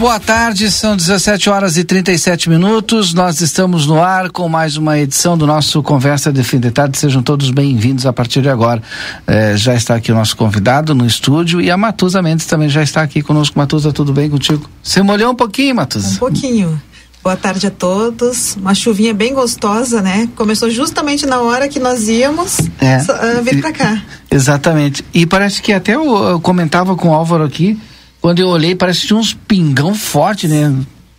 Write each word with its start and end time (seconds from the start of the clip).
Boa 0.00 0.18
tarde. 0.18 0.70
São 0.70 0.96
17 0.96 1.50
horas 1.50 1.76
e 1.76 1.84
37 1.84 2.48
minutos. 2.48 3.12
Nós 3.12 3.42
estamos 3.42 3.86
no 3.86 4.02
ar 4.02 4.30
com 4.30 4.48
mais 4.48 4.78
uma 4.78 4.98
edição 4.98 5.36
do 5.36 5.46
nosso 5.46 5.82
Conversa 5.82 6.32
de 6.32 6.42
Fim 6.42 6.58
de 6.58 6.70
Tarde. 6.70 6.96
Sejam 6.96 7.22
todos 7.22 7.50
bem-vindos 7.50 8.06
a 8.06 8.12
partir 8.12 8.40
de 8.40 8.48
agora. 8.48 8.82
É, 9.26 9.54
já 9.58 9.74
está 9.74 9.96
aqui 9.96 10.10
o 10.10 10.14
nosso 10.14 10.38
convidado 10.38 10.94
no 10.94 11.04
estúdio 11.04 11.60
e 11.60 11.70
a 11.70 11.76
Matusa 11.76 12.22
Mendes 12.22 12.46
também 12.46 12.70
já 12.70 12.82
está 12.82 13.02
aqui 13.02 13.20
conosco. 13.20 13.58
Matusa, 13.58 13.92
tudo 13.92 14.10
bem 14.10 14.30
contigo? 14.30 14.66
Você 14.82 15.02
molhou 15.02 15.32
um 15.32 15.34
pouquinho, 15.34 15.74
Matusa? 15.74 16.14
Um 16.14 16.18
pouquinho. 16.18 16.82
Boa 17.22 17.36
tarde 17.36 17.66
a 17.66 17.70
todos. 17.70 18.56
Uma 18.56 18.74
chuvinha 18.74 19.12
bem 19.12 19.34
gostosa, 19.34 20.00
né? 20.00 20.30
Começou 20.34 20.70
justamente 20.70 21.26
na 21.26 21.42
hora 21.42 21.68
que 21.68 21.78
nós 21.78 22.08
íamos 22.08 22.58
é, 22.80 22.96
uh, 23.38 23.42
vir 23.42 23.60
para 23.60 23.72
cá. 23.72 24.02
Exatamente. 24.32 25.04
E 25.12 25.26
parece 25.26 25.60
que 25.60 25.74
até 25.74 25.94
eu, 25.94 26.16
eu 26.26 26.40
comentava 26.40 26.96
com 26.96 27.10
o 27.10 27.12
Álvaro 27.12 27.44
aqui 27.44 27.78
quando 28.20 28.40
eu 28.40 28.48
olhei, 28.48 28.74
parece 28.74 29.02
que 29.02 29.06
tinha 29.08 29.18
uns 29.18 29.32
pingão 29.32 29.94
forte, 29.94 30.46
né? 30.46 30.74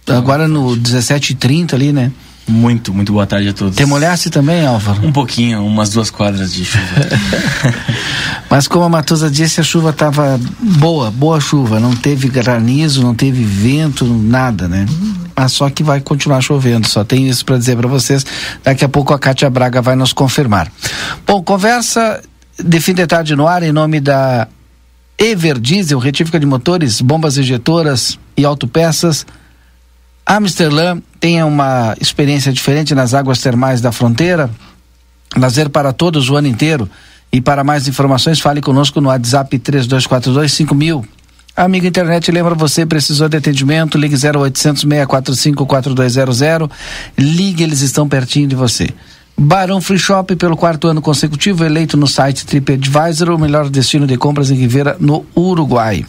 Agora 0.08 0.48
no 0.48 0.76
17h30 0.78 1.74
ali, 1.74 1.92
né? 1.92 2.12
Muito, 2.48 2.94
muito 2.94 3.14
boa 3.14 3.26
tarde 3.26 3.50
a 3.50 3.54
todos. 3.54 3.76
Te 3.76 3.86
molhasse 3.86 4.30
também, 4.30 4.66
Álvaro? 4.66 5.06
Um 5.06 5.12
pouquinho, 5.12 5.66
umas 5.66 5.90
duas 5.90 6.10
quadras 6.10 6.54
de 6.54 6.66
chuva. 6.66 6.84
Mas 8.50 8.68
como 8.68 8.84
a 8.84 8.90
Matusa 8.90 9.30
disse, 9.30 9.62
a 9.62 9.64
chuva 9.64 9.92
estava 9.92 10.40
boa, 10.60 11.10
boa 11.12 11.40
chuva. 11.40 11.80
Não 11.80 11.96
teve 11.96 12.28
granizo, 12.28 13.02
não 13.02 13.16
teve 13.16 13.44
vento, 13.44 14.06
nada, 14.06 14.68
né? 14.68 14.86
Mas 15.36 15.54
só 15.54 15.70
que 15.70 15.84
vai 15.84 16.02
continuar 16.02 16.42
chovendo, 16.42 16.88
só 16.88 17.04
tem 17.04 17.30
isso 17.30 17.46
para 17.46 17.58
dizer 17.58 17.78
para 17.78 17.88
vocês. 17.88 18.26
Daqui 18.64 18.84
a 18.84 18.90
pouco 18.90 19.14
a 19.14 19.20
Cátia 19.20 19.50
Braga 19.50 19.82
vai 19.82 19.96
nos 19.96 20.12
confirmar. 20.12 20.70
Bom, 21.26 21.42
conversa 21.42 22.22
de 22.62 22.80
fim 22.82 22.94
de 22.94 23.08
tarde 23.08 23.36
no 23.36 23.48
ar 23.48 23.64
em 23.64 23.72
nome 23.72 24.00
da 24.02 24.48
Everdiesel, 25.22 26.00
retífica 26.00 26.40
de 26.40 26.48
motores, 26.48 27.00
bombas 27.00 27.38
injetoras 27.38 28.18
e 28.36 28.44
autopeças. 28.44 29.24
Amsterdã 30.26 31.00
tem 31.20 31.44
uma 31.44 31.96
experiência 32.02 32.52
diferente 32.52 32.96
nas 32.96 33.14
águas 33.14 33.40
termais 33.40 33.82
da 33.82 33.92
fronteira. 33.92 34.50
Lazer 35.38 35.70
para 35.70 35.94
todos 35.94 36.28
o 36.28 36.36
ano 36.36 36.48
inteiro. 36.48 36.90
E 37.32 37.40
para 37.40 37.64
mais 37.64 37.88
informações, 37.88 38.40
fale 38.40 38.62
conosco 38.62 39.00
no 39.00 39.10
WhatsApp 39.10 39.60
3242 39.60 40.52
5000. 40.54 41.06
Amiga 41.56 41.88
internet, 41.88 42.32
lembra 42.32 42.56
você, 42.56 42.84
precisou 42.84 43.30
de 43.30 43.38
atendimento? 43.38 44.00
Ligue 44.00 44.16
0800 44.16 44.82
645 44.82 45.66
4200. 45.68 46.70
Ligue, 47.16 47.62
eles 47.62 47.82
estão 47.82 48.10
pertinho 48.10 48.48
de 48.48 48.56
você. 48.56 48.90
Barão 49.44 49.82
Free 49.82 49.98
Shop, 49.98 50.36
pelo 50.36 50.56
quarto 50.56 50.88
ano 50.88 51.02
consecutivo, 51.02 51.66
eleito 51.66 51.98
no 51.98 52.06
site 52.06 52.46
TripAdvisor 52.46 53.32
o 53.32 53.40
melhor 53.40 53.72
destino 53.72 54.06
de 54.06 54.16
compras 54.16 54.52
em 54.52 54.56
Rivera, 54.56 54.96
no 55.00 55.26
Uruguai. 55.36 56.06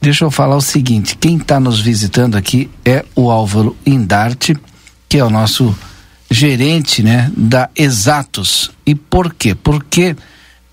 Deixa 0.00 0.24
eu 0.24 0.30
falar 0.30 0.54
o 0.54 0.60
seguinte: 0.60 1.16
quem 1.18 1.38
está 1.38 1.58
nos 1.58 1.80
visitando 1.80 2.36
aqui 2.36 2.70
é 2.84 3.04
o 3.16 3.32
Álvaro 3.32 3.76
Indarte, 3.84 4.56
que 5.08 5.18
é 5.18 5.24
o 5.24 5.28
nosso 5.28 5.76
gerente 6.30 7.02
né, 7.02 7.32
da 7.36 7.68
Exatos. 7.74 8.70
E 8.86 8.94
por 8.94 9.34
quê? 9.34 9.52
Porque 9.52 10.14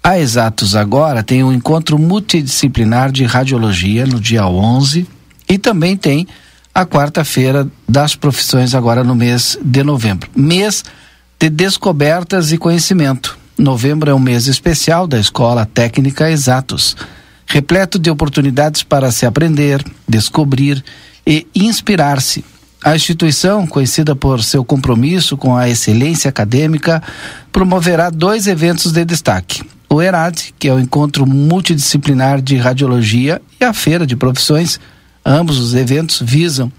a 0.03 0.19
Exatos 0.19 0.75
agora 0.75 1.23
tem 1.23 1.43
um 1.43 1.51
encontro 1.51 1.97
multidisciplinar 1.97 3.11
de 3.11 3.25
radiologia 3.25 4.05
no 4.05 4.19
dia 4.19 4.45
11 4.45 5.07
e 5.49 5.57
também 5.57 5.97
tem 5.97 6.27
a 6.71 6.85
quarta-feira 6.85 7.67
das 7.89 8.15
profissões 8.15 8.75
agora 8.75 9.03
no 9.03 9.15
mês 9.15 9.57
de 9.59 9.83
novembro. 9.83 10.29
Mês 10.35 10.83
de 11.43 11.49
descobertas 11.49 12.53
e 12.53 12.57
conhecimento. 12.57 13.37
Novembro 13.57 14.09
é 14.09 14.13
um 14.13 14.19
mês 14.19 14.47
especial 14.47 15.05
da 15.05 15.19
Escola 15.19 15.65
Técnica 15.65 16.31
Exatos, 16.31 16.95
repleto 17.45 17.99
de 17.99 18.09
oportunidades 18.09 18.81
para 18.81 19.11
se 19.11 19.25
aprender, 19.25 19.83
descobrir 20.07 20.81
e 21.27 21.45
inspirar-se. 21.53 22.45
A 22.81 22.95
instituição, 22.95 23.67
conhecida 23.67 24.15
por 24.15 24.41
seu 24.41 24.63
compromisso 24.63 25.35
com 25.35 25.53
a 25.53 25.67
excelência 25.67 26.29
acadêmica, 26.29 27.03
promoverá 27.51 28.09
dois 28.09 28.47
eventos 28.47 28.93
de 28.93 29.03
destaque: 29.03 29.63
o 29.89 30.01
ERAD, 30.01 30.55
que 30.57 30.69
é 30.69 30.73
o 30.73 30.79
encontro 30.79 31.25
multidisciplinar 31.25 32.41
de 32.41 32.55
radiologia, 32.55 33.41
e 33.59 33.65
a 33.65 33.73
Feira 33.73 34.07
de 34.07 34.15
Profissões. 34.15 34.79
Ambos 35.25 35.57
os 35.59 35.75
eventos 35.75 36.21
visam 36.21 36.71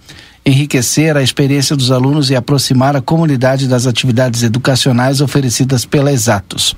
enriquecer 0.44 1.16
a 1.16 1.22
experiência 1.22 1.74
dos 1.74 1.90
alunos 1.90 2.30
e 2.30 2.36
aproximar 2.36 2.96
a 2.96 3.00
comunidade 3.00 3.66
das 3.66 3.86
atividades 3.86 4.42
educacionais 4.42 5.20
oferecidas 5.20 5.84
pela 5.84 6.12
Exatos. 6.12 6.76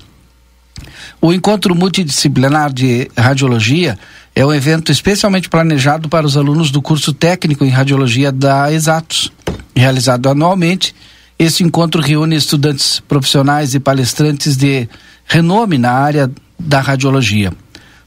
O 1.20 1.32
encontro 1.32 1.74
multidisciplinar 1.74 2.72
de 2.72 3.10
radiologia 3.16 3.98
é 4.34 4.44
um 4.44 4.52
evento 4.52 4.92
especialmente 4.92 5.48
planejado 5.48 6.08
para 6.08 6.26
os 6.26 6.36
alunos 6.36 6.70
do 6.70 6.82
curso 6.82 7.12
técnico 7.12 7.64
em 7.64 7.70
radiologia 7.70 8.30
da 8.30 8.70
Exatos. 8.70 9.32
Realizado 9.74 10.28
anualmente, 10.28 10.94
esse 11.38 11.62
encontro 11.62 12.00
reúne 12.00 12.36
estudantes 12.36 13.00
profissionais 13.08 13.74
e 13.74 13.80
palestrantes 13.80 14.56
de 14.56 14.88
renome 15.26 15.78
na 15.78 15.90
área 15.90 16.30
da 16.58 16.80
radiologia. 16.80 17.52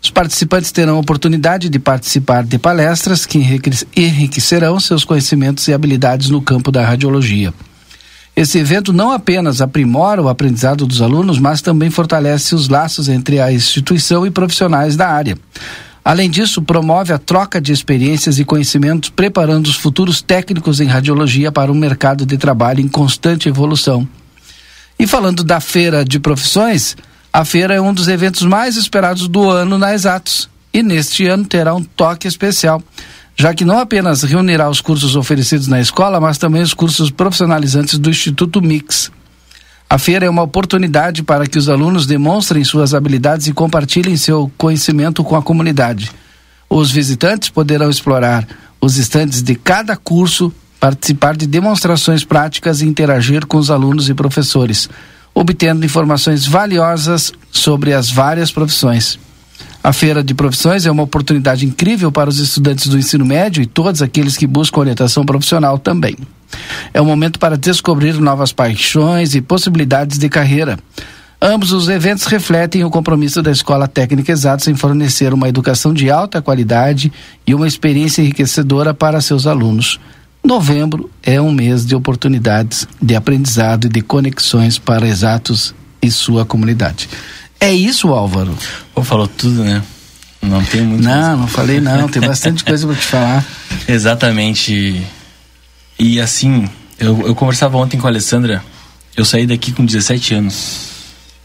Os 0.02 0.10
participantes 0.10 0.72
terão 0.72 0.96
a 0.96 1.00
oportunidade 1.00 1.68
de 1.70 1.78
participar 1.78 2.44
de 2.44 2.58
palestras 2.58 3.26
que 3.26 3.38
enriquecerão 3.96 4.80
seus 4.80 5.04
conhecimentos 5.04 5.68
e 5.68 5.74
habilidades 5.74 6.30
no 6.30 6.42
campo 6.42 6.72
da 6.72 6.86
radiologia. 6.86 7.54
Esse 8.36 8.58
evento 8.58 8.94
não 8.94 9.12
apenas 9.12 9.60
aprimora 9.60 10.22
o 10.22 10.30
aprendizado 10.30 10.88
dos 10.88 11.02
alunos, 11.02 11.38
mas 11.38 11.62
também 11.62 11.90
fortalece 11.90 12.56
os 12.56 12.70
laços 12.70 13.10
entre 13.10 13.42
a 13.42 13.52
instituição 13.52 14.26
e 14.26 14.32
profissionais 14.32 14.96
da 14.96 15.10
área. 15.10 15.38
Além 16.06 16.30
disso, 16.30 16.62
promove 16.62 17.12
a 17.12 17.18
troca 17.18 17.60
de 17.60 17.74
experiências 17.74 18.40
e 18.40 18.46
conhecimentos, 18.46 19.10
preparando 19.10 19.68
os 19.68 19.76
futuros 19.76 20.22
técnicos 20.22 20.80
em 20.80 20.86
radiologia 20.86 21.52
para 21.52 21.70
um 21.70 21.76
mercado 21.76 22.26
de 22.26 22.38
trabalho 22.38 22.80
em 22.80 22.88
constante 22.88 23.50
evolução. 23.50 24.08
E 24.98 25.06
falando 25.06 25.44
da 25.44 25.60
feira 25.60 26.06
de 26.06 26.20
profissões, 26.20 26.96
a 27.32 27.46
feira 27.46 27.76
é 27.76 27.82
um 27.82 27.94
dos 27.94 28.08
eventos 28.08 28.42
mais 28.44 28.76
esperados 28.76 29.28
do 29.28 29.50
ano 29.50 29.78
na 29.78 29.94
Exatos 29.94 30.50
e 30.74 30.82
neste 30.82 31.28
ano 31.28 31.46
terá 31.46 31.76
um 31.76 31.84
toque 31.84 32.28
especial, 32.28 32.82
já 33.36 33.54
que 33.54 33.64
não 33.64 33.80
apenas 33.80 34.24
reunirá 34.24 34.70
os 34.70 34.82
cursos 34.82 35.16
oferecidos 35.16 35.68
na 35.68 35.80
escola, 35.80 36.20
mas 36.20 36.38
também 36.40 36.62
os 36.62 36.74
cursos 36.74 37.12
profissionalizantes 37.12 38.00
do 38.00 38.10
Instituto 38.10 38.62
Mix. 38.62 39.12
A 39.88 39.98
feira 39.98 40.26
é 40.26 40.30
uma 40.30 40.42
oportunidade 40.42 41.24
para 41.24 41.48
que 41.48 41.58
os 41.58 41.70
alunos 41.70 42.06
demonstrem 42.06 42.64
suas 42.64 42.94
habilidades 42.94 43.48
e 43.48 43.54
compartilhem 43.54 44.18
seu 44.18 44.52
conhecimento 44.58 45.24
com 45.24 45.36
a 45.36 45.42
comunidade. 45.42 46.12
Os 46.70 46.92
visitantes 46.92 47.50
poderão 47.50 47.90
explorar 47.90 48.48
os 48.82 48.98
estantes 48.98 49.42
de 49.42 49.56
cada 49.56 49.96
curso, 49.96 50.54
participar 50.80 51.36
de 51.36 51.48
demonstrações 51.48 52.24
práticas 52.24 52.82
e 52.82 52.88
interagir 52.88 53.46
com 53.46 53.58
os 53.58 53.72
alunos 53.72 54.10
e 54.10 54.14
professores, 54.14 54.90
obtendo 55.34 55.86
informações 55.86 56.46
valiosas 56.46 57.32
sobre 57.52 57.94
as 57.94 58.10
várias 58.10 58.52
profissões. 58.52 59.20
A 59.82 59.94
Feira 59.94 60.22
de 60.22 60.34
Profissões 60.34 60.86
é 60.86 60.92
uma 60.92 61.04
oportunidade 61.04 61.66
incrível 61.66 62.12
para 62.12 62.30
os 62.30 62.40
estudantes 62.40 62.88
do 62.88 62.98
ensino 62.98 63.26
médio 63.26 63.64
e 63.64 63.66
todos 63.66 64.02
aqueles 64.02 64.36
que 64.36 64.46
buscam 64.46 64.82
orientação 64.82 65.26
profissional 65.26 65.80
também. 65.80 66.18
É 66.94 67.02
um 67.02 67.06
momento 67.06 67.40
para 67.40 67.58
descobrir 67.58 68.20
novas 68.20 68.52
paixões 68.52 69.36
e 69.36 69.42
possibilidades 69.42 70.18
de 70.18 70.28
carreira. 70.28 70.78
Ambos 71.42 71.72
os 71.72 71.88
eventos 71.88 72.26
refletem 72.26 72.84
o 72.84 72.90
compromisso 72.90 73.42
da 73.42 73.50
Escola 73.50 73.88
Técnica 73.88 74.34
Exatos 74.34 74.68
em 74.68 74.76
fornecer 74.76 75.34
uma 75.34 75.48
educação 75.48 75.94
de 75.94 76.12
alta 76.12 76.42
qualidade 76.42 77.12
e 77.48 77.56
uma 77.56 77.66
experiência 77.66 78.22
enriquecedora 78.22 78.94
para 78.94 79.22
seus 79.22 79.48
alunos. 79.48 79.98
Novembro 80.44 81.10
é 81.22 81.40
um 81.42 81.52
mês 81.52 81.86
de 81.86 81.96
oportunidades, 81.96 82.88
de 83.02 83.16
aprendizado 83.16 83.86
e 83.86 83.90
de 83.90 84.02
conexões 84.02 84.78
para 84.78 85.08
Exatos 85.08 85.76
e 86.02 86.10
sua 86.10 86.46
comunidade. 86.46 87.10
É 87.60 87.74
isso, 87.74 88.10
Álvaro? 88.10 88.58
Pô, 88.96 89.04
falou 89.04 89.28
tudo, 89.28 89.64
né? 89.64 89.84
Não 90.42 90.64
tem 90.64 90.82
muito. 90.82 91.04
Não, 91.04 91.38
não 91.38 91.48
falei 91.48 91.82
não, 91.82 92.08
tem 92.08 92.22
bastante 92.22 92.64
coisa 92.64 92.88
para 92.88 92.96
te 92.96 93.06
falar. 93.06 93.46
Exatamente. 93.88 95.04
E 96.00 96.22
assim, 96.22 96.70
eu, 96.98 97.28
eu 97.28 97.36
conversava 97.36 97.78
ontem 97.78 97.98
com 97.98 98.08
a 98.08 98.10
Alessandra, 98.10 98.64
eu 99.18 99.26
saí 99.26 99.46
daqui 99.46 99.74
com 99.74 99.86
17 99.86 100.34
anos. 100.36 100.88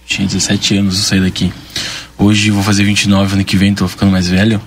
tinha 0.07 0.27
17 0.27 0.77
anos, 0.79 0.99
eu 0.99 1.03
saí 1.03 1.21
daqui. 1.21 1.53
Hoje 2.17 2.53
vou 2.53 2.63
fazer 2.63 2.85
29, 2.85 3.35
ano 3.35 3.45
que 3.45 3.57
vem 3.57 3.75
tô 3.75 3.89
ficando 3.89 4.13
mais 4.13 4.29
velho. 4.29 4.61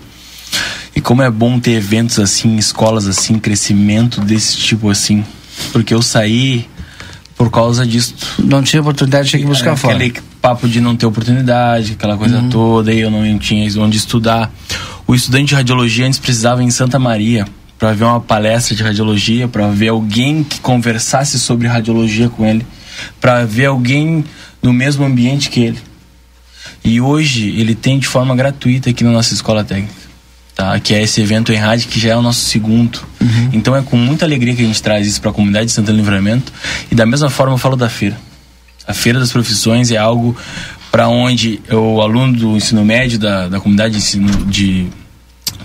E 0.98 1.00
como 1.00 1.22
é 1.22 1.30
bom 1.30 1.60
ter 1.60 1.74
eventos 1.74 2.18
assim, 2.18 2.56
escolas 2.56 3.06
assim, 3.06 3.38
crescimento 3.38 4.20
desse 4.20 4.58
tipo 4.58 4.90
assim. 4.90 5.24
Porque 5.72 5.94
eu 5.94 6.02
saí 6.02 6.68
por 7.38 7.52
causa 7.52 7.86
disso. 7.86 8.16
Não 8.40 8.64
tinha 8.64 8.82
oportunidade, 8.82 9.30
tinha 9.30 9.40
que 9.40 9.46
buscar 9.46 9.74
Aquele 9.74 9.80
fora. 9.80 9.96
Aquele 9.96 10.14
papo 10.42 10.68
de 10.68 10.82
não 10.82 10.96
ter 10.96 11.06
oportunidade, 11.06 11.92
aquela 11.92 12.18
coisa 12.18 12.40
uhum. 12.40 12.50
toda, 12.50 12.92
e 12.92 13.00
eu 13.00 13.12
não 13.12 13.38
tinha 13.38 13.70
onde 13.80 13.96
estudar. 13.96 14.52
O 15.06 15.14
estudante 15.14 15.50
de 15.50 15.54
radiologia 15.54 16.08
antes 16.08 16.18
precisava 16.18 16.64
ir 16.64 16.66
em 16.66 16.72
Santa 16.72 16.98
Maria 16.98 17.46
para 17.78 17.94
ver 17.94 18.06
uma 18.06 18.20
palestra 18.20 18.76
de 18.76 18.82
radiologia, 18.82 19.48
para 19.48 19.68
ver 19.68 19.90
alguém 19.90 20.44
que 20.44 20.60
conversasse 20.62 21.38
sobre 21.38 21.68
radiologia 21.68 22.28
com 22.28 22.44
ele, 22.44 22.66
para 23.22 23.46
ver 23.46 23.68
alguém 23.68 24.26
no 24.64 24.74
mesmo 24.74 25.06
ambiente 25.06 25.52
que 25.52 25.60
ele. 25.60 25.80
E 26.84 27.00
hoje 27.00 27.50
ele 27.50 27.76
tem 27.76 28.00
de 28.00 28.08
forma 28.08 28.36
gratuita 28.36 28.90
aqui 28.90 29.04
na 29.04 29.12
nossa 29.12 29.32
escola 29.36 29.64
técnica, 29.64 30.07
tá? 30.58 30.80
Que 30.80 30.96
é 30.96 31.04
esse 31.04 31.22
evento 31.22 31.54
em 31.54 31.56
rádio 31.56 31.88
que 31.88 32.00
já 32.00 32.10
é 32.10 32.18
o 32.18 32.22
nosso 32.22 32.42
segundo. 32.42 33.00
Uhum. 33.22 33.50
Então 33.54 33.76
é 33.76 33.82
com 33.84 33.96
muita 33.96 34.26
alegria 34.26 34.56
que 34.56 34.64
a 34.64 34.66
gente 34.66 34.82
traz 34.82 35.06
isso 35.06 35.22
para 35.22 35.30
a 35.30 35.34
comunidade 35.34 35.68
de 35.68 35.72
Santana 35.72 35.96
Livramento. 35.96 36.52
E 36.92 36.96
da 36.96 37.06
mesma 37.06 37.30
forma 37.30 37.54
eu 37.54 37.58
falo 37.60 37.76
da 37.76 37.88
feira. 37.88 38.18
A 38.88 38.94
feira 38.94 39.20
das 39.20 39.32
profissões 39.32 39.92
é 39.92 39.98
algo 39.98 40.36
para 40.92 41.08
onde 41.08 41.62
o 41.72 42.02
aluno 42.02 42.34
do 42.34 42.58
ensino 42.58 42.84
médio 42.84 43.20
da, 43.20 43.48
da 43.48 43.60
comunidade 43.60 43.92
de 43.94 44.00
ensino 44.00 44.46
de 44.46 44.88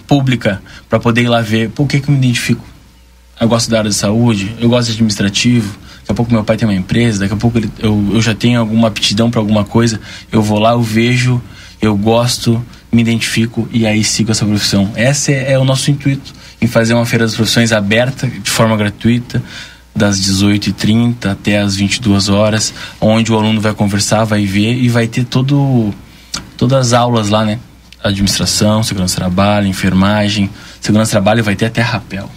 pública 0.06 0.61
para 0.91 1.00
poder 1.00 1.23
ir 1.23 1.29
lá 1.29 1.41
ver 1.41 1.71
por 1.71 1.87
que, 1.87 1.99
que 1.99 2.09
eu 2.09 2.12
me 2.12 2.19
identifico. 2.19 2.65
Eu 3.41 3.49
gosto 3.49 3.71
da 3.71 3.79
área 3.79 3.91
de 3.91 3.97
saúde, 3.97 4.55
eu 4.61 4.69
gosto 4.69 4.89
de 4.89 4.93
administrativo, 4.93 5.79
daqui 6.00 6.12
a 6.12 6.15
pouco 6.15 6.33
meu 6.33 6.44
pai 6.44 6.56
tem 6.56 6.69
uma 6.69 6.75
empresa, 6.75 7.21
daqui 7.21 7.33
a 7.33 7.37
pouco 7.37 7.59
ele, 7.59 7.71
eu, 7.79 8.11
eu 8.12 8.21
já 8.21 8.35
tenho 8.35 8.61
alguma 8.61 8.89
aptidão 8.89 9.31
para 9.31 9.41
alguma 9.41 9.65
coisa, 9.65 9.99
eu 10.31 10.43
vou 10.43 10.59
lá, 10.59 10.73
eu 10.73 10.83
vejo, 10.83 11.41
eu 11.81 11.97
gosto, 11.97 12.62
me 12.93 13.00
identifico 13.00 13.69
e 13.73 13.87
aí 13.87 14.05
sigo 14.05 14.31
essa 14.31 14.44
profissão. 14.44 14.93
Esse 14.94 15.33
é, 15.33 15.53
é 15.53 15.59
o 15.59 15.65
nosso 15.65 15.91
intuito, 15.91 16.33
em 16.61 16.67
fazer 16.67 16.94
uma 16.94 17.06
feira 17.06 17.25
das 17.25 17.35
profissões 17.35 17.73
aberta, 17.73 18.27
de 18.27 18.50
forma 18.50 18.77
gratuita, 18.77 19.43
das 19.94 20.21
18h30 20.21 21.27
até 21.27 21.59
as 21.59 21.75
22 21.77 22.29
horas, 22.29 22.73
onde 23.00 23.33
o 23.33 23.37
aluno 23.39 23.61
vai 23.61 23.75
conversar, 23.75 24.25
vai 24.25 24.44
ver 24.44 24.75
e 24.75 24.89
vai 24.89 25.06
ter 25.06 25.25
todo, 25.25 25.93
todas 26.56 26.89
as 26.89 26.93
aulas 26.93 27.29
lá, 27.29 27.44
né? 27.44 27.59
administração, 28.03 28.83
segurança 28.83 29.15
do 29.15 29.19
trabalho, 29.19 29.67
enfermagem. 29.67 30.50
Segurança 30.81 31.11
do 31.11 31.12
trabalho 31.12 31.44
vai 31.44 31.55
ter 31.55 31.67
até 31.67 31.81
rapel. 31.81 32.29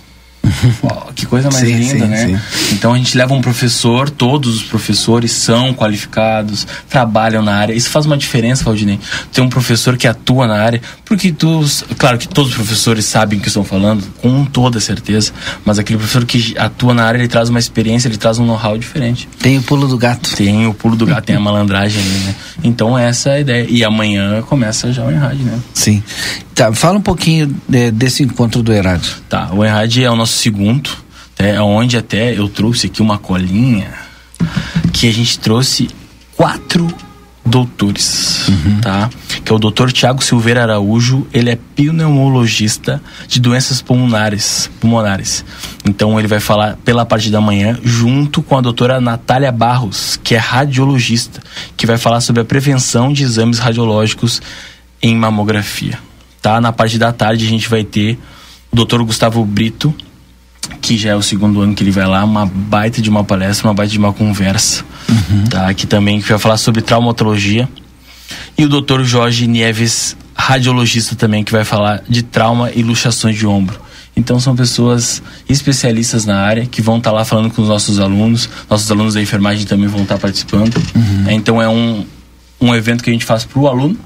Que 1.15 1.25
coisa 1.25 1.49
mais 1.49 1.67
sim, 1.67 1.75
linda, 1.75 2.05
sim, 2.05 2.11
né? 2.11 2.27
Sim. 2.27 2.73
Então 2.73 2.93
a 2.93 2.97
gente 2.97 3.17
leva 3.17 3.33
um 3.33 3.41
professor, 3.41 4.09
todos 4.09 4.55
os 4.55 4.63
professores 4.63 5.31
são 5.31 5.73
qualificados, 5.73 6.67
trabalham 6.89 7.41
na 7.41 7.55
área. 7.55 7.73
Isso 7.73 7.89
faz 7.89 8.05
uma 8.05 8.17
diferença, 8.17 8.63
Valdinei. 8.63 8.99
Ter 9.31 9.41
um 9.41 9.49
professor 9.49 9.97
que 9.97 10.07
atua 10.07 10.47
na 10.47 10.55
área, 10.55 10.81
porque 11.03 11.31
tu, 11.31 11.63
claro 11.97 12.17
que 12.17 12.27
todos 12.27 12.51
os 12.51 12.55
professores 12.55 13.05
sabem 13.05 13.39
o 13.39 13.41
que 13.41 13.47
estão 13.47 13.63
falando, 13.63 14.03
com 14.21 14.45
toda 14.45 14.79
certeza, 14.79 15.31
mas 15.63 15.79
aquele 15.79 15.97
professor 15.99 16.25
que 16.25 16.55
atua 16.57 16.93
na 16.93 17.03
área, 17.03 17.17
ele 17.17 17.27
traz 17.27 17.49
uma 17.49 17.59
experiência, 17.59 18.07
ele 18.07 18.17
traz 18.17 18.39
um 18.39 18.45
know-how 18.45 18.77
diferente. 18.77 19.27
Tem 19.39 19.57
o 19.57 19.63
pulo 19.63 19.87
do 19.87 19.97
gato. 19.97 20.35
Tem 20.35 20.67
o 20.67 20.73
pulo 20.73 20.95
do 20.95 21.05
gato, 21.05 21.25
tem 21.25 21.35
a 21.35 21.39
malandragem 21.39 22.01
ali, 22.01 22.19
né? 22.25 22.35
Então 22.63 22.97
essa 22.97 23.29
é 23.29 23.33
a 23.33 23.39
ideia. 23.39 23.67
E 23.69 23.83
amanhã 23.83 24.41
começa 24.41 24.91
já 24.91 25.03
o 25.03 25.11
Enrad, 25.11 25.39
né? 25.39 25.59
Sim. 25.73 26.03
Tá, 26.53 26.71
fala 26.71 26.97
um 26.97 27.01
pouquinho 27.01 27.53
de, 27.67 27.91
desse 27.91 28.23
encontro 28.23 28.63
do 28.63 28.73
Enrad. 28.73 29.03
Tá, 29.27 29.49
o 29.51 29.63
Enrad 29.63 29.97
é 29.97 30.09
o 30.09 30.15
nosso 30.15 30.34
segundo, 30.35 30.89
é 31.37 31.59
onde 31.61 31.97
até 31.97 32.37
eu 32.37 32.47
trouxe 32.47 32.87
aqui 32.87 33.01
uma 33.01 33.17
colinha 33.17 33.93
que 34.93 35.07
a 35.07 35.13
gente 35.13 35.39
trouxe 35.39 35.89
quatro 36.35 36.87
doutores, 37.45 38.47
uhum. 38.47 38.81
tá? 38.81 39.09
Que 39.43 39.51
é 39.51 39.55
o 39.55 39.59
doutor 39.59 39.91
Tiago 39.91 40.23
Silveira 40.23 40.63
Araújo, 40.63 41.27
ele 41.31 41.51
é 41.51 41.55
pneumologista 41.75 43.01
de 43.27 43.39
doenças 43.39 43.81
pulmonares, 43.81 44.69
pulmonares. 44.79 45.45
Então 45.85 46.17
ele 46.17 46.27
vai 46.27 46.39
falar 46.39 46.75
pela 46.83 47.05
parte 47.05 47.29
da 47.29 47.39
manhã 47.39 47.77
junto 47.83 48.41
com 48.41 48.57
a 48.57 48.61
doutora 48.61 48.99
Natália 48.99 49.51
Barros, 49.51 50.19
que 50.23 50.33
é 50.33 50.39
radiologista, 50.39 51.39
que 51.77 51.85
vai 51.85 51.97
falar 51.97 52.19
sobre 52.19 52.41
a 52.41 52.45
prevenção 52.45 53.13
de 53.13 53.23
exames 53.23 53.59
radiológicos 53.59 54.41
em 55.01 55.15
mamografia, 55.15 55.99
tá? 56.41 56.59
Na 56.59 56.71
parte 56.71 56.97
da 56.97 57.13
tarde 57.13 57.45
a 57.45 57.49
gente 57.49 57.69
vai 57.69 57.83
ter 57.83 58.17
o 58.71 58.75
doutor 58.75 59.03
Gustavo 59.03 59.45
Brito, 59.45 59.93
que 60.81 60.97
já 60.97 61.11
é 61.11 61.15
o 61.15 61.21
segundo 61.21 61.61
ano 61.61 61.73
que 61.73 61.83
ele 61.83 61.91
vai 61.91 62.05
lá, 62.05 62.23
uma 62.23 62.45
baita 62.45 63.01
de 63.01 63.09
uma 63.09 63.23
palestra, 63.23 63.67
uma 63.67 63.73
baita 63.73 63.91
de 63.91 63.97
uma 63.99 64.13
conversa, 64.13 64.83
uhum. 65.09 65.45
tá? 65.45 65.73
Que 65.73 65.85
também 65.85 66.19
vai 66.19 66.37
falar 66.37 66.57
sobre 66.57 66.81
traumatologia. 66.81 67.67
E 68.57 68.65
o 68.65 68.69
Dr. 68.69 69.03
Jorge 69.03 69.47
Nieves, 69.47 70.15
radiologista 70.35 71.15
também, 71.15 71.43
que 71.43 71.51
vai 71.51 71.63
falar 71.63 72.03
de 72.07 72.23
trauma 72.23 72.71
e 72.71 72.81
luxações 72.81 73.37
de 73.37 73.45
ombro. 73.45 73.79
Então 74.15 74.39
são 74.39 74.55
pessoas 74.55 75.21
especialistas 75.47 76.25
na 76.25 76.39
área 76.39 76.65
que 76.65 76.81
vão 76.81 76.97
estar 76.97 77.11
tá 77.11 77.15
lá 77.17 77.25
falando 77.25 77.51
com 77.51 77.61
os 77.61 77.67
nossos 77.67 77.99
alunos. 77.99 78.49
Nossos 78.69 78.89
alunos 78.89 79.13
da 79.13 79.21
enfermagem 79.21 79.65
também 79.65 79.87
vão 79.87 80.03
estar 80.03 80.15
tá 80.15 80.21
participando. 80.21 80.77
Uhum. 80.95 81.29
Então 81.29 81.61
é 81.61 81.67
um, 81.67 82.05
um 82.61 82.73
evento 82.73 83.03
que 83.03 83.09
a 83.09 83.13
gente 83.13 83.25
faz 83.25 83.43
para 83.43 83.59
o 83.59 83.67
aluno 83.67 83.97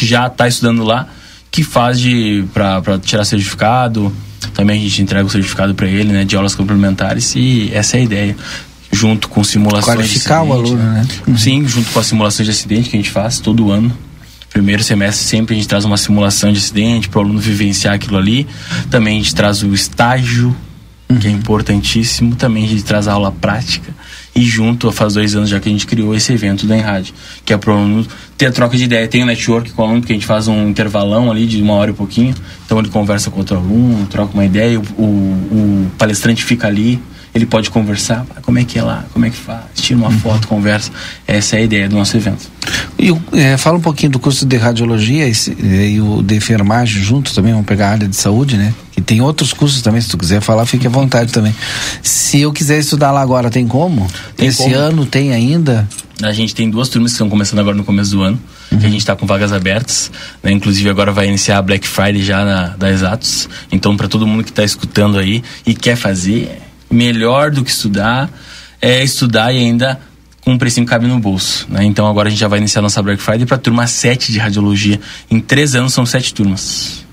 que 0.00 0.06
já 0.06 0.28
está 0.28 0.48
estudando 0.48 0.82
lá, 0.82 1.06
que 1.50 1.62
faz 1.62 2.00
de 2.00 2.44
para 2.54 2.98
tirar 2.98 3.24
certificado, 3.24 4.10
também 4.60 4.78
a 4.78 4.82
gente 4.82 5.00
entrega 5.00 5.24
o 5.24 5.30
certificado 5.30 5.74
para 5.74 5.88
ele, 5.88 6.12
né, 6.12 6.22
de 6.22 6.36
aulas 6.36 6.54
complementares 6.54 7.34
e 7.34 7.70
essa 7.72 7.96
é 7.96 8.00
a 8.00 8.02
ideia. 8.02 8.36
Junto 8.92 9.26
com 9.26 9.42
simulações 9.42 9.96
Qualificar 9.96 10.44
de 10.44 10.50
acidente, 10.50 10.68
o 10.68 10.72
aluno, 10.74 10.92
né? 10.92 11.06
Uhum. 11.26 11.38
Sim, 11.38 11.66
junto 11.66 11.90
com 11.90 11.98
as 11.98 12.06
simulações 12.06 12.44
de 12.44 12.50
acidente 12.50 12.90
que 12.90 12.96
a 12.96 12.98
gente 12.98 13.10
faz 13.10 13.38
todo 13.38 13.70
ano. 13.70 13.90
Primeiro 14.52 14.82
semestre 14.82 15.24
sempre 15.24 15.54
a 15.54 15.56
gente 15.56 15.66
traz 15.66 15.86
uma 15.86 15.96
simulação 15.96 16.52
de 16.52 16.58
acidente 16.58 17.08
para 17.08 17.20
o 17.20 17.22
aluno 17.22 17.38
vivenciar 17.38 17.94
aquilo 17.94 18.18
ali. 18.18 18.46
Também 18.90 19.18
a 19.18 19.22
gente 19.22 19.34
traz 19.34 19.62
o 19.62 19.72
estágio, 19.72 20.54
uhum. 21.08 21.18
que 21.18 21.26
é 21.26 21.30
importantíssimo. 21.30 22.36
Também 22.36 22.66
a 22.66 22.68
gente 22.68 22.82
traz 22.82 23.08
a 23.08 23.12
aula 23.14 23.32
prática. 23.32 23.94
E 24.34 24.42
junto, 24.42 24.90
faz 24.92 25.14
dois 25.14 25.34
anos 25.34 25.50
já 25.50 25.58
que 25.58 25.68
a 25.68 25.72
gente 25.72 25.86
criou 25.86 26.14
esse 26.14 26.32
evento 26.32 26.66
da 26.66 26.76
Enrad, 26.76 27.08
que 27.44 27.52
é 27.52 27.56
para 27.56 27.74
o 27.74 27.76
aluno 27.76 28.06
ter 28.38 28.46
a 28.46 28.52
troca 28.52 28.76
de 28.76 28.84
ideia. 28.84 29.06
Tem 29.08 29.22
o 29.22 29.24
um 29.24 29.26
network 29.26 29.70
com 29.72 29.82
o 29.82 29.84
aluno, 29.84 30.02
que 30.02 30.12
a 30.12 30.14
gente 30.14 30.26
faz 30.26 30.46
um 30.48 30.68
intervalão 30.68 31.30
ali 31.30 31.46
de 31.46 31.60
uma 31.60 31.74
hora 31.74 31.90
e 31.90 31.94
pouquinho. 31.94 32.34
Então 32.64 32.78
ele 32.78 32.88
conversa 32.88 33.30
com 33.30 33.38
outro 33.38 33.56
aluno, 33.56 34.06
troca 34.06 34.32
uma 34.32 34.44
ideia, 34.44 34.78
o, 34.78 34.82
o, 35.02 35.04
o 35.04 35.90
palestrante 35.98 36.44
fica 36.44 36.68
ali, 36.68 37.00
ele 37.34 37.46
pode 37.46 37.70
conversar, 37.70 38.26
como 38.42 38.58
é 38.58 38.64
que 38.64 38.78
é 38.78 38.82
lá, 38.82 39.04
como 39.12 39.24
é 39.24 39.30
que 39.30 39.36
faz, 39.36 39.64
tira 39.74 39.98
uma 39.98 40.08
uhum. 40.08 40.18
foto, 40.18 40.48
conversa. 40.48 40.90
Essa 41.26 41.56
é 41.56 41.58
a 41.60 41.62
ideia 41.62 41.88
do 41.88 41.96
nosso 41.96 42.16
evento. 42.16 42.50
E 42.98 43.12
é, 43.32 43.56
fala 43.56 43.78
um 43.78 43.80
pouquinho 43.80 44.12
do 44.12 44.18
curso 44.18 44.44
de 44.44 44.56
radiologia 44.56 45.28
e, 45.28 45.32
e, 45.94 46.00
o 46.00 46.22
de 46.22 46.34
enfermagem 46.34 47.02
junto 47.02 47.32
também, 47.32 47.52
vamos 47.52 47.66
pegar 47.66 47.88
a 47.88 47.90
área 47.92 48.08
de 48.08 48.16
saúde, 48.16 48.56
né? 48.56 48.74
E 49.00 49.02
tem 49.02 49.22
outros 49.22 49.54
cursos 49.54 49.80
também, 49.80 49.98
se 49.98 50.10
tu 50.10 50.18
quiser 50.18 50.42
falar, 50.42 50.66
fique 50.66 50.86
à 50.86 50.90
vontade 50.90 51.32
também. 51.32 51.54
Se 52.02 52.42
eu 52.42 52.52
quiser 52.52 52.78
estudar 52.78 53.10
lá 53.10 53.22
agora, 53.22 53.48
tem 53.50 53.66
como? 53.66 54.06
Tem 54.36 54.48
Esse 54.48 54.64
como? 54.64 54.74
ano 54.74 55.06
tem 55.06 55.32
ainda? 55.32 55.88
A 56.22 56.32
gente 56.34 56.54
tem 56.54 56.68
duas 56.68 56.90
turmas 56.90 57.12
que 57.12 57.14
estão 57.14 57.30
começando 57.30 57.60
agora 57.60 57.74
no 57.74 57.82
começo 57.82 58.10
do 58.10 58.22
ano, 58.22 58.38
uhum. 58.70 58.78
que 58.78 58.84
a 58.84 58.90
gente 58.90 59.00
está 59.00 59.16
com 59.16 59.24
vagas 59.24 59.54
abertas. 59.54 60.12
Né? 60.42 60.52
Inclusive 60.52 60.90
agora 60.90 61.12
vai 61.12 61.26
iniciar 61.26 61.56
a 61.56 61.62
Black 61.62 61.88
Friday 61.88 62.22
já 62.22 62.44
na, 62.44 62.66
da 62.76 62.90
Exatos. 62.90 63.48
Então, 63.72 63.96
para 63.96 64.06
todo 64.06 64.26
mundo 64.26 64.44
que 64.44 64.50
está 64.50 64.62
escutando 64.62 65.18
aí 65.18 65.42
e 65.64 65.74
quer 65.74 65.96
fazer, 65.96 66.60
melhor 66.90 67.50
do 67.50 67.64
que 67.64 67.70
estudar 67.70 68.30
é 68.82 69.02
estudar 69.02 69.50
e 69.50 69.56
ainda 69.56 69.98
com 70.42 70.52
um 70.52 70.58
precinho 70.58 70.84
que 70.84 70.90
cabe 70.90 71.06
no 71.06 71.18
bolso. 71.18 71.66
Né? 71.70 71.84
Então 71.84 72.06
agora 72.06 72.28
a 72.28 72.30
gente 72.30 72.40
já 72.40 72.48
vai 72.48 72.58
iniciar 72.58 72.82
nossa 72.82 73.02
Black 73.02 73.22
Friday 73.22 73.46
para 73.46 73.56
a 73.56 73.58
turma 73.58 73.86
7 73.86 74.30
de 74.30 74.38
radiologia. 74.38 75.00
Em 75.30 75.40
três 75.40 75.74
anos 75.74 75.94
são 75.94 76.04
sete 76.04 76.34
turmas. 76.34 77.08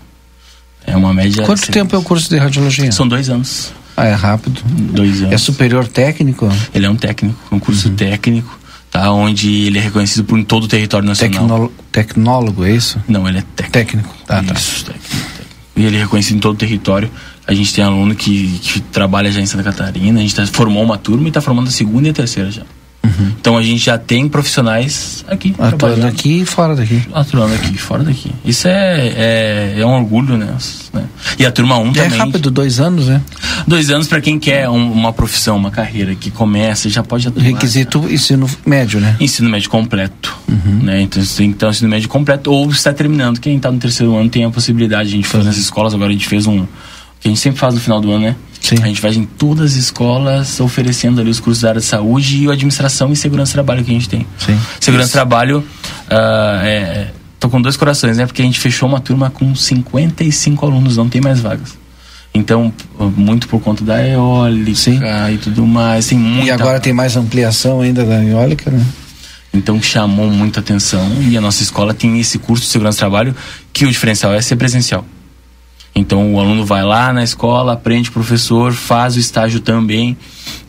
É 0.87 0.95
uma 0.95 1.13
média. 1.13 1.43
Quanto 1.43 1.69
tempo 1.69 1.93
é 1.95 1.99
o 1.99 2.01
curso 2.01 2.29
de 2.29 2.37
radiologia? 2.37 2.89
São 2.93 3.05
dois 3.05 3.29
anos. 3.29 3.73
Ah, 3.95 4.07
é 4.07 4.13
rápido. 4.13 4.61
Dois 4.65 5.19
anos. 5.21 5.33
É 5.33 5.37
superior 5.37 5.85
técnico? 5.85 6.49
Ele 6.73 6.85
é 6.85 6.89
um 6.89 6.95
técnico, 6.95 7.37
um 7.51 7.59
curso 7.59 7.89
uhum. 7.89 7.95
técnico, 7.95 8.57
tá? 8.89 9.11
Onde 9.11 9.65
ele 9.65 9.79
é 9.79 9.81
reconhecido 9.81 10.23
por 10.23 10.41
todo 10.45 10.63
o 10.63 10.67
território 10.67 11.05
nacional. 11.05 11.41
Tecnolo 11.41 11.73
tecnólogo, 11.91 12.63
é 12.63 12.71
isso? 12.71 12.97
Não, 13.07 13.27
ele 13.27 13.39
é 13.39 13.43
técnico. 13.55 13.71
Técnico, 13.71 14.15
tá, 14.25 14.41
tá. 14.41 14.53
Isso, 14.53 14.85
técnico, 14.85 15.07
técnico. 15.09 15.55
E 15.75 15.85
ele 15.85 15.97
é 15.97 15.99
reconhecido 15.99 16.37
em 16.37 16.39
todo 16.39 16.55
o 16.55 16.57
território. 16.57 17.11
A 17.45 17.53
gente 17.53 17.73
tem 17.73 17.83
aluno 17.83 18.15
que, 18.15 18.59
que 18.59 18.79
trabalha 18.79 19.31
já 19.31 19.41
em 19.41 19.45
Santa 19.45 19.63
Catarina, 19.63 20.19
a 20.19 20.21
gente 20.21 20.35
tá, 20.35 20.45
formou 20.47 20.83
uma 20.83 20.97
turma 20.97 21.25
e 21.25 21.27
está 21.27 21.41
formando 21.41 21.67
a 21.67 21.71
segunda 21.71 22.07
e 22.07 22.11
a 22.11 22.13
terceira 22.13 22.49
já. 22.49 22.63
Uhum. 23.03 23.31
Então 23.39 23.57
a 23.57 23.63
gente 23.63 23.85
já 23.85 23.97
tem 23.97 24.27
profissionais 24.27 25.23
aqui. 25.27 25.55
Atuando 25.57 26.05
aqui 26.05 26.41
e 26.41 26.45
fora 26.45 26.75
daqui. 26.75 27.01
Atuando 27.13 27.53
aqui 27.53 27.75
e 27.75 27.77
fora 27.77 28.03
daqui. 28.03 28.31
Isso 28.43 28.67
é, 28.67 29.07
é, 29.07 29.79
é, 29.79 29.85
um 29.85 29.93
orgulho, 29.93 30.37
né? 30.37 30.55
E 31.39 31.45
a 31.45 31.51
turma 31.51 31.77
1 31.77 31.81
um 31.81 31.89
é 31.89 31.93
também. 31.93 32.13
É 32.13 32.17
rápido, 32.17 32.51
dois 32.51 32.79
anos, 32.79 33.07
né? 33.07 33.21
Dois 33.65 33.89
anos 33.89 34.07
para 34.07 34.19
quem 34.19 34.39
quer 34.39 34.69
um, 34.69 34.91
uma 34.91 35.13
profissão, 35.13 35.55
uma 35.57 35.71
carreira 35.71 36.15
que 36.15 36.29
começa, 36.29 36.89
já 36.89 37.03
pode 37.03 37.27
atuar. 37.27 37.41
Requisito 37.43 38.01
né? 38.01 38.13
ensino 38.13 38.49
médio, 38.65 38.99
né? 38.99 39.15
Ensino 39.19 39.49
médio 39.49 39.69
completo. 39.69 40.35
Uhum. 40.47 40.79
Né? 40.83 41.01
Então 41.01 41.23
você 41.23 41.37
tem 41.37 41.51
que 41.51 41.57
ter 41.57 41.65
um 41.65 41.69
ensino 41.69 41.89
médio 41.89 42.09
completo 42.09 42.51
ou 42.51 42.69
está 42.69 42.93
terminando. 42.93 43.39
Quem 43.39 43.57
está 43.57 43.71
no 43.71 43.79
terceiro 43.79 44.15
ano 44.15 44.29
tem 44.29 44.43
a 44.43 44.49
possibilidade. 44.49 45.09
A 45.09 45.11
gente 45.11 45.27
faz 45.27 45.45
nas 45.45 45.57
escolas, 45.57 45.93
agora 45.93 46.09
a 46.09 46.13
gente 46.13 46.27
fez 46.27 46.45
um. 46.47 46.65
que 47.19 47.27
a 47.27 47.29
gente 47.29 47.39
sempre 47.39 47.59
faz 47.59 47.73
no 47.73 47.79
final 47.79 48.01
do 48.01 48.11
ano, 48.11 48.25
né? 48.25 48.35
Sim. 48.61 48.77
A 48.81 48.87
gente 48.87 49.01
vai 49.01 49.11
em 49.13 49.23
todas 49.23 49.71
as 49.71 49.77
escolas 49.77 50.59
oferecendo 50.59 51.21
ali 51.21 51.29
os 51.29 51.39
cursos 51.39 51.61
da 51.61 51.69
área 51.69 51.81
de 51.81 51.87
saúde 51.87 52.43
e 52.43 52.47
a 52.47 52.53
administração 52.53 53.11
e 53.11 53.15
segurança 53.15 53.51
do 53.51 53.53
trabalho 53.53 53.83
que 53.83 53.91
a 53.91 53.93
gente 53.93 54.09
tem. 54.09 54.25
Sim. 54.37 54.59
Segurança 54.79 55.09
do 55.09 55.13
trabalho, 55.13 55.59
uh, 55.59 56.63
é, 56.63 57.07
tô 57.39 57.49
com 57.49 57.61
dois 57.61 57.77
corações, 57.77 58.17
né? 58.17 58.25
Porque 58.25 58.41
a 58.41 58.45
gente 58.45 58.59
fechou 58.59 58.87
uma 58.89 58.99
turma 58.99 59.29
com 59.29 59.55
55 59.55 60.65
alunos, 60.65 60.97
não 60.97 61.07
tem 61.07 61.21
mais 61.21 61.39
vagas. 61.39 61.77
Então, 62.33 62.71
muito 63.15 63.47
por 63.47 63.59
conta 63.61 63.83
da 63.83 64.05
eólica 64.05 64.75
Sim. 64.75 64.99
e 65.33 65.37
tudo 65.37 65.65
mais. 65.65 66.07
Tem 66.07 66.17
muita... 66.17 66.45
E 66.45 66.51
agora 66.51 66.79
tem 66.79 66.93
mais 66.93 67.15
ampliação 67.15 67.81
ainda 67.81 68.05
da 68.05 68.23
eólica, 68.23 68.69
né? 68.69 68.85
Então 69.53 69.81
chamou 69.81 70.29
muita 70.29 70.59
atenção 70.59 71.09
e 71.21 71.35
a 71.35 71.41
nossa 71.41 71.63
escola 71.63 71.93
tem 71.93 72.19
esse 72.19 72.37
curso 72.37 72.63
de 72.63 72.69
segurança 72.69 72.97
do 72.97 72.99
trabalho 72.99 73.35
que 73.73 73.85
o 73.85 73.91
diferencial 73.91 74.33
é 74.33 74.41
ser 74.41 74.55
presencial. 74.55 75.03
Então 75.97 76.35
o 76.35 76.39
aluno 76.39 76.63
vai 76.65 76.83
lá 76.83 77.11
na 77.11 77.23
escola, 77.23 77.73
aprende 77.73 78.11
professor, 78.11 78.71
faz 78.71 79.15
o 79.15 79.19
estágio 79.19 79.59
também, 79.59 80.15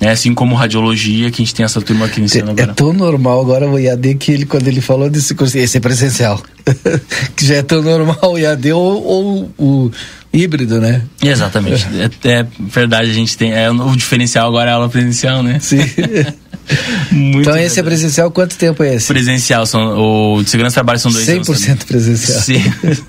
né? 0.00 0.11
assim 0.11 0.32
como 0.32 0.54
radiologia, 0.54 1.30
que 1.30 1.42
a 1.42 1.44
gente 1.44 1.54
tem 1.54 1.64
essa 1.64 1.80
turma 1.82 2.06
aqui 2.06 2.18
iniciando 2.18 2.50
é, 2.50 2.52
agora. 2.52 2.70
É 2.70 2.75
tão 2.75 2.92
normal 2.92 3.40
agora 3.40 3.68
o 3.68 3.78
IAD 3.78 4.14
que 4.14 4.32
ele, 4.32 4.47
quando 4.47 4.66
ele 4.66 4.80
falou 4.80 5.11
desse 5.11 5.35
curso, 5.35 5.58
esse 5.58 5.76
é 5.76 5.80
presencial. 5.80 6.42
que 7.37 7.47
já 7.47 7.56
é 7.56 7.62
tão 7.62 7.82
normal 7.82 8.18
o 8.23 8.38
IAD 8.38 8.73
ou, 8.73 9.04
ou 9.04 9.50
o 9.58 9.90
híbrido, 10.32 10.80
né? 10.80 11.02
Exatamente. 11.23 11.87
É, 12.25 12.30
é, 12.30 12.47
verdade, 12.58 13.11
a 13.11 13.14
gente 13.14 13.37
tem. 13.37 13.52
É, 13.52 13.70
o 13.70 13.97
diferencial 13.97 14.49
agora 14.49 14.70
é 14.70 14.73
a 14.73 14.76
aula 14.76 14.88
presencial, 14.88 15.42
né? 15.42 15.58
Sim. 15.61 15.78
então 17.12 17.56
esse 17.56 17.80
é 17.80 17.82
presencial, 17.82 18.30
quanto 18.30 18.56
tempo 18.56 18.82
é 18.82 18.94
esse? 18.94 19.06
Presencial, 19.06 19.66
são, 19.66 20.37
o 20.37 20.42
de 20.42 20.50
segurança 20.50 20.75
trabalho 20.75 20.98
são 20.98 21.10
dois 21.10 21.26
100% 21.26 21.30
anos. 21.30 21.48
100% 21.48 21.84
presencial. 21.84 22.40
Sim. 22.40 22.62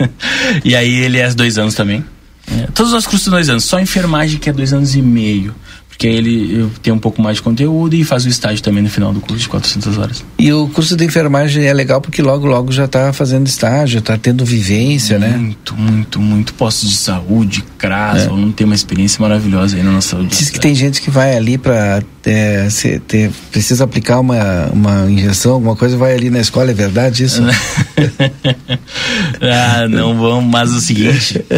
e 0.64 0.76
aí 0.76 0.94
ele 0.94 1.20
é 1.20 1.30
dois 1.34 1.58
anos 1.58 1.76
também. 1.76 2.04
É, 2.48 2.68
todos 2.74 2.94
os 2.94 3.06
cursos 3.06 3.24
são 3.24 3.32
dois 3.32 3.50
anos, 3.50 3.64
só 3.64 3.80
enfermagem 3.80 4.40
que 4.40 4.50
é 4.50 4.54
dois 4.54 4.74
anos 4.74 4.96
e 4.96 5.02
meio 5.02 5.54
porque 6.00 6.08
aí 6.08 6.16
ele 6.16 6.72
tem 6.82 6.94
um 6.94 6.98
pouco 6.98 7.22
mais 7.22 7.36
de 7.36 7.44
conteúdo 7.44 7.94
e 7.94 8.06
faz 8.06 8.24
o 8.24 8.30
estágio 8.30 8.64
também 8.64 8.82
no 8.82 8.90
final 8.90 9.12
do 9.12 9.20
curso 9.20 9.44
de 9.44 9.50
400 9.50 9.98
horas. 9.98 10.24
E 10.38 10.54
o 10.54 10.70
curso 10.70 10.96
de 10.96 11.04
enfermagem 11.04 11.66
é 11.66 11.74
legal 11.74 12.00
porque 12.00 12.22
logo, 12.22 12.48
logo 12.48 12.72
já 12.72 12.86
está 12.86 13.12
fazendo 13.12 13.48
estágio, 13.48 14.00
está 14.00 14.18
tendo 14.18 14.46
vivência, 14.46 15.20
muito, 15.20 15.30
né? 15.30 15.38
Muito, 15.38 15.76
muito, 15.76 16.20
muito. 16.22 16.54
Postos 16.54 16.90
de 16.90 16.96
saúde, 16.96 17.66
CRAS, 17.78 18.24
é. 18.24 18.28
não 18.28 18.50
tem 18.50 18.64
uma 18.64 18.76
experiência 18.76 19.22
maravilhosa 19.22 19.76
aí 19.76 19.84
na 19.84 19.92
nossa 19.92 20.12
saúde. 20.12 20.30
Diz 20.38 20.50
que 20.50 20.58
tem 20.58 20.74
gente 20.74 21.02
que 21.02 21.12
vai 21.12 21.36
ali 21.36 21.58
para 21.58 22.02
é, 22.26 22.70
ter, 23.06 23.30
precisa 23.52 23.84
aplicar 23.84 24.22
uma, 24.22 24.68
uma 24.72 25.12
injeção, 25.12 25.52
alguma 25.56 25.76
coisa, 25.76 25.98
vai 25.98 26.16
ali 26.16 26.30
na 26.30 26.40
escola, 26.40 26.72
é 26.72 26.74
verdade 26.74 27.26
isso? 27.26 27.44
ah, 29.42 29.86
não 29.90 30.18
vamos, 30.18 30.50
mas 30.50 30.72
o 30.72 30.80
seguinte. 30.80 31.44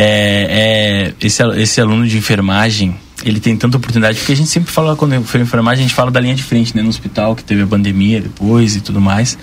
é, 0.00 1.12
é, 1.20 1.26
esse, 1.26 1.42
esse 1.60 1.80
aluno 1.80 2.06
de 2.06 2.16
enfermagem, 2.16 2.94
ele 3.24 3.40
tem 3.40 3.56
tanta 3.56 3.76
oportunidade, 3.76 4.16
porque 4.18 4.32
a 4.32 4.36
gente 4.36 4.48
sempre 4.48 4.70
fala, 4.70 4.94
quando 4.94 5.20
foi 5.24 5.40
enfermagem, 5.40 5.84
a 5.84 5.88
gente 5.88 5.94
fala 5.94 6.08
da 6.08 6.20
linha 6.20 6.36
de 6.36 6.42
frente, 6.44 6.76
né? 6.76 6.82
No 6.82 6.88
hospital, 6.88 7.34
que 7.34 7.42
teve 7.42 7.62
a 7.62 7.66
pandemia 7.66 8.20
depois 8.20 8.76
e 8.76 8.80
tudo 8.80 9.00
mais. 9.00 9.36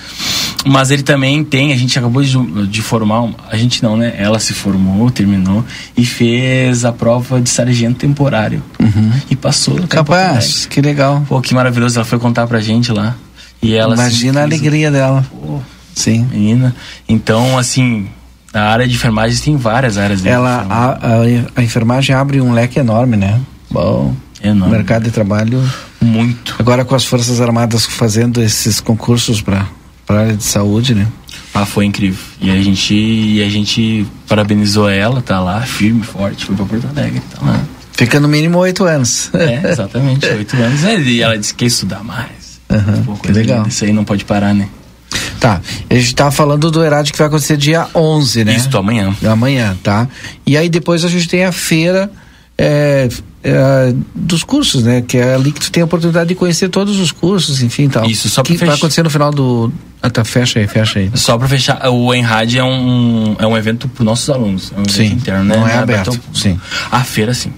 Mas 0.65 0.91
ele 0.91 1.03
também 1.03 1.43
tem, 1.43 1.74
a 1.74 1.75
gente 1.75 2.00
acabou 2.00 2.24
de, 2.24 2.67
de 2.67 2.81
formar, 2.81 3.29
a 3.50 3.57
gente 3.57 3.83
não, 3.83 3.97
né? 3.97 4.15
Ela 4.17 4.39
se 4.39 4.53
formou, 4.53 5.12
terminou 5.12 5.63
e 5.97 6.05
fez 6.05 6.85
a 6.85 6.93
prova 6.93 7.41
de 7.41 7.50
sargento 7.50 8.00
temporário. 8.00 8.63
Uhum. 8.79 9.12
E 9.29 9.35
passou. 9.35 9.85
Capaz, 9.89 10.65
que 10.67 10.79
legal. 10.79 11.25
Pô, 11.27 11.41
que 11.41 11.53
maravilhoso, 11.53 11.97
ela 11.97 12.05
foi 12.05 12.17
contar 12.17 12.47
pra 12.47 12.62
gente 12.62 12.93
lá. 12.93 13.13
E 13.62 13.74
ela 13.74 13.95
Imagina 13.95 14.39
a 14.39 14.43
alegria 14.43 14.89
dela. 14.89 15.25
Pô, 15.29 15.59
Sim. 15.93 16.25
Menina. 16.31 16.74
Então, 17.09 17.57
assim, 17.57 18.07
a 18.55 18.69
área 18.71 18.88
de 18.88 18.95
enfermagem 18.95 19.38
tem 19.38 19.57
várias 19.57 19.97
áreas. 19.97 20.25
Ela, 20.25 20.65
a, 20.69 20.85
a, 20.91 21.21
a, 21.57 21.63
enfermagem 21.63 22.15
abre 22.15 22.39
um 22.39 22.53
leque 22.53 22.79
enorme, 22.79 23.17
né? 23.17 23.39
Bom, 23.69 24.15
enorme. 24.41 24.77
mercado 24.77 25.03
de 25.03 25.12
trabalho 25.12 25.62
muito. 26.00 26.55
Agora 26.57 26.85
com 26.85 26.95
as 26.95 27.03
forças 27.03 27.41
armadas 27.41 27.85
fazendo 27.85 28.41
esses 28.41 28.79
concursos 28.79 29.41
para 29.41 29.67
para 30.05 30.19
área 30.19 30.38
de 30.38 30.43
saúde, 30.43 30.93
né? 30.93 31.07
Ah, 31.53 31.65
foi 31.65 31.85
incrível. 31.85 32.24
E 32.39 32.51
a 32.51 32.62
gente 32.62 32.93
e 32.93 33.43
a 33.43 33.50
gente 33.50 34.05
parabenizou 34.27 34.88
ela, 34.88 35.21
tá 35.21 35.39
lá 35.39 35.62
firme, 35.62 36.03
forte, 36.03 36.45
foi 36.45 36.55
para 36.55 36.65
Porto 36.65 36.88
Alegre, 36.88 37.21
tá 37.31 37.45
lá. 37.45 37.62
Fica 37.91 38.19
no 38.19 38.27
mínimo 38.27 38.57
oito 38.59 38.83
anos. 38.83 39.31
É, 39.33 39.71
exatamente, 39.71 40.25
oito 40.27 40.55
anos. 40.57 40.83
E 40.83 41.21
ela 41.21 41.38
disse 41.38 41.53
que 41.53 41.59
quer 41.59 41.65
estudar 41.65 42.03
mais. 42.03 42.59
Uhum, 42.69 43.15
que 43.17 43.31
legal. 43.31 43.65
Isso 43.67 43.83
aí 43.83 43.93
não 43.93 44.03
pode 44.03 44.25
parar, 44.25 44.53
né? 44.53 44.67
Tá. 45.45 45.61
A 45.87 45.93
gente 45.93 46.15
tá 46.15 46.31
falando 46.31 46.71
do 46.71 46.83
Herade 46.83 47.11
que 47.11 47.17
vai 47.19 47.27
acontecer 47.27 47.55
dia 47.55 47.87
11, 47.93 48.45
né? 48.45 48.55
Isso, 48.55 48.75
amanhã. 48.75 49.15
Amanhã, 49.23 49.77
tá? 49.83 50.07
E 50.43 50.57
aí 50.57 50.67
depois 50.69 51.05
a 51.05 51.07
gente 51.07 51.27
tem 51.27 51.45
a 51.45 51.51
feira 51.51 52.11
é, 52.57 53.07
é, 53.43 53.93
dos 54.15 54.43
cursos, 54.43 54.83
né? 54.83 55.03
Que 55.07 55.19
é 55.19 55.35
ali 55.35 55.51
que 55.51 55.59
tu 55.59 55.71
tem 55.71 55.83
a 55.83 55.85
oportunidade 55.85 56.29
de 56.29 56.33
conhecer 56.33 56.67
todos 56.69 56.99
os 56.99 57.11
cursos, 57.11 57.61
enfim, 57.61 57.87
tal. 57.87 58.05
Isso, 58.05 58.27
só 58.27 58.41
que 58.41 58.53
fech... 58.53 58.65
vai 58.65 58.75
acontecer 58.75 59.03
no 59.03 59.09
final 59.11 59.29
do. 59.29 59.71
Ah, 60.01 60.09
tá, 60.09 60.25
fecha 60.25 60.57
aí, 60.57 60.67
fecha 60.67 60.97
aí. 60.97 61.11
Só 61.13 61.37
para 61.37 61.47
fechar, 61.47 61.89
o 61.89 62.11
Enrad 62.11 62.55
é 62.55 62.63
um, 62.63 63.35
é 63.37 63.45
um 63.45 63.55
evento 63.55 63.87
para 63.87 64.03
nossos 64.03 64.27
alunos. 64.31 64.73
É 64.75 64.79
um 64.79 64.89
sim, 64.89 65.11
interno, 65.13 65.43
né? 65.43 65.57
Não 65.57 65.67
é, 65.67 65.73
é 65.73 65.77
aberto. 65.77 66.09
aberto 66.09 66.21
sim. 66.33 66.59
A 66.91 67.03
feira, 67.03 67.35
sim. 67.35 67.53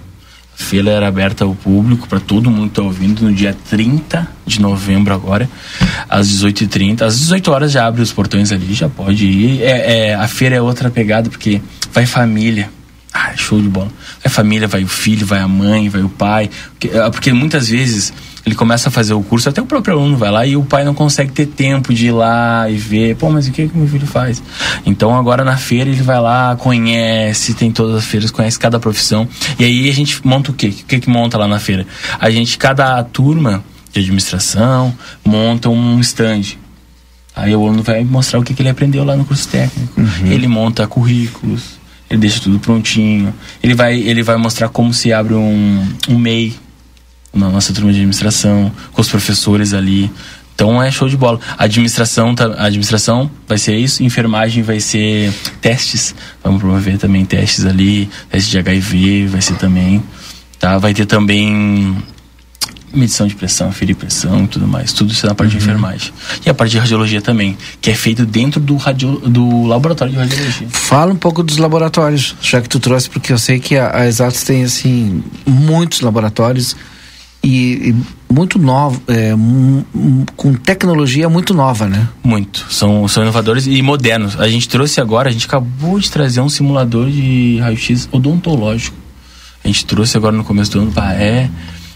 A 0.59 0.63
feira 0.63 0.89
era 0.89 1.07
aberta 1.07 1.43
ao 1.43 1.53
público, 1.53 2.07
para 2.07 2.19
todo 2.19 2.49
mundo 2.49 2.67
estar 2.67 2.81
tá 2.81 2.87
ouvindo, 2.87 3.21
no 3.21 3.31
dia 3.31 3.55
30 3.69 4.27
de 4.45 4.59
novembro 4.59 5.13
agora, 5.13 5.49
às 6.09 6.27
18h30. 6.29 7.03
Às 7.03 7.19
18 7.19 7.51
horas 7.51 7.71
já 7.71 7.85
abre 7.85 8.01
os 8.01 8.11
portões 8.11 8.51
ali, 8.51 8.73
já 8.73 8.89
pode 8.89 9.25
ir. 9.25 9.61
É, 9.61 10.09
é, 10.09 10.15
a 10.15 10.27
feira 10.27 10.55
é 10.55 10.61
outra 10.61 10.89
pegada, 10.89 11.29
porque 11.29 11.61
vai 11.93 12.05
família. 12.05 12.69
Ah, 13.13 13.33
show 13.35 13.61
de 13.61 13.67
bola. 13.67 13.91
Vai 14.23 14.31
família, 14.31 14.67
vai 14.67 14.83
o 14.83 14.87
filho, 14.87 15.25
vai 15.25 15.39
a 15.39 15.47
mãe, 15.47 15.89
vai 15.89 16.01
o 16.01 16.09
pai. 16.09 16.49
Porque, 16.71 16.97
ah, 16.97 17.09
porque 17.09 17.31
muitas 17.31 17.69
vezes 17.69 18.13
ele 18.47 18.55
começa 18.55 18.87
a 18.87 18.91
fazer 18.91 19.13
o 19.13 19.21
curso, 19.21 19.49
até 19.49 19.61
o 19.61 19.65
próprio 19.65 19.97
aluno 19.97 20.15
vai 20.15 20.31
lá 20.31 20.45
e 20.45 20.55
o 20.55 20.63
pai 20.63 20.85
não 20.85 20.93
consegue 20.93 21.33
ter 21.33 21.47
tempo 21.47 21.93
de 21.93 22.07
ir 22.07 22.11
lá 22.11 22.69
e 22.69 22.77
ver, 22.77 23.17
pô, 23.17 23.29
mas 23.29 23.45
o 23.45 23.51
que, 23.51 23.67
que 23.67 23.77
meu 23.77 23.87
filho 23.87 24.07
faz? 24.07 24.41
Então 24.85 25.13
agora 25.13 25.43
na 25.43 25.57
feira 25.57 25.89
ele 25.89 26.01
vai 26.01 26.19
lá, 26.21 26.55
conhece, 26.55 27.53
tem 27.53 27.73
todas 27.73 27.95
as 27.97 28.05
feiras, 28.05 28.31
conhece 28.31 28.57
cada 28.57 28.79
profissão. 28.79 29.27
E 29.59 29.65
aí 29.65 29.89
a 29.89 29.93
gente 29.93 30.25
monta 30.25 30.51
o 30.51 30.53
quê? 30.53 30.67
O 30.67 30.85
que, 30.85 30.99
que 31.01 31.09
monta 31.09 31.37
lá 31.37 31.45
na 31.45 31.59
feira? 31.59 31.85
A 32.17 32.29
gente, 32.29 32.57
cada 32.57 33.03
turma 33.03 33.61
de 33.91 33.99
administração, 33.99 34.95
monta 35.25 35.69
um 35.69 35.99
stand. 35.99 36.55
Aí 37.35 37.53
o 37.53 37.61
aluno 37.61 37.83
vai 37.83 38.01
mostrar 38.05 38.39
o 38.39 38.43
que, 38.43 38.53
que 38.53 38.61
ele 38.61 38.69
aprendeu 38.69 39.03
lá 39.03 39.17
no 39.17 39.25
curso 39.25 39.49
técnico. 39.49 39.99
Uhum. 39.99 40.31
Ele 40.31 40.47
monta 40.47 40.87
currículos, 40.87 41.77
ele 42.09 42.21
deixa 42.21 42.39
tudo 42.39 42.59
prontinho. 42.59 43.33
Ele 43.61 43.75
vai, 43.75 43.99
ele 43.99 44.23
vai 44.23 44.37
mostrar 44.37 44.69
como 44.69 44.93
se 44.93 45.11
abre 45.11 45.33
um, 45.33 45.85
um 46.07 46.17
MEI 46.17 46.55
na 47.37 47.49
nossa 47.49 47.73
turma 47.73 47.91
de 47.91 47.99
administração, 47.99 48.71
com 48.91 49.01
os 49.01 49.09
professores 49.09 49.73
ali. 49.73 50.11
Então 50.57 50.81
é 50.81 50.89
show 50.89 51.07
de 51.07 51.15
bola. 51.15 51.39
A 51.55 51.65
administração, 51.65 52.33
tá, 52.33 52.45
a 52.57 52.65
administração 52.65 53.29
vai 53.47 53.59
ser 53.59 53.77
isso, 53.77 54.01
enfermagem 54.01 54.63
vai 54.63 54.79
ser 54.79 55.31
testes. 55.61 56.15
Vamos 56.43 56.59
promover 56.59 56.97
também 56.97 57.23
testes 57.23 57.63
ali, 57.63 58.09
teste 58.29 58.49
de 58.49 58.57
HIV 58.57 59.27
vai 59.27 59.41
ser 59.41 59.55
também. 59.55 60.03
Tá? 60.59 60.79
Vai 60.79 60.95
ter 60.95 61.05
também 61.05 61.95
medição 62.91 63.27
de 63.27 63.35
pressão, 63.35 63.71
ferir 63.71 63.95
pressão 63.95 64.45
e 64.45 64.47
tudo 64.47 64.67
mais. 64.67 64.91
Tudo 64.93 65.11
isso 65.11 65.27
na 65.27 65.35
parte 65.35 65.53
uhum. 65.53 65.59
de 65.59 65.63
enfermagem. 65.63 66.13
E 66.45 66.49
a 66.49 66.53
parte 66.53 66.71
de 66.71 66.79
radiologia 66.79 67.21
também, 67.21 67.57
que 67.79 67.91
é 67.91 67.93
feito 67.93 68.25
dentro 68.25 68.59
do, 68.59 68.75
radio, 68.77 69.19
do 69.19 69.65
laboratório 69.65 70.13
de 70.13 70.19
radiologia. 70.19 70.67
Fala 70.69 71.13
um 71.13 71.17
pouco 71.17 71.43
dos 71.43 71.57
laboratórios, 71.57 72.35
já 72.41 72.61
que 72.61 72.69
tu 72.69 72.79
trouxe, 72.79 73.09
porque 73.09 73.31
eu 73.31 73.37
sei 73.37 73.59
que 73.59 73.77
a, 73.77 73.95
a 73.95 74.07
Exatos 74.07 74.43
tem, 74.43 74.63
assim, 74.63 75.23
muitos 75.45 76.01
laboratórios 76.01 76.75
e, 77.43 77.89
e 77.89 77.95
muito 78.33 78.59
novo, 78.59 79.01
é, 79.07 79.33
com 80.35 80.53
tecnologia 80.53 81.29
muito 81.29 81.53
nova, 81.53 81.87
né? 81.87 82.07
Muito. 82.23 82.65
São, 82.69 83.07
são 83.07 83.23
inovadores 83.23 83.67
e 83.67 83.81
modernos. 83.81 84.39
A 84.39 84.49
gente 84.49 84.67
trouxe 84.67 84.99
agora, 84.99 85.29
a 85.29 85.31
gente 85.31 85.45
acabou 85.45 85.99
de 85.99 86.11
trazer 86.11 86.41
um 86.41 86.49
simulador 86.49 87.09
de 87.09 87.57
raio-x 87.59 88.09
odontológico. 88.11 88.97
A 89.63 89.67
gente 89.67 89.85
trouxe 89.85 90.17
agora 90.17 90.35
no 90.35 90.43
começo 90.43 90.71
do 90.71 90.79
ano. 90.79 90.91
Pá, 90.91 91.13
é, 91.13 91.49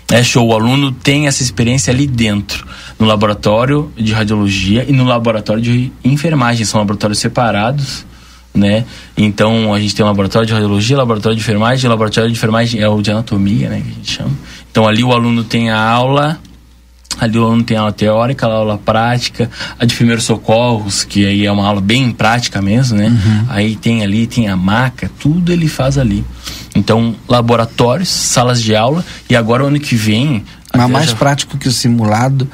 é 0.09 0.23
show. 0.23 0.47
O 0.47 0.53
aluno 0.53 0.91
tem 0.91 1.27
essa 1.27 1.43
experiência 1.43 1.91
ali 1.91 2.07
dentro, 2.07 2.65
no 2.97 3.05
laboratório 3.05 3.91
de 3.97 4.13
radiologia 4.13 4.85
e 4.87 4.93
no 4.93 5.03
laboratório 5.03 5.61
de 5.61 5.91
enfermagem. 6.03 6.65
São 6.65 6.79
laboratórios 6.79 7.19
separados 7.19 8.05
né? 8.53 8.85
Então 9.15 9.73
a 9.73 9.79
gente 9.79 9.95
tem 9.95 10.03
um 10.03 10.09
laboratório 10.09 10.45
de 10.45 10.53
radiologia, 10.53 10.97
laboratório 10.97 11.35
de 11.35 11.41
enfermagem, 11.41 11.89
laboratório 11.89 12.29
de 12.29 12.37
enfermagem 12.37 12.81
é 12.81 12.87
o 12.87 13.01
de 13.01 13.11
anatomia, 13.11 13.69
né, 13.69 13.81
que 13.81 13.89
a 13.89 13.93
gente 13.93 14.11
chama. 14.11 14.31
Então 14.71 14.87
ali 14.87 15.03
o 15.03 15.11
aluno 15.11 15.43
tem 15.43 15.69
a 15.69 15.79
aula, 15.79 16.39
ali 17.19 17.37
o 17.37 17.45
aluno 17.45 17.63
tem 17.63 17.77
a 17.77 17.81
aula 17.81 17.91
teórica, 17.91 18.47
a 18.47 18.53
aula 18.53 18.77
prática, 18.77 19.51
a 19.77 19.85
de 19.85 19.93
primeiros 19.93 20.23
socorros, 20.23 21.03
que 21.03 21.25
aí 21.25 21.45
é 21.45 21.51
uma 21.51 21.67
aula 21.67 21.81
bem 21.81 22.11
prática 22.11 22.61
mesmo, 22.61 22.97
né? 22.97 23.07
Uhum. 23.07 23.45
Aí 23.49 23.75
tem 23.75 24.01
ali, 24.01 24.25
tem 24.25 24.47
a 24.47 24.55
maca, 24.55 25.11
tudo 25.19 25.51
ele 25.51 25.67
faz 25.67 25.97
ali. 25.97 26.25
Então, 26.73 27.15
laboratórios, 27.27 28.09
salas 28.09 28.61
de 28.61 28.73
aula, 28.73 29.05
e 29.29 29.35
agora 29.35 29.63
o 29.63 29.67
ano 29.67 29.79
que 29.79 29.95
vem. 29.95 30.45
Mas 30.73 30.89
mais 30.89 31.09
já... 31.09 31.15
prático 31.17 31.57
que 31.57 31.67
o 31.67 31.71
simulado 31.71 32.49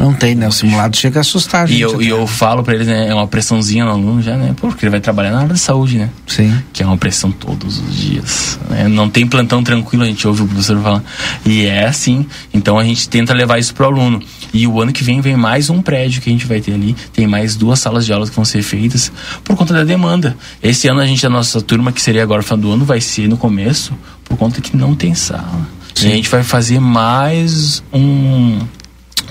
não 0.00 0.14
tem, 0.14 0.34
né? 0.34 0.48
O 0.48 0.52
simulado 0.52 0.96
chega 0.96 1.18
a 1.18 1.20
assustar 1.20 1.64
a 1.64 1.66
gente. 1.66 1.78
E 1.78 1.82
eu, 1.82 2.00
e 2.00 2.08
eu 2.08 2.26
falo 2.26 2.64
para 2.64 2.74
eles, 2.74 2.86
né? 2.86 3.08
É 3.08 3.14
uma 3.14 3.26
pressãozinha 3.26 3.84
no 3.84 3.90
aluno 3.90 4.22
já, 4.22 4.34
né? 4.34 4.54
Porque 4.56 4.86
ele 4.86 4.90
vai 4.90 5.00
trabalhar 5.00 5.30
na 5.30 5.36
área 5.36 5.48
da 5.50 5.56
saúde, 5.56 5.98
né? 5.98 6.08
Sim. 6.26 6.58
Que 6.72 6.82
é 6.82 6.86
uma 6.86 6.96
pressão 6.96 7.30
todos 7.30 7.78
os 7.78 7.94
dias. 7.94 8.58
Né? 8.70 8.88
Não 8.88 9.10
tem 9.10 9.26
plantão 9.26 9.62
tranquilo, 9.62 10.02
a 10.02 10.06
gente 10.06 10.26
ouve 10.26 10.40
o 10.40 10.46
professor 10.46 10.80
falar. 10.80 11.04
E 11.44 11.66
é 11.66 11.84
assim. 11.84 12.26
Então 12.54 12.78
a 12.78 12.84
gente 12.84 13.10
tenta 13.10 13.34
levar 13.34 13.58
isso 13.58 13.74
pro 13.74 13.84
aluno. 13.84 14.22
E 14.54 14.66
o 14.66 14.80
ano 14.80 14.90
que 14.90 15.04
vem 15.04 15.20
vem 15.20 15.36
mais 15.36 15.68
um 15.68 15.82
prédio 15.82 16.22
que 16.22 16.30
a 16.30 16.32
gente 16.32 16.46
vai 16.46 16.62
ter 16.62 16.72
ali. 16.72 16.96
Tem 17.12 17.26
mais 17.26 17.54
duas 17.54 17.78
salas 17.78 18.06
de 18.06 18.12
aulas 18.12 18.30
que 18.30 18.36
vão 18.36 18.44
ser 18.44 18.62
feitas 18.62 19.12
por 19.44 19.54
conta 19.54 19.74
da 19.74 19.84
demanda. 19.84 20.34
Esse 20.62 20.88
ano 20.88 21.00
a 21.00 21.06
gente, 21.06 21.26
a 21.26 21.30
nossa 21.30 21.60
turma, 21.60 21.92
que 21.92 22.00
seria 22.00 22.22
agora 22.22 22.40
o 22.40 22.42
final 22.42 22.58
do 22.58 22.72
ano, 22.72 22.86
vai 22.86 23.02
ser 23.02 23.28
no 23.28 23.36
começo, 23.36 23.92
por 24.24 24.38
conta 24.38 24.62
que 24.62 24.74
não 24.74 24.94
tem 24.94 25.14
sala. 25.14 25.68
Sim. 25.94 26.08
E 26.08 26.12
a 26.12 26.14
gente 26.16 26.30
vai 26.30 26.42
fazer 26.42 26.80
mais 26.80 27.82
um 27.92 28.60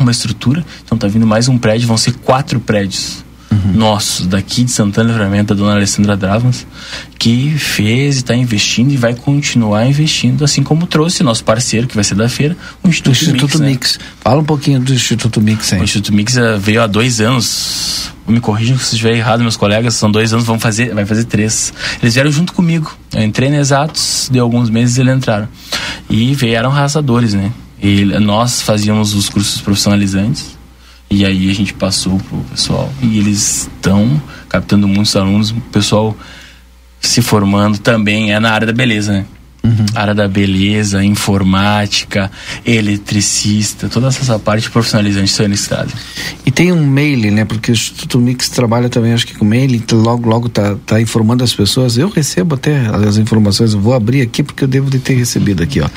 uma 0.01 0.12
estrutura. 0.12 0.65
Então 0.84 0.98
tá 0.98 1.08
vindo 1.08 1.25
mais 1.25 1.48
um 1.48 1.58
prédio, 1.58 1.88
vão 1.88 1.98
ser 1.98 2.13
quatro 2.13 2.60
prédios. 2.60 3.24
Uhum. 3.51 3.74
nossos 3.74 4.27
daqui 4.27 4.63
de 4.63 4.70
Santana 4.70 5.10
Livramento, 5.10 5.56
da 5.56 5.60
dona 5.60 5.74
Alessandra 5.74 6.15
Dravas, 6.15 6.68
que 7.18 7.50
fez 7.58 8.18
e 8.18 8.20
está 8.20 8.36
investindo 8.36 8.91
e 8.91 8.98
vai 8.98 9.15
continuar 9.15 9.88
investindo, 9.88 10.46
assim 10.46 10.62
como 10.62 10.86
trouxe 10.86 11.24
nosso 11.24 11.44
parceiro, 11.44 11.88
que 11.88 11.96
vai 11.96 12.03
ser 12.03 12.13
da 12.13 12.29
feira, 12.29 12.56
o 12.84 12.88
Instituto, 12.88 13.15
Instituto 13.15 13.41
Mix. 13.41 13.60
Né? 13.60 13.68
Mix. 13.70 14.00
Fala 14.22 14.41
um 14.41 14.44
pouquinho 14.44 14.79
do 14.79 14.94
Instituto 14.94 15.41
Mix 15.41 15.74
aí. 15.74 15.79
O 15.79 15.84
Instituto 15.84 16.13
Mix 16.13 16.38
uh, 16.38 16.60
veio 16.60 16.82
há 16.84 16.88
dois 16.88 17.20
anos. 17.20 18.12
Me 18.27 18.39
corrijam 18.39 18.77
se 18.77 18.94
estiver 18.94 19.15
errado, 19.15 19.41
meus 19.41 19.58
colegas, 19.58 19.96
são 19.96 20.12
dois 20.12 20.32
anos, 20.32 20.46
vão 20.46 20.60
fazer, 20.60 20.94
vai 20.94 21.03
fazer 21.03 21.24
três. 21.24 21.74
Eles 22.01 22.13
vieram 22.13 22.32
junto 22.32 22.53
comigo. 22.53 22.96
Eu 23.12 23.24
entrei 23.24 23.50
na 23.50 23.58
Exatos, 23.58 24.29
deu 24.32 24.44
alguns 24.44 24.70
meses 24.70 25.00
eles 25.00 25.15
entraram. 25.15 25.48
E 26.07 26.35
vieram 26.35 26.70
arrasadores, 26.70 27.33
né? 27.33 27.51
E 27.81 28.03
nós 28.05 28.61
fazíamos 28.61 29.13
os 29.13 29.29
cursos 29.29 29.61
profissionalizantes 29.61 30.57
e 31.09 31.25
aí 31.25 31.50
a 31.50 31.53
gente 31.53 31.74
passou 31.74 32.20
pro 32.20 32.37
pessoal 32.51 32.92
e 33.01 33.18
eles 33.18 33.61
estão 33.61 34.22
captando 34.48 34.87
muitos 34.87 35.15
alunos, 35.15 35.50
o 35.50 35.55
pessoal 35.72 36.15
se 37.01 37.22
formando 37.22 37.79
também 37.79 38.31
é 38.31 38.39
na 38.39 38.51
área 38.51 38.68
da 38.68 38.74
beleza, 38.74 39.13
né? 39.13 39.25
Uhum. 39.63 39.85
Área 39.94 40.13
da 40.13 40.27
beleza, 40.27 41.03
informática, 41.03 42.31
eletricista, 42.65 43.89
toda 43.89 44.07
essa 44.07 44.39
parte 44.39 44.70
profissionalizante 44.70 45.48
nesse 45.48 45.63
estado. 45.63 45.92
E 46.46 46.51
tem 46.51 46.72
um 46.72 46.85
mail, 46.85 47.31
né? 47.31 47.44
Porque 47.44 47.72
o 47.72 47.74
Instituto 47.74 48.20
Mix 48.20 48.48
trabalha 48.50 48.87
também, 48.87 49.13
acho 49.13 49.27
que 49.27 49.35
com 49.35 49.44
mail, 49.44 49.75
então 49.75 50.00
logo, 50.00 50.29
logo 50.29 50.48
tá, 50.48 50.77
tá 50.85 51.01
informando 51.01 51.44
as 51.44 51.53
pessoas. 51.53 51.98
Eu 51.98 52.09
recebo 52.09 52.55
até 52.55 52.87
as 53.07 53.18
informações, 53.18 53.74
eu 53.74 53.79
vou 53.79 53.94
abrir 53.94 54.22
aqui 54.22 54.44
porque 54.44 54.63
eu 54.63 54.68
devo 54.68 54.89
de 54.89 55.00
ter 55.00 55.15
recebido 55.15 55.61
aqui, 55.63 55.81
ó. 55.81 55.89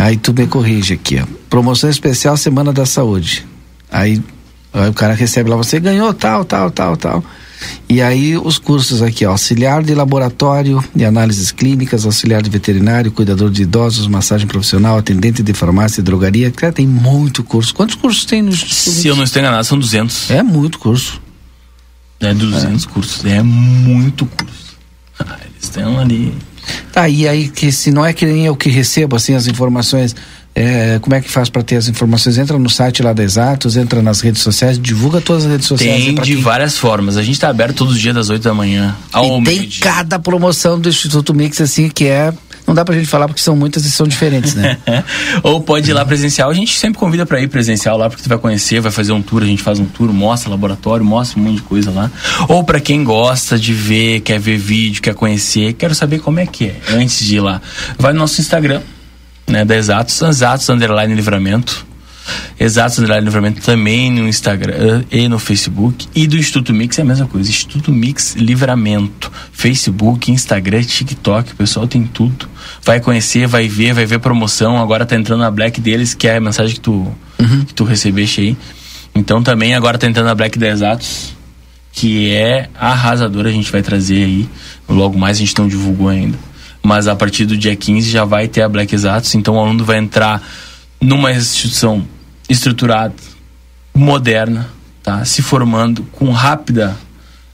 Aí 0.00 0.16
tu 0.16 0.32
me 0.32 0.46
corrige 0.46 0.94
aqui, 0.94 1.20
ó. 1.20 1.26
Promoção 1.50 1.90
especial 1.90 2.34
Semana 2.34 2.72
da 2.72 2.86
Saúde. 2.86 3.46
Aí, 3.92 4.18
aí 4.72 4.88
o 4.88 4.94
cara 4.94 5.12
recebe 5.12 5.50
lá, 5.50 5.56
você 5.56 5.78
ganhou 5.78 6.14
tal, 6.14 6.42
tal, 6.42 6.70
tal, 6.70 6.96
tal. 6.96 7.24
E 7.86 8.00
aí 8.00 8.34
os 8.34 8.58
cursos 8.58 9.02
aqui, 9.02 9.26
ó, 9.26 9.32
auxiliar 9.32 9.82
de 9.82 9.94
laboratório 9.94 10.82
de 10.96 11.04
análises 11.04 11.52
clínicas, 11.52 12.06
auxiliar 12.06 12.40
de 12.40 12.48
veterinário, 12.48 13.12
cuidador 13.12 13.50
de 13.50 13.64
idosos, 13.64 14.06
massagem 14.06 14.46
profissional, 14.46 14.96
atendente 14.96 15.42
de 15.42 15.52
farmácia 15.52 16.00
e 16.00 16.02
drogaria. 16.02 16.50
Cara, 16.50 16.72
tem 16.72 16.86
muito 16.86 17.44
curso. 17.44 17.74
Quantos 17.74 17.94
cursos 17.94 18.24
tem 18.24 18.40
no 18.40 18.56
Se 18.56 19.06
eu 19.06 19.14
não 19.14 19.24
estou 19.24 19.42
enganado, 19.42 19.64
são 19.64 19.78
200. 19.78 20.30
É 20.30 20.42
muito 20.42 20.78
curso. 20.78 21.20
É 22.18 22.32
200 22.32 22.84
é. 22.84 22.88
cursos, 22.88 23.24
é 23.26 23.42
muito 23.42 24.24
curso. 24.24 24.78
Eles 25.20 25.62
estão 25.62 26.00
ali 26.00 26.34
Tá, 26.92 27.08
e 27.08 27.26
aí 27.26 27.48
que 27.48 27.70
se 27.70 27.90
não 27.90 28.04
é 28.04 28.12
que 28.12 28.26
nem 28.26 28.46
eu 28.46 28.56
que 28.56 28.68
recebo 28.68 29.16
assim 29.16 29.34
as 29.34 29.46
informações, 29.46 30.14
é, 30.54 30.98
como 31.00 31.14
é 31.14 31.20
que 31.20 31.30
faz 31.30 31.48
para 31.48 31.62
ter 31.62 31.76
as 31.76 31.88
informações? 31.88 32.36
Entra 32.36 32.58
no 32.58 32.68
site 32.68 33.02
lá 33.02 33.12
da 33.12 33.22
Exatos, 33.22 33.76
entra 33.76 34.02
nas 34.02 34.20
redes 34.20 34.42
sociais, 34.42 34.78
divulga 34.78 35.20
todas 35.20 35.44
as 35.44 35.50
redes 35.50 35.66
sociais. 35.66 36.04
Tem 36.04 36.14
de 36.14 36.34
quem... 36.34 36.42
várias 36.42 36.76
formas. 36.76 37.16
A 37.16 37.22
gente 37.22 37.34
está 37.34 37.48
aberto 37.48 37.76
todos 37.76 37.94
os 37.94 38.00
dias 38.00 38.14
das 38.14 38.30
8 38.30 38.42
da 38.42 38.54
manhã 38.54 38.96
ao 39.12 39.40
e 39.40 39.44
tem 39.44 39.68
cada 39.80 40.18
promoção 40.18 40.80
do 40.80 40.88
Instituto 40.88 41.32
Mix 41.32 41.60
assim 41.60 41.88
que 41.88 42.06
é 42.06 42.32
não 42.66 42.74
dá 42.74 42.84
pra 42.84 42.94
gente 42.94 43.08
falar 43.08 43.26
porque 43.26 43.40
são 43.40 43.56
muitas 43.56 43.84
e 43.84 43.90
são 43.90 44.06
diferentes, 44.06 44.54
né? 44.54 44.78
Ou 45.42 45.60
pode 45.60 45.90
ir 45.90 45.94
lá 45.94 46.04
presencial. 46.04 46.50
A 46.50 46.54
gente 46.54 46.78
sempre 46.78 46.98
convida 46.98 47.26
para 47.26 47.40
ir 47.40 47.48
presencial 47.48 47.96
lá, 47.96 48.08
porque 48.08 48.22
tu 48.22 48.28
vai 48.28 48.38
conhecer, 48.38 48.80
vai 48.80 48.92
fazer 48.92 49.12
um 49.12 49.22
tour, 49.22 49.42
a 49.42 49.46
gente 49.46 49.62
faz 49.62 49.78
um 49.78 49.84
tour, 49.86 50.12
mostra 50.12 50.50
laboratório, 50.50 51.04
mostra 51.04 51.38
um 51.38 51.44
monte 51.44 51.56
de 51.56 51.62
coisa 51.62 51.90
lá. 51.90 52.10
Ou 52.48 52.62
para 52.64 52.80
quem 52.80 53.02
gosta 53.02 53.58
de 53.58 53.72
ver, 53.72 54.20
quer 54.20 54.38
ver 54.38 54.56
vídeo, 54.56 55.02
quer 55.02 55.14
conhecer, 55.14 55.72
quero 55.74 55.94
saber 55.94 56.20
como 56.20 56.40
é 56.40 56.46
que 56.46 56.66
é, 56.66 56.80
antes 56.92 57.24
de 57.24 57.36
ir 57.36 57.40
lá. 57.40 57.60
Vai 57.98 58.12
no 58.12 58.20
nosso 58.20 58.40
Instagram, 58.40 58.80
né, 59.46 59.64
da 59.64 59.76
Exatos, 59.76 60.20
Exatos 60.22 60.68
Underline 60.68 61.14
Livramento 61.14 61.89
Exatos 62.58 62.98
Underline 62.98 63.24
Livramento 63.24 63.62
também 63.62 64.10
no 64.10 64.28
Instagram 64.28 65.04
e 65.10 65.28
no 65.28 65.38
Facebook. 65.38 66.06
E 66.14 66.26
do 66.26 66.36
Instituto 66.36 66.72
Mix 66.72 66.98
é 66.98 67.02
a 67.02 67.04
mesma 67.04 67.26
coisa. 67.26 67.48
Instituto 67.48 67.92
Mix 67.92 68.34
Livramento. 68.34 69.30
Facebook, 69.52 70.30
Instagram, 70.30 70.82
TikTok, 70.82 71.52
o 71.52 71.56
pessoal 71.56 71.86
tem 71.86 72.04
tudo. 72.04 72.48
Vai 72.82 73.00
conhecer, 73.00 73.46
vai 73.46 73.68
ver, 73.68 73.92
vai 73.92 74.06
ver 74.06 74.18
promoção. 74.18 74.78
Agora 74.78 75.06
tá 75.06 75.16
entrando 75.16 75.40
na 75.40 75.50
Black 75.50 75.80
deles, 75.80 76.14
que 76.14 76.28
é 76.28 76.36
a 76.36 76.40
mensagem 76.40 76.74
que 76.74 76.80
tu, 76.80 76.92
uhum. 77.38 77.64
que 77.64 77.74
tu 77.74 77.84
recebeste 77.84 78.40
aí. 78.40 78.56
Então 79.14 79.42
também 79.42 79.74
agora 79.74 79.98
tá 79.98 80.06
entrando 80.06 80.26
na 80.26 80.34
Black 80.34 80.58
da 80.58 80.68
Exatos, 80.68 81.34
que 81.92 82.30
é 82.30 82.68
arrasadora, 82.78 83.48
a 83.48 83.52
gente 83.52 83.70
vai 83.70 83.82
trazer 83.82 84.24
aí. 84.24 84.48
Logo 84.88 85.18
mais 85.18 85.36
a 85.36 85.40
gente 85.40 85.58
não 85.58 85.68
divulgou 85.68 86.08
ainda. 86.08 86.38
Mas 86.82 87.06
a 87.08 87.14
partir 87.14 87.44
do 87.44 87.56
dia 87.56 87.76
15 87.76 88.08
já 88.08 88.24
vai 88.24 88.48
ter 88.48 88.62
a 88.62 88.68
Black 88.68 88.94
Exatos, 88.94 89.34
então 89.34 89.56
o 89.56 89.58
aluno 89.58 89.84
vai 89.84 89.98
entrar 89.98 90.42
numa 91.00 91.32
instituição 91.32 92.06
estruturada, 92.50 93.14
moderna, 93.94 94.68
tá? 95.02 95.24
Se 95.24 95.40
formando 95.40 96.02
com 96.12 96.30
rápida 96.30 96.96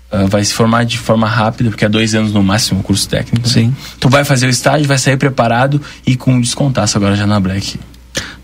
Uh, 0.09 0.29
vai 0.29 0.45
se 0.45 0.55
formar 0.55 0.85
de 0.85 0.97
forma 0.99 1.27
rápida, 1.27 1.69
porque 1.69 1.85
é 1.85 1.89
dois 1.89 2.15
anos 2.15 2.33
no 2.33 2.41
máximo 2.41 2.79
o 2.79 2.83
curso 2.83 3.09
técnico. 3.09 3.45
Né? 3.45 3.53
Sim. 3.53 3.67
Né? 3.67 3.75
Tu 3.99 4.09
vai 4.09 4.25
fazer 4.25 4.47
o 4.47 4.49
estágio, 4.49 4.87
vai 4.87 4.99
sair 4.99 5.17
preparado 5.17 5.83
e 6.07 6.17
com 6.17 6.41
descontaço 6.41 6.97
agora 6.97 7.17
já 7.17 7.27
na 7.27 7.41
Black. 7.41 7.77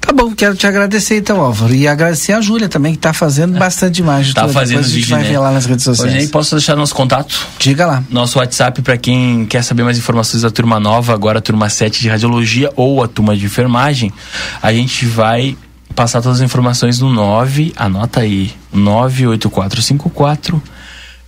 Tá 0.01 0.12
bom, 0.12 0.35
quero 0.35 0.57
te 0.57 0.67
agradecer 0.67 1.19
então, 1.19 1.41
Álvaro. 1.41 1.73
E 1.73 1.87
agradecer 1.87 2.33
a 2.33 2.41
Júlia 2.41 2.69
também, 2.69 2.93
que 2.93 2.99
está 2.99 3.12
fazendo 3.12 3.57
bastante 3.57 4.01
imagem. 4.01 4.35
Tá 4.35 4.49
fazendo 4.49 4.79
Depois 4.79 4.87
a 4.87 4.88
gente 4.88 4.95
vídeo, 4.97 5.11
vai 5.11 5.23
né? 5.23 5.29
ver 5.31 5.38
lá 5.38 5.53
nas 5.53 5.65
redes 5.65 5.85
sociais. 5.85 6.15
Hoje 6.15 6.27
posso 6.29 6.57
deixar 6.57 6.75
nosso 6.75 6.95
contato? 6.95 7.47
Diga 7.61 7.87
lá. 7.87 8.03
Nosso 8.11 8.41
WhatsApp 8.41 8.83
para 8.83 8.99
quem 8.99 9.47
quer 9.47 9.62
saber 9.62 9.85
mais 9.85 9.97
informações 9.97 10.43
da 10.43 10.51
turma 10.51 10.81
nova, 10.81 11.15
agora 11.15 11.38
a 11.38 11.43
turma 11.43 11.69
7 11.69 12.01
de 12.01 12.09
radiologia 12.09 12.73
ou 12.75 13.05
a 13.05 13.07
turma 13.07 13.37
de 13.37 13.47
enfermagem. 13.47 14.12
A 14.61 14.73
gente 14.73 15.07
vai 15.07 15.57
passar 15.92 16.20
todas 16.22 16.40
as 16.40 16.44
informações 16.44 16.98
no 17.00 17.11
9, 17.11 17.72
anota 17.76 18.20
aí, 18.20 18.52
98454 18.72 20.62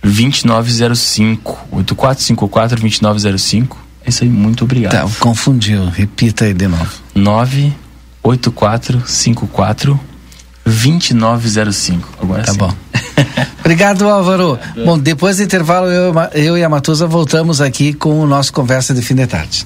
2905. 0.03 1.67
8454 1.71 2.79
2905. 2.79 3.85
É 4.05 4.09
isso 4.09 4.23
aí, 4.23 4.29
muito 4.29 4.63
obrigado. 4.63 4.91
Tá, 4.91 5.19
confundiu. 5.19 5.85
Repita 5.89 6.45
aí 6.45 6.53
de 6.53 6.67
novo. 6.67 6.91
9 7.13 7.73
8454 8.23 9.99
2905. 10.65 12.09
Agora 12.21 12.43
tá 12.43 12.51
sim. 12.51 12.57
bom. 12.57 12.73
Obrigado, 13.59 14.07
Álvaro. 14.07 14.59
Bom, 14.83 14.97
depois 14.97 15.37
do 15.37 15.43
intervalo, 15.43 15.87
eu, 15.87 16.13
eu 16.33 16.57
e 16.57 16.63
a 16.63 16.69
Matusa 16.69 17.07
voltamos 17.07 17.61
aqui 17.61 17.93
com 17.93 18.19
o 18.19 18.27
nosso 18.27 18.53
Conversa 18.53 18.93
de 18.93 19.01
Fim 19.01 19.15
de 19.15 19.25
Tarde. 19.25 19.65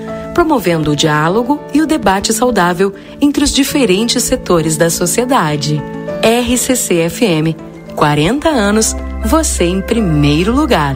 promovendo 0.33 0.91
o 0.91 0.95
diálogo 0.95 1.61
e 1.73 1.81
o 1.81 1.87
debate 1.87 2.33
saudável 2.33 2.93
entre 3.19 3.43
os 3.43 3.51
diferentes 3.51 4.23
setores 4.23 4.77
da 4.77 4.89
sociedade. 4.89 5.81
RCC-FM, 6.23 7.55
40 7.95 8.49
anos, 8.49 8.95
você 9.25 9.65
em 9.65 9.81
primeiro 9.81 10.53
lugar. 10.53 10.95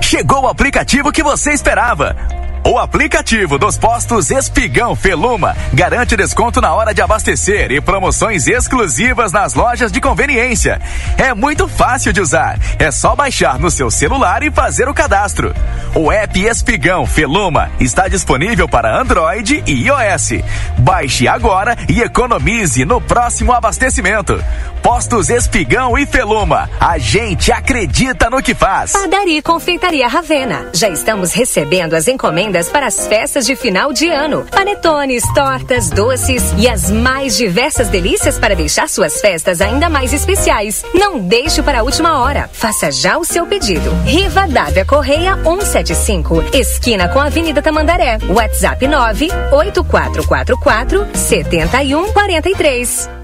Chegou 0.00 0.42
o 0.42 0.48
aplicativo 0.48 1.10
que 1.10 1.22
você 1.22 1.52
esperava 1.52 2.16
o 2.64 2.78
aplicativo 2.78 3.58
dos 3.58 3.76
postos 3.76 4.30
Espigão 4.30 4.94
Feluma 4.94 5.56
garante 5.72 6.16
desconto 6.16 6.60
na 6.60 6.72
hora 6.72 6.94
de 6.94 7.02
abastecer 7.02 7.72
e 7.72 7.80
promoções 7.80 8.46
exclusivas 8.46 9.32
nas 9.32 9.54
lojas 9.54 9.90
de 9.90 10.00
conveniência. 10.00 10.80
É 11.18 11.34
muito 11.34 11.66
fácil 11.66 12.12
de 12.12 12.20
usar. 12.20 12.58
É 12.78 12.90
só 12.92 13.16
baixar 13.16 13.58
no 13.58 13.68
seu 13.68 13.90
celular 13.90 14.44
e 14.44 14.50
fazer 14.50 14.88
o 14.88 14.94
cadastro. 14.94 15.52
O 15.94 16.12
app 16.12 16.40
Espigão 16.40 17.04
Feluma 17.04 17.68
está 17.80 18.06
disponível 18.06 18.68
para 18.68 18.96
Android 18.96 19.64
e 19.66 19.88
iOS. 19.88 20.44
Baixe 20.78 21.26
agora 21.26 21.76
e 21.88 22.00
economize 22.00 22.84
no 22.84 23.00
próximo 23.00 23.52
abastecimento. 23.52 24.42
Postos 24.80 25.30
Espigão 25.30 25.98
e 25.98 26.06
Feluma. 26.06 26.70
A 26.78 26.96
gente 26.96 27.50
acredita 27.50 28.30
no 28.30 28.40
que 28.40 28.54
faz. 28.54 28.92
Padaria 28.92 29.38
e 29.38 29.42
Confeitaria 29.42 30.06
Ravena. 30.06 30.66
Já 30.72 30.88
estamos 30.88 31.32
recebendo 31.32 31.94
as 31.94 32.06
encomendas 32.06 32.51
encomendas 32.52 32.68
para 32.68 32.86
as 32.86 33.06
festas 33.06 33.46
de 33.46 33.56
final 33.56 33.92
de 33.92 34.08
ano. 34.08 34.44
Panetones, 34.50 35.24
tortas, 35.34 35.90
doces 35.90 36.42
e 36.58 36.68
as 36.68 36.90
mais 36.90 37.36
diversas 37.36 37.88
delícias 37.88 38.38
para 38.38 38.54
deixar 38.54 38.88
suas 38.88 39.20
festas 39.20 39.60
ainda 39.60 39.88
mais 39.88 40.12
especiais. 40.12 40.84
Não 40.94 41.18
deixe 41.18 41.62
para 41.62 41.80
a 41.80 41.82
última 41.82 42.20
hora. 42.20 42.48
Faça 42.52 42.90
já 42.90 43.16
o 43.16 43.24
seu 43.24 43.46
pedido. 43.46 43.90
Riva 44.04 44.46
Dávia 44.46 44.84
Correia 44.84 45.36
175, 45.42 46.44
esquina 46.52 47.08
com 47.08 47.18
a 47.18 47.26
Avenida 47.26 47.62
Tamandaré. 47.62 48.18
WhatsApp 48.28 48.86
98444 48.86 51.08
7143. 51.14 53.21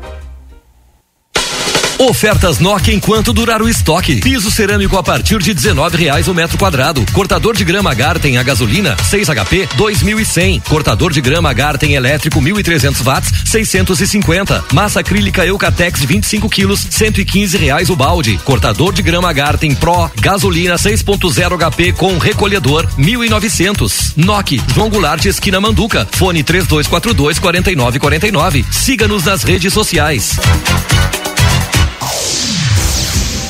Ofertas 1.98 2.60
Nokia 2.60 2.94
enquanto 2.94 3.32
durar 3.32 3.60
o 3.60 3.68
estoque. 3.68 4.20
Piso 4.20 4.52
cerâmico 4.52 4.96
a 4.96 5.02
partir 5.02 5.42
de 5.42 5.50
R$19,00 5.50 6.28
o 6.28 6.34
metro 6.34 6.56
quadrado. 6.56 7.04
Cortador 7.12 7.56
de 7.56 7.64
grama 7.64 7.92
Garten 7.92 8.38
a 8.38 8.42
gasolina 8.44 8.96
6 9.02 9.28
HP 9.28 9.68
2.100. 9.76 10.62
Cortador 10.68 11.12
de 11.12 11.20
grama 11.20 11.52
Garten 11.52 11.94
elétrico 11.94 12.40
1.300 12.40 13.04
watts 13.04 13.32
650. 13.44 14.64
Massa 14.72 15.00
acrílica 15.00 15.44
Eucatex 15.44 16.04
25 16.04 16.48
quilos 16.48 16.86
115 16.88 17.56
reais 17.56 17.90
o 17.90 17.96
balde. 17.96 18.38
Cortador 18.44 18.92
de 18.92 19.02
grama 19.02 19.32
Garten 19.32 19.74
Pro 19.74 20.08
gasolina 20.20 20.76
6.0 20.76 21.58
HP 21.58 21.92
com 21.94 22.16
recolhedor 22.16 22.86
1.900. 22.96 24.12
Nokia 24.16 24.62
João 24.72 24.88
Goulart 24.88 25.24
esquina 25.24 25.60
Manduca. 25.60 26.06
Fone 26.12 26.44
3242 26.44 27.40
4949. 27.40 28.64
Siga-nos 28.70 29.24
nas 29.24 29.42
redes 29.42 29.72
sociais. 29.72 30.38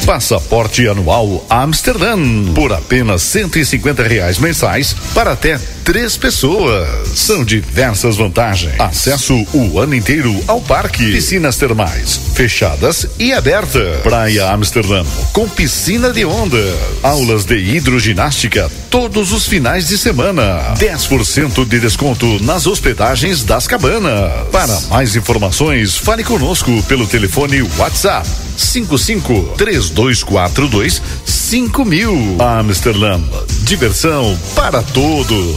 Passaporte 0.07 0.88
anual 0.88 1.44
Amsterdã 1.51 2.16
por 2.55 2.73
apenas 2.73 3.23
150 3.23 4.03
reais 4.03 4.38
mensais 4.38 4.97
para 5.14 5.33
até 5.33 5.61
três 5.85 6.16
pessoas. 6.16 6.88
São 7.14 7.44
diversas 7.44 8.16
vantagens. 8.16 8.81
Acesso 8.81 9.35
o 9.53 9.79
ano 9.79 9.94
inteiro 9.94 10.35
ao 10.47 10.62
parque, 10.62 11.12
piscinas 11.12 11.57
termais 11.57 12.28
fechadas 12.38 13.05
e 13.18 13.33
aberta. 13.33 13.81
Praia 14.05 14.53
Amsterdã 14.53 15.05
com 15.33 15.48
piscina 15.48 16.12
de 16.12 16.24
onda, 16.24 16.57
aulas 17.03 17.44
de 17.44 17.57
hidroginástica 17.57 18.70
todos 18.88 19.33
os 19.33 19.44
finais 19.44 19.88
de 19.88 19.98
semana. 19.98 20.72
10% 20.79 21.66
de 21.66 21.81
desconto 21.81 22.40
nas 22.44 22.68
hospedagens 22.68 23.42
das 23.42 23.66
cabanas. 23.66 24.31
Para 24.53 24.81
mais 24.83 25.16
informações, 25.16 25.96
fale 25.96 26.22
conosco 26.22 26.81
pelo 26.85 27.09
telefone 27.09 27.61
WhatsApp 27.77 28.29
55 28.57 29.55
3242 29.57 31.03
5000. 31.24 32.37
Amsterdã, 32.40 33.20
diversão 33.64 34.38
para 34.55 34.81
todos. 34.81 35.57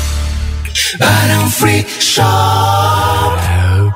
Barão 0.99 1.49
Free 1.49 1.85
Shop. 1.99 3.60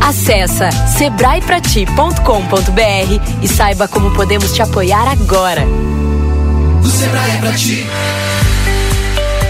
Acesse 0.00 0.70
sebraeprati.com.br 0.96 3.42
e 3.42 3.48
saiba 3.48 3.86
como 3.86 4.10
podemos 4.12 4.52
te 4.52 4.62
apoiar 4.62 5.06
agora. 5.08 5.62
O 6.82 6.88
Sebrae 6.88 7.30
é 7.30 7.36
pra 7.38 7.52
ti. 7.52 7.86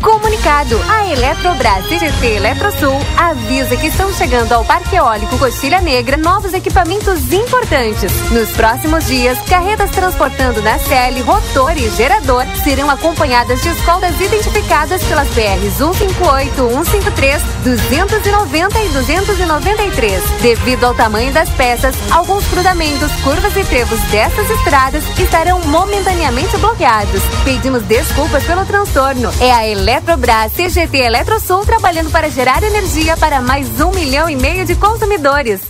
Comunicado: 0.00 0.80
a 0.88 1.06
Eletrobras 1.06 1.86
CGT 1.86 2.36
Eletrosul 2.36 2.98
avisa 3.16 3.76
que 3.76 3.88
estão 3.88 4.12
chegando 4.14 4.52
ao 4.52 4.64
Parque 4.64 4.96
Eólico 4.96 5.38
Coxilha 5.38 5.80
Negra 5.80 6.16
novos 6.16 6.54
equipamentos 6.54 7.32
importantes. 7.32 8.10
Nos 8.30 8.50
próximos 8.50 9.06
dias, 9.06 9.38
carretas 9.48 9.90
transportando 9.90 10.62
na 10.62 10.78
CL, 10.78 11.20
rotor 11.20 11.76
e 11.76 11.90
gerador 11.90 12.46
serão 12.64 12.88
acompanhadas 12.90 13.62
de 13.62 13.68
escoltas 13.68 14.18
identificadas 14.20 15.02
pelas 15.04 15.28
PRs 15.28 15.74
158, 15.74 16.54
153, 16.84 17.42
290 17.64 18.80
e 18.80 18.88
293. 18.88 20.22
Devido 20.40 20.84
ao 20.84 20.94
tamanho 20.94 21.32
das 21.32 21.50
peças, 21.50 21.94
alguns 22.10 22.46
cruzamentos, 22.48 23.12
curvas 23.22 23.54
e 23.56 23.64
trevos 23.64 24.00
dessas 24.04 24.48
estradas 24.48 25.04
estarão 25.18 25.60
momentaneamente 25.66 26.56
bloqueados. 26.56 27.22
Pedimos 27.44 27.82
desculpas 27.82 28.42
pelo 28.44 28.64
transtorno. 28.64 29.30
É 29.40 29.52
a 29.52 29.66
Eletrobras 29.68 29.89
Eletrobras 29.90 30.52
CGT 30.52 30.98
Eletrosul 30.98 31.66
trabalhando 31.66 32.12
para 32.12 32.30
gerar 32.30 32.62
energia 32.62 33.16
para 33.16 33.40
mais 33.40 33.80
um 33.80 33.90
milhão 33.90 34.30
e 34.30 34.36
meio 34.36 34.64
de 34.64 34.76
consumidores. 34.76 35.69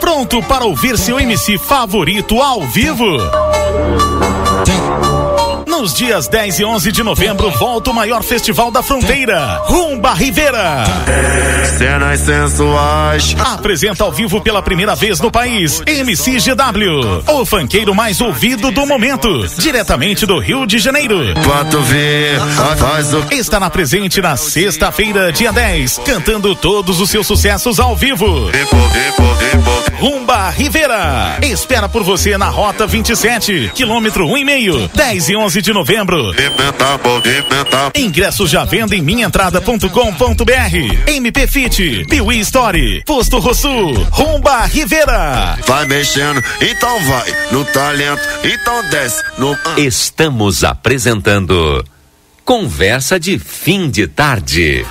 Pronto 0.00 0.42
para 0.42 0.64
ouvir 0.64 0.98
seu 0.98 1.20
MC 1.20 1.58
favorito 1.58 2.40
ao 2.40 2.62
vivo? 2.62 3.04
Nos 5.84 5.92
dias 5.92 6.26
10 6.28 6.60
e 6.60 6.64
11 6.64 6.92
de 6.92 7.02
novembro, 7.02 7.50
volta 7.50 7.90
o 7.90 7.94
maior 7.94 8.22
festival 8.22 8.70
da 8.70 8.82
fronteira, 8.82 9.60
Rumba 9.66 10.14
Rivera. 10.14 10.82
Cenas 11.76 12.20
sensuais. 12.20 13.36
Apresenta 13.38 14.02
ao 14.02 14.10
vivo 14.10 14.40
pela 14.40 14.62
primeira 14.62 14.94
vez 14.94 15.20
no 15.20 15.30
país, 15.30 15.82
MCGW, 15.86 17.22
o 17.28 17.44
fanqueiro 17.44 17.94
mais 17.94 18.22
ouvido 18.22 18.70
do 18.70 18.86
momento, 18.86 19.46
diretamente 19.58 20.24
do 20.24 20.38
Rio 20.38 20.66
de 20.66 20.78
Janeiro. 20.78 21.18
Quanto 21.44 21.78
faz 22.78 23.12
o... 23.12 23.22
Estará 23.30 23.66
na 23.66 23.68
presente 23.68 24.22
na 24.22 24.38
sexta-feira, 24.38 25.30
dia 25.32 25.52
10, 25.52 25.98
cantando 25.98 26.56
todos 26.56 26.98
os 26.98 27.10
seus 27.10 27.26
sucessos 27.26 27.78
ao 27.78 27.94
vivo. 27.94 28.50
Rumba 29.98 30.50
Rivera. 30.50 31.38
Espera 31.42 31.88
por 31.88 32.02
você 32.02 32.36
na 32.36 32.48
Rota 32.48 32.86
27, 32.86 33.72
quilômetro 33.74 34.26
um 34.26 34.36
e 34.36 34.44
meio, 34.44 34.88
10 34.94 35.28
e 35.30 35.36
11 35.36 35.62
de 35.62 35.72
novembro. 35.72 36.32
Ingressos 37.94 38.50
já 38.50 38.64
venda 38.64 38.96
em 38.96 39.02
minhaentrada.com.br. 39.02 39.88
MP 41.06 41.46
Fit, 41.46 42.06
Piuí 42.08 42.40
Story, 42.40 43.02
Posto 43.06 43.38
Rosso, 43.38 43.68
Rumba 44.10 44.64
Rivera. 44.66 45.58
Vai 45.66 45.86
mexendo, 45.86 46.42
então 46.60 47.00
vai. 47.04 47.34
No 47.50 47.64
talento, 47.64 48.22
então 48.42 48.90
desce. 48.90 49.22
No... 49.38 49.56
Estamos 49.76 50.64
apresentando 50.64 51.84
Conversa 52.44 53.18
de 53.18 53.38
Fim 53.38 53.88
de 53.88 54.06
Tarde. 54.06 54.84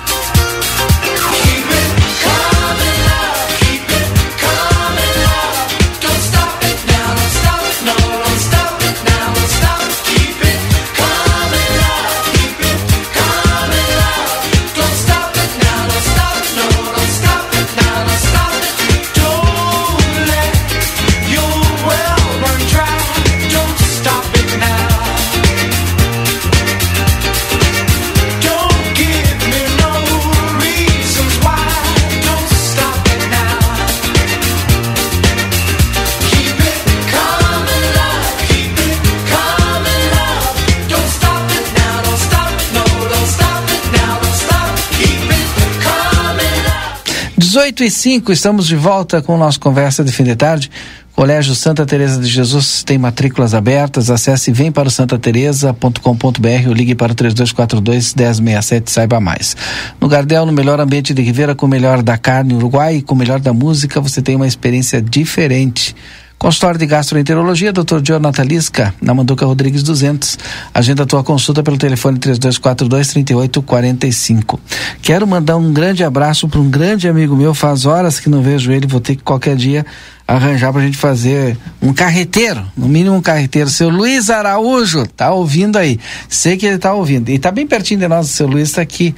18 47.54 47.84
e 47.84 47.90
5, 47.90 48.32
estamos 48.32 48.66
de 48.66 48.74
volta 48.74 49.22
com 49.22 49.36
o 49.36 49.38
nosso 49.38 49.60
Conversa 49.60 50.02
de 50.02 50.10
Fim 50.10 50.24
de 50.24 50.34
Tarde. 50.34 50.68
Colégio 51.14 51.54
Santa 51.54 51.86
Teresa 51.86 52.20
de 52.20 52.26
Jesus 52.26 52.82
tem 52.82 52.98
matrículas 52.98 53.54
abertas. 53.54 54.10
Acesse 54.10 54.50
vem 54.50 54.72
para 54.72 54.88
o 54.88 54.90
santateresa.com.br 54.90 56.66
ou 56.66 56.74
ligue 56.74 56.96
para 56.96 57.12
o 57.12 57.14
3242 57.14 58.16
1067 58.16 58.90
saiba 58.90 59.20
mais. 59.20 59.56
No 60.00 60.08
Gardel, 60.08 60.44
no 60.44 60.50
melhor 60.50 60.80
ambiente 60.80 61.14
de 61.14 61.22
Rivera, 61.22 61.54
com 61.54 61.66
o 61.66 61.68
melhor 61.68 62.02
da 62.02 62.18
carne 62.18 62.54
Uruguai 62.54 62.96
e 62.96 63.02
com 63.02 63.14
o 63.14 63.18
melhor 63.18 63.38
da 63.38 63.52
música, 63.52 64.00
você 64.00 64.20
tem 64.20 64.34
uma 64.34 64.48
experiência 64.48 65.00
diferente. 65.00 65.94
Consultório 66.38 66.78
de 66.78 66.86
Gastroenterologia, 66.86 67.72
Dr. 67.72 68.00
Jonathan 68.02 68.44
Lisca, 68.44 68.94
na 69.00 69.14
Manduca 69.14 69.46
Rodrigues 69.46 69.82
200. 69.82 70.38
Agenda 70.74 71.04
a 71.04 71.06
tua 71.06 71.24
consulta 71.24 71.62
pelo 71.62 71.78
telefone 71.78 72.18
3242-3845. 72.18 74.58
Quero 75.00 75.26
mandar 75.26 75.56
um 75.56 75.72
grande 75.72 76.04
abraço 76.04 76.46
para 76.48 76.60
um 76.60 76.68
grande 76.68 77.08
amigo 77.08 77.34
meu, 77.34 77.54
faz 77.54 77.86
horas 77.86 78.20
que 78.20 78.28
não 78.28 78.42
vejo 78.42 78.70
ele, 78.72 78.86
vou 78.86 79.00
ter 79.00 79.16
que 79.16 79.22
qualquer 79.22 79.56
dia 79.56 79.86
arranjar 80.26 80.72
para 80.72 80.82
a 80.82 80.84
gente 80.84 80.98
fazer 80.98 81.56
um 81.80 81.92
carreteiro, 81.92 82.64
no 82.76 82.88
mínimo 82.88 83.16
um 83.16 83.22
carreteiro. 83.22 83.70
Seu 83.70 83.88
Luiz 83.88 84.28
Araújo, 84.28 85.06
tá 85.06 85.32
ouvindo 85.32 85.78
aí. 85.78 85.98
Sei 86.28 86.56
que 86.56 86.66
ele 86.66 86.78
tá 86.78 86.92
ouvindo. 86.92 87.30
E 87.30 87.38
tá 87.38 87.50
bem 87.50 87.66
pertinho 87.66 88.00
de 88.00 88.08
nós, 88.08 88.26
o 88.26 88.32
seu 88.32 88.46
Luiz 88.46 88.68
está 88.68 88.82
aqui. 88.82 89.14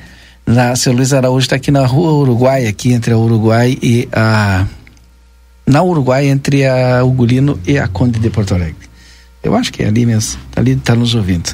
Na, 0.46 0.76
seu 0.76 0.92
Luiz 0.92 1.12
Araújo 1.12 1.44
está 1.44 1.56
aqui 1.56 1.72
na 1.72 1.84
rua 1.84 2.12
Uruguai, 2.12 2.66
aqui 2.66 2.92
entre 2.92 3.12
a 3.12 3.18
Uruguai 3.18 3.76
e 3.82 4.08
a 4.12 4.64
na 5.66 5.82
Uruguai 5.82 6.28
entre 6.28 6.64
a 6.64 7.04
Ugolino 7.04 7.58
e 7.66 7.78
a 7.78 7.88
Conde 7.88 8.18
de 8.18 8.30
Porto 8.30 8.54
Alegre. 8.54 8.86
Eu 9.42 9.54
acho 9.54 9.72
que 9.72 9.82
é 9.82 9.88
ali 9.88 10.06
mesmo, 10.06 10.40
ali 10.54 10.72
está 10.72 10.94
nos 10.94 11.14
ouvindo. 11.14 11.50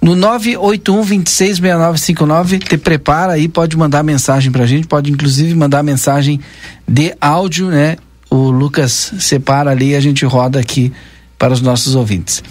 No 0.00 0.14
981 0.14 1.04
266959, 1.04 2.58
te 2.58 2.76
prepara 2.76 3.32
aí, 3.32 3.48
pode 3.48 3.76
mandar 3.76 4.02
mensagem 4.02 4.52
pra 4.52 4.66
gente, 4.66 4.86
pode 4.86 5.10
inclusive 5.10 5.54
mandar 5.54 5.82
mensagem 5.82 6.40
de 6.86 7.14
áudio, 7.20 7.68
né? 7.68 7.96
O 8.30 8.50
Lucas 8.50 9.12
separa 9.18 9.70
ali 9.70 9.90
e 9.90 9.96
a 9.96 10.00
gente 10.00 10.24
roda 10.24 10.60
aqui 10.60 10.92
para 11.38 11.52
os 11.52 11.60
nossos 11.60 11.94
ouvintes. 11.94 12.42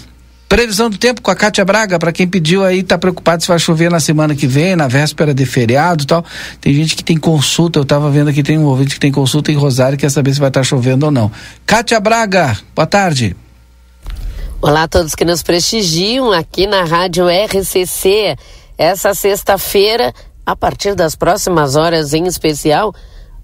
Previsão 0.48 0.90
do 0.90 0.98
tempo 0.98 1.22
com 1.22 1.32
a 1.32 1.36
Cátia 1.36 1.66
Braga, 1.66 1.98
para 1.98 2.12
quem 2.12 2.28
pediu 2.28 2.64
aí, 2.64 2.84
tá 2.84 2.98
preocupado 2.98 3.42
se 3.42 3.48
vai 3.48 3.58
chover 3.58 3.90
na 3.90 4.00
semana 4.00 4.36
que 4.36 4.46
vem, 4.46 4.76
na 4.76 4.88
véspera 4.88 5.34
de 5.34 5.46
feriado 5.46 6.04
e 6.04 6.06
tal. 6.06 6.24
Tem 6.62 6.74
gente 6.74 6.96
que 6.96 7.04
tem 7.04 7.18
consulta, 7.18 7.80
eu 7.80 7.86
tava 7.86 8.12
vendo 8.12 8.30
aqui, 8.30 8.44
tem 8.44 8.58
um 8.58 8.66
ouvinte 8.66 8.94
que 8.94 9.00
tem 9.00 9.12
consulta 9.12 9.52
em 9.52 9.56
Rosário, 9.56 9.98
quer 9.98 10.12
saber 10.12 10.34
se 10.34 10.40
vai 10.40 10.50
estar 10.50 10.60
tá 10.60 10.64
chovendo 10.64 11.08
ou 11.08 11.12
não. 11.12 11.32
Cátia 11.66 12.00
Braga, 12.00 12.56
boa 12.76 12.86
tarde. 12.86 13.36
Olá 14.62 14.84
a 14.84 14.88
todos 14.88 15.16
que 15.16 15.26
nos 15.26 15.42
prestigiam 15.42 16.32
aqui 16.32 16.68
na 16.68 16.84
Rádio 16.84 17.26
RCC. 17.28 18.38
Essa 18.78 19.14
sexta-feira, 19.14 20.14
a 20.46 20.56
partir 20.56 20.94
das 20.94 21.16
próximas 21.16 21.76
horas 21.76 22.14
em 22.14 22.28
especial, 22.28 22.94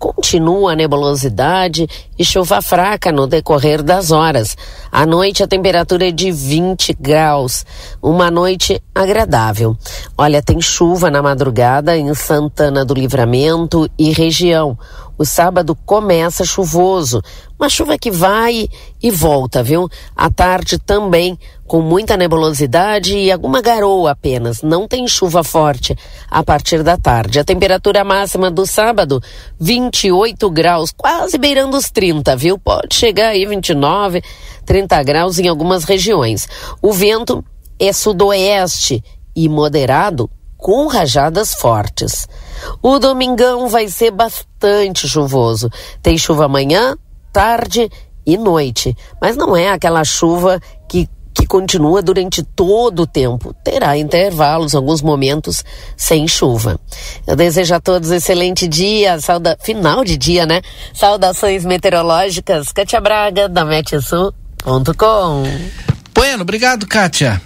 continua 0.02 0.72
a 0.72 0.76
nebulosidade 0.76 1.88
e 2.18 2.26
chuva 2.26 2.60
fraca 2.60 3.12
no 3.12 3.28
decorrer 3.28 3.84
das 3.84 4.10
horas. 4.10 4.58
À 4.92 5.06
noite 5.06 5.44
a 5.44 5.48
temperatura 5.48 6.08
é 6.08 6.12
de 6.12 6.32
20 6.32 6.98
graus, 7.00 7.64
uma 8.02 8.32
noite 8.32 8.82
agradável. 8.96 9.78
Olha, 10.18 10.42
tem 10.42 10.60
chuva 10.60 11.12
na 11.12 11.22
madrugada 11.22 11.96
em 11.96 12.12
Santana 12.16 12.84
do 12.84 12.96
Livramento 12.96 13.88
e 13.96 14.10
região. 14.12 14.76
O 15.20 15.24
sábado 15.24 15.78
começa 15.86 16.44
chuvoso, 16.44 17.22
uma 17.60 17.70
chuva 17.70 17.96
que 17.96 18.10
vai 18.10 18.68
e 19.04 19.12
volta, 19.12 19.62
viu? 19.62 19.88
À 20.16 20.32
tarde 20.32 20.80
também, 20.80 21.38
com 21.72 21.82
muita 21.82 22.18
nebulosidade 22.18 23.18
e 23.18 23.32
alguma 23.32 23.62
garoa 23.62 24.12
apenas. 24.12 24.62
Não 24.62 24.90
tem 24.90 25.08
chuva 25.08 25.42
forte 25.42 25.96
a 26.30 26.44
partir 26.44 26.84
da 26.84 26.98
tarde. 26.98 27.40
A 27.40 27.46
temperatura 27.46 28.04
máxima 28.04 28.52
do 28.52 28.66
sábado, 28.66 29.24
28 29.58 30.50
graus, 30.50 30.92
quase 30.92 31.38
beirando 31.38 31.78
os 31.78 31.90
30, 31.90 32.36
viu? 32.36 32.60
Pode 32.60 32.94
chegar 32.94 33.30
aí 33.30 33.46
29, 33.46 34.22
30 34.66 35.04
graus 35.04 35.40
em 35.40 35.48
algumas 35.48 35.86
regiões. 35.86 36.46
O 36.82 36.92
vento 36.92 37.42
é 37.80 37.94
sudoeste 37.94 39.02
e 39.34 39.48
moderado 39.48 40.30
com 40.58 40.88
rajadas 40.88 41.54
fortes. 41.54 42.28
O 42.82 43.00
domingão 43.00 43.70
vai 43.70 43.88
ser 43.88 44.12
bastante 44.12 45.08
chuvoso. 45.08 45.70
Tem 46.04 46.18
chuva 46.18 46.48
amanhã, 46.48 46.98
tarde 47.32 47.90
e 48.26 48.38
noite, 48.38 48.94
mas 49.22 49.38
não 49.38 49.56
é 49.56 49.70
aquela 49.70 50.04
chuva 50.04 50.60
que 50.90 51.08
que 51.34 51.46
continua 51.46 52.02
durante 52.02 52.44
todo 52.44 53.04
o 53.04 53.08
tempo. 53.08 53.54
Terá 53.64 53.98
intervalos, 53.98 54.76
alguns 54.76 55.02
momentos 55.02 55.64
sem 55.96 56.28
chuva. 56.28 56.80
Eu 57.26 57.36
desejo 57.36 57.74
a 57.76 57.80
todos 57.80 58.12
um 58.12 58.16
excelente 58.16 58.68
dia, 58.68 59.20
sauda... 59.20 59.58
final 59.62 60.04
de 60.04 60.18
dia, 60.18 60.46
né? 60.46 60.62
Saudações 60.94 61.66
meteorológicas, 61.66 62.72
Cátia 62.72 63.00
Braga, 63.00 63.48
da 63.48 63.66
Metsul.com. 63.66 65.44
Bueno, 66.14 66.42
obrigado, 66.44 66.86
Kátia. 66.86 67.42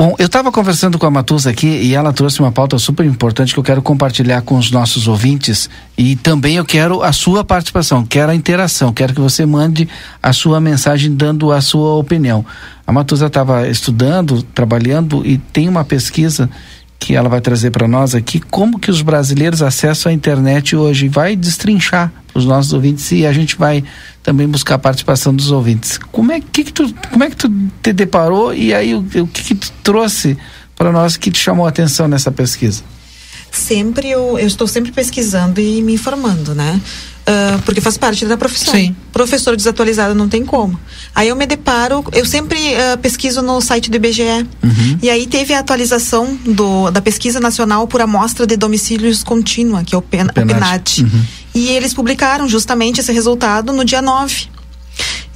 Bom, 0.00 0.14
eu 0.18 0.24
estava 0.24 0.50
conversando 0.50 0.98
com 0.98 1.04
a 1.04 1.10
Matusa 1.10 1.50
aqui 1.50 1.66
e 1.66 1.94
ela 1.94 2.10
trouxe 2.10 2.40
uma 2.40 2.50
pauta 2.50 2.78
super 2.78 3.04
importante 3.04 3.52
que 3.52 3.60
eu 3.60 3.62
quero 3.62 3.82
compartilhar 3.82 4.40
com 4.40 4.56
os 4.56 4.70
nossos 4.70 5.06
ouvintes 5.06 5.68
e 5.94 6.16
também 6.16 6.56
eu 6.56 6.64
quero 6.64 7.02
a 7.02 7.12
sua 7.12 7.44
participação, 7.44 8.02
quero 8.06 8.32
a 8.32 8.34
interação, 8.34 8.94
quero 8.94 9.12
que 9.12 9.20
você 9.20 9.44
mande 9.44 9.86
a 10.22 10.32
sua 10.32 10.58
mensagem 10.58 11.14
dando 11.14 11.52
a 11.52 11.60
sua 11.60 11.96
opinião. 11.96 12.46
A 12.86 12.92
Matusa 12.92 13.26
estava 13.26 13.68
estudando, 13.68 14.42
trabalhando 14.42 15.20
e 15.22 15.36
tem 15.36 15.68
uma 15.68 15.84
pesquisa 15.84 16.48
que 17.00 17.16
ela 17.16 17.28
vai 17.30 17.40
trazer 17.40 17.70
para 17.70 17.88
nós 17.88 18.14
aqui 18.14 18.38
como 18.38 18.78
que 18.78 18.90
os 18.90 19.00
brasileiros 19.00 19.62
acessam 19.62 20.12
a 20.12 20.14
internet 20.14 20.76
hoje. 20.76 21.08
Vai 21.08 21.34
destrinchar 21.34 22.12
os 22.34 22.44
nossos 22.44 22.74
ouvintes 22.74 23.10
e 23.10 23.26
a 23.26 23.32
gente 23.32 23.56
vai 23.56 23.82
também 24.22 24.46
buscar 24.46 24.74
a 24.74 24.78
participação 24.78 25.34
dos 25.34 25.50
ouvintes. 25.50 25.98
Como 26.12 26.30
é 26.30 26.40
que, 26.40 26.62
que 26.62 26.72
tu, 26.72 26.94
como 27.10 27.24
é 27.24 27.30
que 27.30 27.36
tu 27.36 27.50
te 27.82 27.92
deparou 27.94 28.54
e 28.54 28.74
aí 28.74 28.94
o, 28.94 28.98
o 29.00 29.26
que, 29.26 29.42
que 29.42 29.54
tu 29.54 29.72
trouxe 29.82 30.36
para 30.76 30.92
nós 30.92 31.16
que 31.16 31.30
te 31.30 31.40
chamou 31.40 31.64
a 31.64 31.70
atenção 31.70 32.06
nessa 32.06 32.30
pesquisa? 32.30 32.84
Sempre 33.50 34.10
eu, 34.10 34.38
eu 34.38 34.46
estou 34.46 34.68
sempre 34.68 34.92
pesquisando 34.92 35.60
e 35.60 35.82
me 35.82 35.94
informando, 35.94 36.54
né? 36.54 36.80
Uh, 37.30 37.62
porque 37.62 37.80
faz 37.80 37.96
parte 37.96 38.26
da 38.26 38.36
profissão. 38.36 38.74
Sim. 38.74 38.96
Professor 39.12 39.54
desatualizado 39.54 40.16
não 40.16 40.28
tem 40.28 40.44
como. 40.44 40.78
Aí 41.14 41.28
eu 41.28 41.36
me 41.36 41.46
deparo, 41.46 42.04
eu 42.12 42.24
sempre 42.26 42.58
uh, 42.58 42.98
pesquiso 42.98 43.40
no 43.40 43.60
site 43.60 43.88
do 43.88 43.96
IBGE. 43.96 44.22
Uhum. 44.62 44.98
E 45.00 45.08
aí 45.08 45.28
teve 45.28 45.54
a 45.54 45.60
atualização 45.60 46.36
do, 46.44 46.90
da 46.90 47.00
pesquisa 47.00 47.38
nacional 47.38 47.86
por 47.86 48.00
amostra 48.00 48.46
de 48.46 48.56
domicílios 48.56 49.22
contínua, 49.22 49.84
que 49.84 49.94
é 49.94 49.98
o, 49.98 50.02
PEN, 50.02 50.26
o 50.26 50.32
PENAT. 50.32 51.02
Uhum. 51.02 51.22
E 51.54 51.68
eles 51.68 51.94
publicaram 51.94 52.48
justamente 52.48 53.00
esse 53.00 53.12
resultado 53.12 53.72
no 53.72 53.84
dia 53.84 54.02
9. 54.02 54.48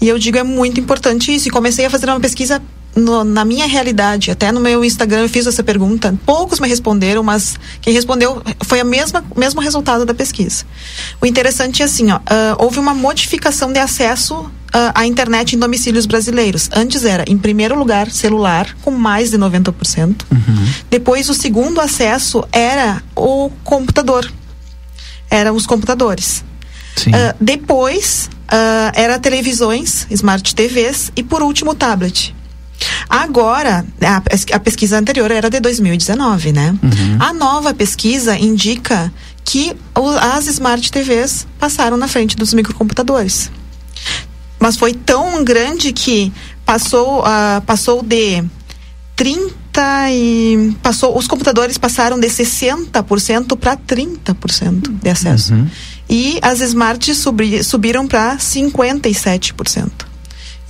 E 0.00 0.08
eu 0.08 0.18
digo, 0.18 0.36
é 0.36 0.42
muito 0.42 0.80
importante 0.80 1.32
isso. 1.32 1.48
E 1.48 1.50
comecei 1.50 1.86
a 1.86 1.90
fazer 1.90 2.06
uma 2.06 2.20
pesquisa 2.20 2.60
no, 2.96 3.24
na 3.24 3.44
minha 3.44 3.66
realidade, 3.66 4.30
até 4.30 4.52
no 4.52 4.60
meu 4.60 4.84
Instagram 4.84 5.22
eu 5.22 5.28
fiz 5.28 5.46
essa 5.46 5.62
pergunta, 5.62 6.14
poucos 6.24 6.60
me 6.60 6.68
responderam, 6.68 7.22
mas 7.22 7.58
quem 7.80 7.92
respondeu 7.92 8.42
foi 8.62 8.80
a 8.80 8.84
mesma 8.84 9.24
mesmo 9.36 9.60
resultado 9.60 10.04
da 10.04 10.14
pesquisa. 10.14 10.64
O 11.20 11.26
interessante 11.26 11.82
é 11.82 11.84
assim, 11.84 12.10
ó, 12.10 12.16
uh, 12.16 12.20
houve 12.58 12.78
uma 12.78 12.94
modificação 12.94 13.72
de 13.72 13.78
acesso 13.78 14.34
uh, 14.34 14.50
à 14.94 15.06
internet 15.06 15.56
em 15.56 15.58
domicílios 15.58 16.06
brasileiros. 16.06 16.68
Antes 16.72 17.04
era, 17.04 17.24
em 17.28 17.36
primeiro 17.36 17.76
lugar, 17.76 18.10
celular, 18.10 18.76
com 18.82 18.90
mais 18.90 19.30
de 19.30 19.38
90%. 19.38 20.22
Uhum. 20.30 20.68
Depois, 20.88 21.28
o 21.28 21.34
segundo 21.34 21.80
acesso 21.80 22.44
era 22.52 23.02
o 23.16 23.50
computador. 23.64 24.30
Eram 25.30 25.56
os 25.56 25.66
computadores. 25.66 26.44
Uh, 27.00 27.34
depois, 27.40 28.30
era 28.94 29.18
televisões, 29.18 30.06
smart 30.10 30.54
TVs 30.54 31.10
e, 31.16 31.24
por 31.24 31.42
último, 31.42 31.74
tablet. 31.74 32.32
Agora, 33.08 33.84
a, 34.02 34.22
a 34.56 34.60
pesquisa 34.60 34.98
anterior 34.98 35.30
era 35.30 35.48
de 35.48 35.60
2019, 35.60 36.52
né? 36.52 36.74
Uhum. 36.82 37.16
A 37.20 37.32
nova 37.32 37.74
pesquisa 37.74 38.36
indica 38.36 39.12
que 39.44 39.76
as 40.20 40.46
Smart 40.46 40.90
TVs 40.90 41.46
passaram 41.58 41.96
na 41.96 42.08
frente 42.08 42.36
dos 42.36 42.54
microcomputadores. 42.54 43.50
Mas 44.58 44.76
foi 44.76 44.94
tão 44.94 45.44
grande 45.44 45.92
que 45.92 46.32
passou, 46.64 47.20
uh, 47.20 47.60
passou 47.66 48.02
de 48.02 48.42
30 49.16 49.54
e 50.10 50.74
passou 50.82 51.16
os 51.16 51.28
computadores 51.28 51.76
passaram 51.78 52.18
de 52.18 52.26
60% 52.26 53.56
para 53.56 53.76
30% 53.76 54.90
de 55.02 55.10
acesso. 55.10 55.52
Uhum. 55.52 55.68
E 56.08 56.38
as 56.42 56.60
Smart 56.60 57.14
subi, 57.14 57.62
subiram 57.62 58.06
para 58.06 58.36
57%. 58.36 59.90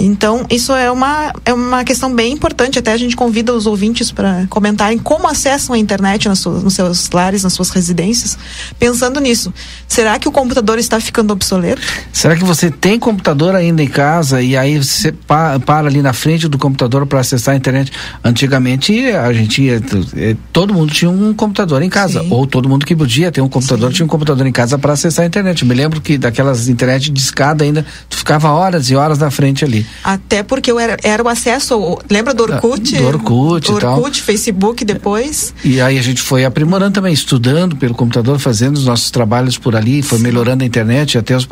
Então, 0.04 0.44
isso 0.50 0.72
é 0.72 0.90
uma, 0.90 1.32
é 1.44 1.52
uma 1.54 1.82
questão 1.82 2.14
bem 2.14 2.32
importante. 2.32 2.78
Até 2.78 2.92
a 2.92 2.96
gente 2.96 3.16
convida 3.16 3.54
os 3.54 3.66
ouvintes 3.66 4.10
para 4.12 4.46
comentarem 4.50 4.98
como 4.98 5.26
acessam 5.26 5.74
a 5.74 5.78
internet 5.78 6.28
nas 6.28 6.40
suas, 6.40 6.62
nos 6.62 6.74
seus 6.74 7.08
lares, 7.10 7.42
nas 7.42 7.52
suas 7.54 7.70
residências, 7.70 8.36
pensando 8.78 9.18
nisso. 9.20 9.52
Será 9.88 10.18
que 10.18 10.28
o 10.28 10.32
computador 10.32 10.78
está 10.78 11.00
ficando 11.00 11.32
obsoleto? 11.32 11.80
Será 12.12 12.36
que 12.36 12.44
você 12.44 12.70
tem 12.70 12.98
computador 12.98 13.54
ainda 13.54 13.82
em 13.82 13.88
casa 13.88 14.42
e 14.42 14.56
aí 14.56 14.76
você 14.76 15.10
pa- 15.10 15.58
para 15.58 15.86
ali 15.88 16.02
na 16.02 16.12
frente 16.12 16.48
do 16.48 16.58
computador 16.58 17.06
para 17.06 17.20
acessar 17.20 17.54
a 17.54 17.56
internet? 17.56 17.90
Antigamente 18.22 19.06
a 19.10 19.32
gente 19.32 19.62
ia, 19.62 19.82
eh, 20.16 20.36
todo 20.52 20.74
mundo 20.74 20.92
tinha 20.92 21.10
um 21.10 21.32
computador 21.32 21.80
em 21.82 21.88
casa, 21.88 22.22
ou 22.30 22.46
todo 22.46 22.68
mundo 22.68 22.84
que 22.84 22.94
podia 22.94 23.32
ter 23.32 23.40
um 23.40 23.48
computador 23.48 23.92
tinha 23.92 24.04
um 24.04 24.08
computador 24.08 24.46
em 24.46 24.52
casa 24.52 24.78
para 24.78 24.92
acessar 24.92 25.22
a 25.24 25.26
internet. 25.26 25.62
Eu 25.62 25.68
me 25.68 25.74
lembro 25.74 26.00
que 26.00 26.18
daquelas 26.18 26.68
internet 26.68 27.10
de 27.10 27.20
escada 27.20 27.64
ainda 27.64 27.86
tu 28.08 28.16
ficava 28.18 28.50
horas 28.50 28.90
e 28.90 28.96
horas 28.96 29.18
na 29.18 29.30
frente 29.30 29.64
ali. 29.64 29.86
Até 30.02 30.42
porque 30.42 30.70
eu 30.70 30.78
era, 30.78 30.96
era 31.02 31.22
o 31.22 31.28
acesso. 31.28 31.98
Lembra 32.10 32.34
do 32.34 32.42
Orkut? 32.42 32.96
Ah, 32.96 33.00
do 33.00 33.06
Orkut 33.06 33.80
tal. 33.80 33.96
Orkut, 33.96 34.22
Facebook 34.22 34.84
depois. 34.84 35.54
E 35.64 35.80
aí 35.80 35.98
a 35.98 36.02
gente 36.02 36.20
foi 36.20 36.44
aprimorando 36.44 36.92
também, 36.92 37.12
estudando 37.12 37.76
pelo 37.76 37.94
computador, 37.94 38.38
fazendo 38.38 38.76
os 38.76 38.84
nossos 38.84 39.10
trabalhos 39.10 39.56
por 39.56 39.74
ali, 39.76 40.02
foi 40.02 40.18
melhorando 40.18 40.62
a 40.62 40.66
internet 40.66 41.16
até 41.16 41.36
os, 41.36 41.46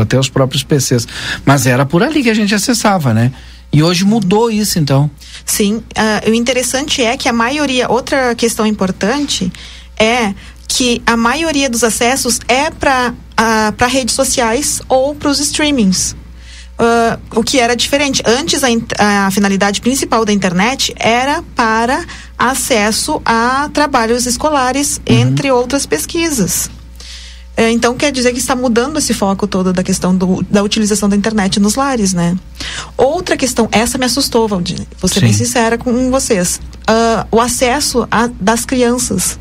até 0.00 0.18
os 0.18 0.28
próprios 0.28 0.62
PCs. 0.62 1.06
Mas 1.44 1.66
era 1.66 1.86
por 1.86 2.02
ali 2.02 2.22
que 2.22 2.30
a 2.30 2.34
gente 2.34 2.54
acessava, 2.54 3.14
né? 3.14 3.32
E 3.72 3.82
hoje 3.82 4.04
mudou 4.04 4.50
isso, 4.50 4.78
então. 4.78 5.10
Sim, 5.44 5.82
ah, 5.94 6.22
o 6.26 6.32
interessante 6.32 7.02
é 7.02 7.16
que 7.16 7.28
a 7.28 7.32
maioria, 7.32 7.90
outra 7.90 8.34
questão 8.34 8.66
importante 8.66 9.52
é 9.98 10.34
que 10.68 11.02
a 11.06 11.16
maioria 11.16 11.70
dos 11.70 11.84
acessos 11.84 12.40
é 12.48 12.70
para 12.70 13.14
para 13.76 13.86
redes 13.86 14.14
sociais 14.14 14.80
ou 14.88 15.14
para 15.14 15.28
os 15.28 15.38
streamings. 15.40 16.16
Ah, 16.78 17.18
o 17.34 17.42
que 17.42 17.58
era 17.58 17.74
diferente. 17.74 18.22
Antes, 18.26 18.62
a, 18.64 19.26
a 19.26 19.30
finalidade 19.30 19.80
principal 19.80 20.24
da 20.24 20.32
internet 20.32 20.92
era 20.98 21.42
para 21.54 22.04
acesso 22.38 23.20
a 23.24 23.68
trabalhos 23.72 24.26
escolares, 24.26 25.00
entre 25.06 25.50
outras 25.50 25.86
pesquisas. 25.86 26.70
É, 27.58 27.70
então 27.70 27.94
quer 27.96 28.12
dizer 28.12 28.32
que 28.34 28.38
está 28.38 28.54
mudando 28.54 28.98
esse 28.98 29.14
foco 29.14 29.46
todo 29.46 29.72
da 29.72 29.82
questão 29.82 30.14
do- 30.14 30.42
da 30.50 30.62
utilização 30.62 31.08
da 31.08 31.16
internet 31.16 31.58
nos 31.58 31.74
lares, 31.74 32.12
né? 32.12 32.36
Outra 32.98 33.34
questão, 33.34 33.66
essa 33.72 33.96
me 33.96 34.04
assustou, 34.04 34.46
Valdir. 34.46 34.78
Vou 35.00 35.08
ser 35.08 35.20
bem 35.20 35.32
Sim. 35.32 35.46
sincera 35.46 35.78
com 35.78 36.10
vocês. 36.10 36.60
Ah, 36.86 37.26
o 37.32 37.40
acesso 37.40 38.06
a- 38.10 38.28
das 38.38 38.66
crianças. 38.66 39.38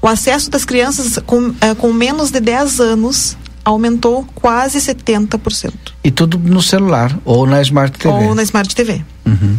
O 0.00 0.08
acesso 0.08 0.48
das 0.50 0.64
crianças 0.64 1.18
com, 1.26 1.54
eh, 1.60 1.74
com 1.74 1.92
menos 1.92 2.30
de 2.30 2.40
10 2.40 2.80
anos 2.80 3.36
aumentou 3.64 4.24
quase 4.34 4.78
70%. 4.78 5.72
E 6.04 6.10
tudo 6.10 6.38
no 6.38 6.60
celular 6.62 7.16
ou 7.24 7.46
na 7.46 7.60
Smart 7.62 7.96
TV. 7.98 8.12
Ou 8.14 8.34
na 8.34 8.42
Smart 8.42 8.74
TV. 8.74 9.02
Uhum. 9.26 9.56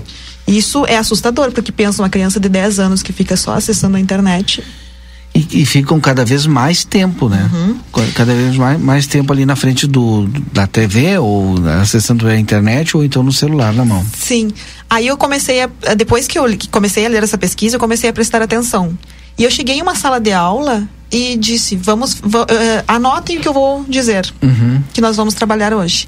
Isso 0.48 0.86
é 0.86 0.98
assustador, 0.98 1.52
porque 1.52 1.72
pensa 1.72 2.02
uma 2.02 2.10
criança 2.10 2.40
de 2.40 2.50
10 2.50 2.80
anos 2.80 3.02
que 3.02 3.14
fica 3.14 3.38
só 3.38 3.54
acessando 3.54 3.96
a 3.96 4.00
internet. 4.00 4.64
E, 5.36 5.62
e 5.62 5.66
ficam 5.66 6.00
cada 6.00 6.24
vez 6.24 6.46
mais 6.46 6.84
tempo, 6.84 7.28
né? 7.28 7.50
Uhum. 7.52 7.76
Ca- 7.92 8.12
Cada 8.14 8.36
vez 8.36 8.56
mais, 8.56 8.80
mais 8.80 9.08
tempo 9.08 9.34
ali 9.34 9.46
na 9.48 9.56
frente 9.56 9.88
do, 9.88 10.28
da 10.52 10.68
TV 10.68 11.18
ou 11.18 11.56
acessando 11.82 12.28
a 12.28 12.38
internet 12.38 12.96
ou 12.96 13.04
então 13.04 13.24
no 13.24 13.32
celular 13.32 13.74
na 13.74 13.84
mão. 13.84 14.06
Sim. 14.16 14.52
Aí 14.88 15.08
eu 15.08 15.18
comecei 15.18 15.62
a. 15.64 15.70
Depois 15.98 16.28
que 16.28 16.38
eu 16.38 16.44
comecei 16.70 17.04
a 17.06 17.10
ler 17.10 17.24
essa 17.24 17.38
pesquisa, 17.38 17.78
eu 17.78 17.80
comecei 17.80 18.10
a 18.10 18.14
prestar 18.14 18.44
atenção. 18.44 18.96
E 19.38 19.44
eu 19.44 19.52
cheguei 19.52 19.78
em 19.78 19.82
uma 19.82 19.96
sala 19.96 20.20
de 20.20 20.32
aula 20.32 20.88
e 21.12 21.36
disse: 21.38 21.76
vamos. 21.76 22.16
va- 22.24 22.46
eh, 22.50 22.84
anotem 22.88 23.38
o 23.38 23.42
que 23.42 23.48
eu 23.48 23.54
vou 23.54 23.84
dizer, 23.88 24.32
Uhum. 24.42 24.82
que 24.94 25.02
nós 25.02 25.16
vamos 25.16 25.34
trabalhar 25.34 25.74
hoje. 25.74 26.08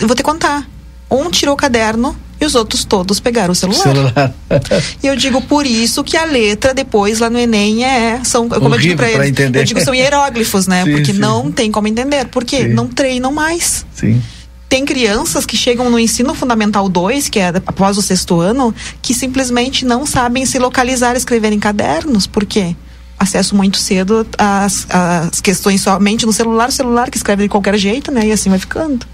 Eu 0.00 0.06
vou 0.06 0.16
te 0.16 0.22
contar. 0.22 0.68
Um 1.10 1.30
tirou 1.30 1.54
o 1.54 1.56
caderno 1.56 2.16
e 2.40 2.44
os 2.44 2.54
outros 2.54 2.84
todos 2.84 3.20
pegaram 3.20 3.52
o 3.52 3.54
celular. 3.54 3.82
Celular. 3.82 4.34
E 5.02 5.06
eu 5.06 5.14
digo 5.14 5.40
por 5.42 5.64
isso 5.66 6.02
que 6.02 6.16
a 6.16 6.24
letra 6.24 6.74
depois 6.74 7.18
lá 7.20 7.28
no 7.30 7.38
Enem 7.38 7.84
é 7.84 8.20
são 8.24 8.48
como 8.48 8.74
eu 8.74 8.78
digo 8.78 8.96
pra 8.96 9.06
pra 9.06 9.16
eles, 9.16 9.28
entender. 9.28 9.60
eu 9.60 9.64
digo 9.64 9.80
são 9.80 9.94
hieróglifos, 9.94 10.66
né? 10.66 10.82
Sim, 10.86 10.92
Porque 10.92 11.12
sim. 11.12 11.18
não 11.18 11.52
tem 11.52 11.70
como 11.70 11.86
entender. 11.86 12.26
Por 12.28 12.44
quê? 12.44 12.66
Não 12.66 12.88
treinam 12.88 13.32
mais. 13.32 13.86
Sim. 13.94 14.20
Tem 14.74 14.84
crianças 14.84 15.46
que 15.46 15.56
chegam 15.56 15.88
no 15.88 16.00
ensino 16.00 16.34
fundamental 16.34 16.88
2, 16.88 17.28
que 17.28 17.38
é 17.38 17.46
após 17.64 17.96
o 17.96 18.02
sexto 18.02 18.40
ano, 18.40 18.74
que 19.00 19.14
simplesmente 19.14 19.84
não 19.84 20.04
sabem 20.04 20.44
se 20.44 20.58
localizar 20.58 21.14
escrever 21.14 21.52
em 21.52 21.60
cadernos. 21.60 22.26
Por 22.26 22.44
quê? 22.44 22.74
Acesso 23.16 23.54
muito 23.54 23.78
cedo 23.78 24.26
às, 24.36 24.84
às 24.90 25.40
questões 25.40 25.80
somente 25.80 26.26
no 26.26 26.32
celular, 26.32 26.72
celular 26.72 27.08
que 27.08 27.16
escreve 27.16 27.44
de 27.44 27.48
qualquer 27.48 27.78
jeito, 27.78 28.10
né? 28.10 28.26
E 28.26 28.32
assim 28.32 28.50
vai 28.50 28.58
ficando. 28.58 29.06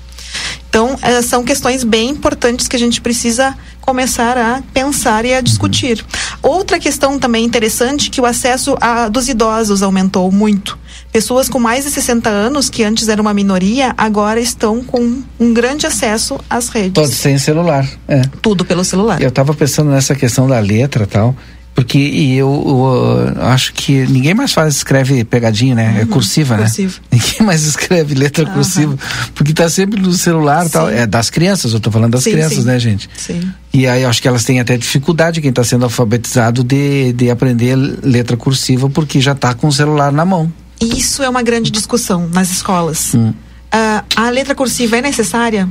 Então, 0.70 0.96
eh, 1.02 1.20
são 1.20 1.44
questões 1.44 1.84
bem 1.84 2.08
importantes 2.08 2.66
que 2.66 2.76
a 2.76 2.78
gente 2.78 2.98
precisa 3.02 3.54
começar 3.82 4.38
a 4.38 4.62
pensar 4.72 5.26
e 5.26 5.34
a 5.34 5.42
discutir. 5.42 6.02
Outra 6.42 6.78
questão 6.78 7.18
também 7.18 7.44
interessante 7.44 8.08
que 8.08 8.18
o 8.18 8.24
acesso 8.24 8.78
a, 8.80 9.10
dos 9.10 9.28
idosos 9.28 9.82
aumentou 9.82 10.32
muito. 10.32 10.78
Pessoas 11.12 11.48
com 11.48 11.58
mais 11.58 11.84
de 11.84 11.90
60 11.90 12.28
anos, 12.30 12.70
que 12.70 12.84
antes 12.84 13.08
era 13.08 13.20
uma 13.20 13.34
minoria, 13.34 13.92
agora 13.98 14.38
estão 14.40 14.82
com 14.84 15.22
um 15.40 15.52
grande 15.52 15.86
acesso 15.86 16.38
às 16.48 16.68
redes. 16.68 16.92
Todos 16.92 17.18
têm 17.20 17.36
celular. 17.36 17.88
É. 18.06 18.22
Tudo 18.40 18.64
pelo 18.64 18.84
celular. 18.84 19.20
Eu 19.20 19.30
tava 19.32 19.52
pensando 19.52 19.90
nessa 19.90 20.14
questão 20.14 20.46
da 20.46 20.60
letra 20.60 21.04
e 21.04 21.06
tal. 21.06 21.34
Porque 21.74 21.98
e 21.98 22.36
eu, 22.36 23.32
eu, 23.36 23.42
acho 23.44 23.72
que 23.72 24.04
ninguém 24.08 24.34
mais 24.34 24.52
faz, 24.52 24.74
escreve 24.76 25.24
pegadinho, 25.24 25.74
né? 25.74 26.00
é 26.02 26.04
cursiva, 26.04 26.54
Uhum. 26.56 26.60
cursiva. 26.62 26.92
né? 27.10 27.18
Ninguém 27.18 27.46
mais 27.46 27.62
escreve 27.64 28.14
letra 28.14 28.44
Aham. 28.44 28.54
cursiva. 28.54 28.98
Porque 29.34 29.52
tá 29.54 29.68
sempre 29.70 30.00
no 30.00 30.12
celular 30.12 30.66
e 30.66 30.68
tal. 30.68 30.90
É 30.90 31.06
das 31.06 31.30
crianças, 31.30 31.72
eu 31.72 31.80
tô 31.80 31.90
falando 31.90 32.12
das 32.12 32.24
Sim, 32.24 32.32
crianças, 32.32 32.58
sim. 32.58 32.64
né, 32.64 32.78
gente? 32.78 33.08
Sim. 33.16 33.40
E 33.72 33.86
aí 33.86 34.02
eu 34.02 34.10
acho 34.10 34.20
que 34.20 34.28
elas 34.28 34.44
têm 34.44 34.60
até 34.60 34.76
dificuldade, 34.76 35.40
quem 35.40 35.50
está 35.50 35.64
sendo 35.64 35.84
alfabetizado, 35.84 36.62
de, 36.62 37.12
de 37.14 37.30
aprender 37.30 37.76
letra 38.02 38.36
cursiva, 38.36 38.90
porque 38.90 39.20
já 39.20 39.32
está 39.32 39.54
com 39.54 39.68
o 39.68 39.72
celular 39.72 40.12
na 40.12 40.24
mão. 40.24 40.52
Isso 40.80 41.22
é 41.22 41.28
uma 41.28 41.42
grande 41.42 41.70
discussão 41.70 42.28
nas 42.32 42.50
escolas. 42.50 43.14
Hum. 43.14 43.34
Ah, 43.70 44.04
a 44.16 44.30
letra 44.30 44.54
cursiva 44.54 44.96
é 44.96 45.02
necessária? 45.02 45.68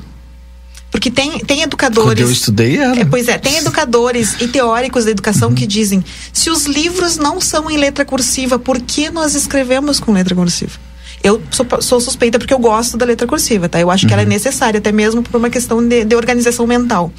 Porque 0.91 1.11
tem, 1.11 1.39
tem 1.39 1.61
educadores. 1.61 2.09
Quando 2.09 2.19
eu 2.19 2.31
estudei 2.31 2.77
era. 2.77 2.99
É, 2.99 3.05
pois 3.05 3.27
é, 3.27 3.37
tem 3.37 3.57
educadores 3.57 4.35
e 4.39 4.47
teóricos 4.47 5.05
da 5.05 5.11
educação 5.11 5.53
que 5.53 5.67
dizem: 5.67 6.03
se 6.33 6.49
os 6.49 6.65
livros 6.65 7.17
não 7.17 7.39
são 7.39 7.69
em 7.69 7.77
letra 7.77 8.03
cursiva, 8.03 8.57
por 8.57 8.79
que 8.79 9.09
nós 9.09 9.35
escrevemos 9.35 9.99
com 9.99 10.11
letra 10.11 10.33
cursiva? 10.33 10.79
Eu 11.23 11.41
sou, 11.51 11.65
sou 11.81 11.99
suspeita 11.99 12.39
porque 12.39 12.53
eu 12.53 12.59
gosto 12.59 12.95
da 12.97 13.05
letra 13.05 13.27
cursiva, 13.27 13.67
tá? 13.67 13.79
Eu 13.79 13.91
acho 13.91 14.07
que 14.07 14.13
ela 14.13 14.21
é 14.21 14.25
necessária, 14.25 14.77
até 14.77 14.91
mesmo 14.91 15.21
por 15.21 15.37
uma 15.37 15.49
questão 15.49 15.85
de, 15.85 16.05
de 16.05 16.15
organização 16.15 16.65
mental. 16.65 17.11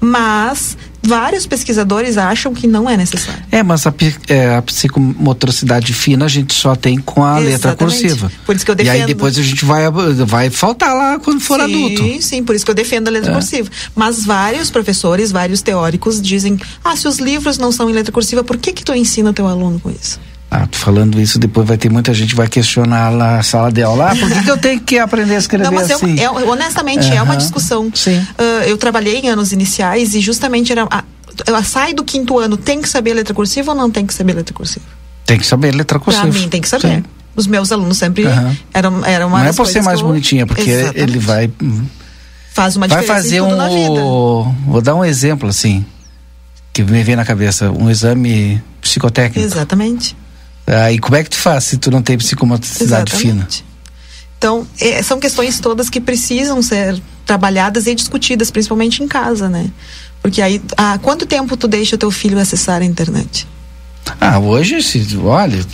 Mas 0.00 0.76
vários 1.02 1.46
pesquisadores 1.46 2.16
acham 2.18 2.54
que 2.54 2.66
não 2.66 2.88
é 2.88 2.96
necessário. 2.96 3.42
É, 3.50 3.62
mas 3.62 3.86
a, 3.86 3.92
é, 4.28 4.56
a 4.56 4.62
psicomotricidade 4.62 5.92
fina 5.92 6.26
a 6.26 6.28
gente 6.28 6.54
só 6.54 6.76
tem 6.76 6.98
com 6.98 7.24
a 7.24 7.38
letra 7.38 7.70
Exatamente. 7.72 7.78
cursiva. 8.00 8.32
Por 8.46 8.54
isso 8.54 8.64
que 8.64 8.70
eu 8.70 8.76
E 8.78 8.80
aí 8.82 8.86
defendo. 9.00 9.06
depois 9.08 9.38
a 9.38 9.42
gente 9.42 9.64
vai, 9.64 9.84
vai 9.90 10.50
faltar 10.50 10.94
lá 10.94 11.18
quando 11.18 11.40
for 11.40 11.58
sim, 11.60 11.64
adulto. 11.64 12.22
Sim, 12.22 12.44
por 12.44 12.54
isso 12.54 12.64
que 12.64 12.70
eu 12.70 12.74
defendo 12.76 13.08
a 13.08 13.10
letra 13.10 13.30
É. 13.30 13.34
cursiva. 13.34 13.68
Mas 13.94 14.24
vários 14.24 14.70
professores, 14.70 15.32
vários 15.32 15.62
teóricos 15.62 16.20
dizem: 16.22 16.58
ah, 16.84 16.94
se 16.96 17.08
os 17.08 17.18
livros 17.18 17.58
não 17.58 17.72
são 17.72 17.90
em 17.90 17.92
letra 17.92 18.12
cursiva, 18.12 18.44
por 18.44 18.56
que 18.56 18.72
que 18.72 18.84
tu 18.84 18.94
ensina 18.94 19.30
o 19.30 19.32
teu 19.32 19.46
aluno 19.48 19.80
com 19.80 19.90
isso? 19.90 20.20
Ah, 20.50 20.66
tô 20.66 20.78
falando 20.78 21.20
isso, 21.20 21.38
depois 21.38 21.66
vai 21.68 21.76
ter 21.76 21.90
muita 21.90 22.14
gente 22.14 22.30
que 22.30 22.34
vai 22.36 22.48
questionar 22.48 23.10
lá 23.10 23.36
na 23.36 23.42
sala 23.42 23.70
de 23.70 23.82
aula. 23.82 24.12
Ah, 24.12 24.16
por 24.16 24.30
que, 24.32 24.42
que 24.42 24.50
eu 24.50 24.56
tenho 24.56 24.80
que 24.80 24.98
aprender 24.98 25.34
a 25.34 25.38
escrever 25.38 25.64
Não, 25.66 25.72
mas 25.72 25.90
é 25.90 25.94
assim? 25.94 26.14
uma- 26.14 26.40
é, 26.40 26.44
honestamente 26.44 27.10
é 27.12 27.20
uma 27.20 27.36
discussão. 27.36 27.92
Ah, 28.38 28.64
eu 28.66 28.78
trabalhei 28.78 29.18
em 29.18 29.28
anos 29.28 29.52
iniciais 29.52 30.14
e 30.14 30.20
justamente 30.20 30.72
era. 30.72 30.86
A, 30.90 31.04
ela 31.46 31.62
sai 31.62 31.92
do 31.92 32.02
quinto 32.02 32.38
ano, 32.38 32.56
tem 32.56 32.80
que 32.80 32.88
saber 32.88 33.12
letra 33.14 33.34
cursiva 33.34 33.72
ou 33.72 33.76
não 33.76 33.90
tem 33.90 34.06
que 34.06 34.14
saber 34.14 34.32
letra 34.32 34.54
cursiva? 34.54 34.84
Tem 35.26 35.38
que 35.38 35.46
saber 35.46 35.74
letra 35.74 35.98
cursiva. 35.98 36.26
Pra 36.26 36.40
mim 36.40 36.48
tem 36.48 36.60
que 36.62 36.68
saber. 36.68 36.96
Sim. 36.96 37.04
Os 37.36 37.46
meus 37.46 37.70
alunos 37.70 37.98
sempre 37.98 38.24
Aham. 38.26 38.56
eram, 38.72 39.04
eram 39.04 39.28
uma 39.28 39.40
Não 39.40 39.46
é 39.50 39.52
por 39.52 39.66
ser 39.66 39.82
mais 39.82 40.00
eu- 40.00 40.06
bonitinha, 40.06 40.46
porque 40.46 40.68
Exatamente. 40.70 40.98
ele 41.00 41.18
vai. 41.18 41.50
faz 42.54 42.74
uma 42.74 42.88
vai 42.88 43.00
diferença 43.00 43.22
fazer 43.22 43.36
em 43.36 43.40
tudo 43.40 43.52
um. 43.52 43.56
na 43.56 43.68
vida. 43.68 44.00
Vou 44.66 44.80
dar 44.82 44.94
um 44.94 45.04
exemplo 45.04 45.48
assim, 45.48 45.84
que 46.72 46.82
me 46.82 47.02
vem 47.04 47.14
na 47.16 47.24
cabeça: 47.24 47.70
um 47.70 47.88
exame 47.90 48.60
psicotécnico. 48.80 49.46
Exatamente. 49.46 50.16
Ah, 50.70 50.92
e 50.92 50.98
como 50.98 51.16
é 51.16 51.24
que 51.24 51.30
tu 51.30 51.36
faz 51.36 51.64
se 51.64 51.78
tu 51.78 51.90
não 51.90 52.02
tem 52.02 52.18
psicomotricidade 52.18 53.10
fina? 53.12 53.32
Exatamente. 53.32 53.64
Então, 54.36 54.66
é, 54.78 55.02
são 55.02 55.18
questões 55.18 55.58
todas 55.58 55.88
que 55.88 56.00
precisam 56.00 56.62
ser 56.62 57.00
trabalhadas 57.24 57.86
e 57.86 57.94
discutidas, 57.94 58.50
principalmente 58.50 59.02
em 59.02 59.08
casa, 59.08 59.48
né? 59.48 59.70
Porque 60.22 60.42
aí, 60.42 60.60
há 60.76 60.98
quanto 60.98 61.26
tempo 61.26 61.56
tu 61.56 61.66
deixa 61.66 61.96
o 61.96 61.98
teu 61.98 62.10
filho 62.10 62.38
acessar 62.38 62.82
a 62.82 62.84
internet? 62.84 63.46
Ah, 64.20 64.38
hoje, 64.38 64.82
se, 64.82 65.16
olha, 65.22 65.64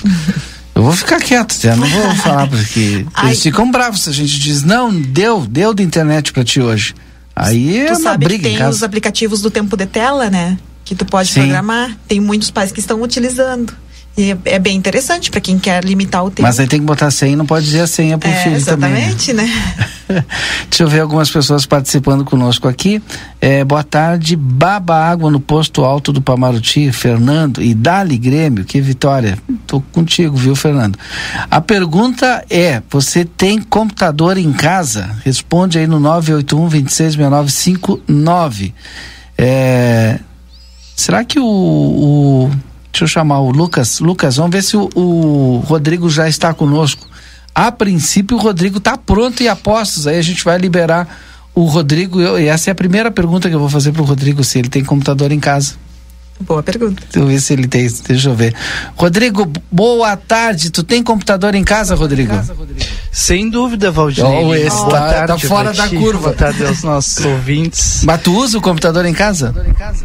eu 0.75 0.83
vou 0.83 0.93
ficar 0.93 1.21
quieto, 1.21 1.57
eu 1.65 1.77
não 1.77 1.87
vou 1.87 2.15
falar 2.17 2.47
porque 2.51 3.05
Ai. 3.15 3.27
eles 3.27 3.43
ficam 3.43 3.71
bravos 3.71 4.03
se 4.03 4.11
a 4.11 4.13
gente 4.13 4.39
diz, 4.39 4.63
não, 4.63 4.93
deu, 4.95 5.45
deu 5.47 5.75
de 5.75 5.83
internet 5.83 6.33
pra 6.33 6.45
ti 6.45 6.61
hoje. 6.61 6.95
Aí 7.35 7.81
é 7.81 7.87
tu 7.87 7.93
uma 7.95 8.01
sabe 8.01 8.25
que 8.27 8.29
briga 8.29 8.49
em 8.49 8.51
tem 8.53 8.59
casa. 8.59 8.77
os 8.77 8.83
aplicativos 8.83 9.41
do 9.43 9.51
tempo 9.51 9.77
de 9.77 9.87
tela, 9.87 10.31
né? 10.31 10.57
Que 10.85 10.95
tu 10.95 11.05
pode 11.05 11.31
Sim. 11.31 11.41
programar. 11.41 11.97
Tem 12.07 12.21
muitos 12.21 12.51
pais 12.51 12.71
que 12.71 12.81
estão 12.81 13.03
utilizando. 13.03 13.75
E 14.17 14.37
é, 14.45 14.61
bem 14.61 14.77
interessante 14.77 15.29
para 15.29 15.41
quem 15.41 15.59
quer 15.59 15.85
limitar 15.85 16.25
o 16.25 16.31
tempo. 16.31 16.43
Mas 16.43 16.61
aí 16.61 16.69
tem 16.69 16.79
que 16.79 16.87
botar 16.87 17.11
senha, 17.11 17.37
não 17.37 17.45
pode 17.45 17.67
dizer 17.67 17.81
a 17.81 17.87
senha 17.87 18.17
pro 18.17 18.31
é, 18.31 18.43
filho 18.45 18.55
exatamente, 18.55 19.35
também. 19.35 19.49
né? 19.49 19.85
Deixa 20.71 20.85
eu 20.85 20.89
ver 20.89 21.01
algumas 21.01 21.29
pessoas 21.31 21.67
participando 21.67 22.25
conosco 22.25 22.69
aqui. 22.69 23.03
É, 23.41 23.65
boa 23.65 23.83
tarde, 23.83 24.37
baba 24.37 24.95
água 24.95 25.33
no 25.33 25.41
posto 25.41 25.85
alto 25.85 26.13
do 26.13 26.23
Pamaruti, 26.23 26.93
Fernando. 26.93 27.61
E 27.61 27.75
Dali 27.75 28.17
Grêmio, 28.17 28.65
que 28.65 28.81
vitória. 28.81 29.37
Tô 29.67 29.81
contigo, 29.81 30.37
viu, 30.37 30.55
Fernando? 30.55 30.97
A 31.51 31.61
pergunta 31.61 32.45
é: 32.49 32.81
você 32.89 33.25
tem 33.25 33.61
computador 33.61 34.39
em 34.39 34.53
casa? 34.53 35.11
Responde 35.25 35.79
aí 35.79 35.89
no 35.89 35.99
981 35.99 36.69
266959. 36.69 38.73
É, 39.37 40.21
será 40.95 41.25
que 41.25 41.41
o, 41.41 41.45
o 41.45 42.49
Deixa 42.95 43.03
eu 43.03 43.09
chamar 43.09 43.41
o 43.41 43.51
Lucas. 43.51 43.99
Lucas, 43.99 44.37
vamos 44.37 44.53
ver 44.53 44.63
se 44.63 44.77
o, 44.77 44.89
o 44.95 45.57
Rodrigo 45.67 46.09
já 46.09 46.29
está 46.29 46.55
conosco. 46.55 47.05
A 47.53 47.73
princípio, 47.73 48.37
o 48.37 48.41
Rodrigo 48.41 48.79
está 48.79 48.97
pronto 48.97 49.43
e 49.43 49.49
apostos. 49.49 50.07
Aí 50.07 50.17
a 50.17 50.23
gente 50.23 50.45
vai 50.45 50.57
liberar 50.59 51.09
o 51.53 51.65
Rodrigo. 51.65 52.21
Eu, 52.21 52.39
e 52.39 52.47
essa 52.47 52.71
é 52.71 52.73
a 52.73 52.75
primeira 52.75 53.11
pergunta 53.11 53.49
que 53.49 53.55
eu 53.57 53.59
vou 53.59 53.69
fazer 53.69 53.91
para 53.91 54.01
o 54.01 54.05
Rodrigo: 54.05 54.45
se 54.45 54.61
ele 54.61 54.69
tem 54.69 54.85
computador 54.85 55.33
em 55.33 55.41
casa. 55.41 55.75
Boa 56.41 56.63
pergunta. 56.63 57.03
Deixa 57.03 57.19
eu 57.21 57.27
ver 57.27 57.41
se 57.41 57.53
ele 57.53 57.69
tem. 57.69 57.89
Deixa 58.09 58.29
eu 58.29 58.35
ver. 58.35 58.55
Rodrigo, 58.97 59.51
boa 59.71 60.17
tarde. 60.17 60.71
Tu 60.71 60.83
tem 60.83 61.03
computador 61.03 61.55
em 61.55 61.63
casa, 61.63 61.95
Rodrigo? 61.95 62.35
Sem 63.13 63.49
dúvida, 63.49 63.91
Valdir. 63.93 64.25
Oh, 64.25 64.53
esse 64.55 64.85
tá, 64.91 65.09
tarde, 65.09 65.27
tá 65.43 65.49
fora 65.49 65.73
da 65.73 65.89
ti, 65.89 65.97
curva. 65.97 66.19
Boa 66.19 66.33
tarde 66.35 66.67
aos 66.67 66.83
nossos 66.83 67.23
ouvintes. 67.25 68.03
Mas 68.05 68.21
tu 68.21 68.35
usa 68.37 68.59
o 68.59 68.61
computador 68.61 69.07
em 69.07 69.15
casa? 69.15 69.55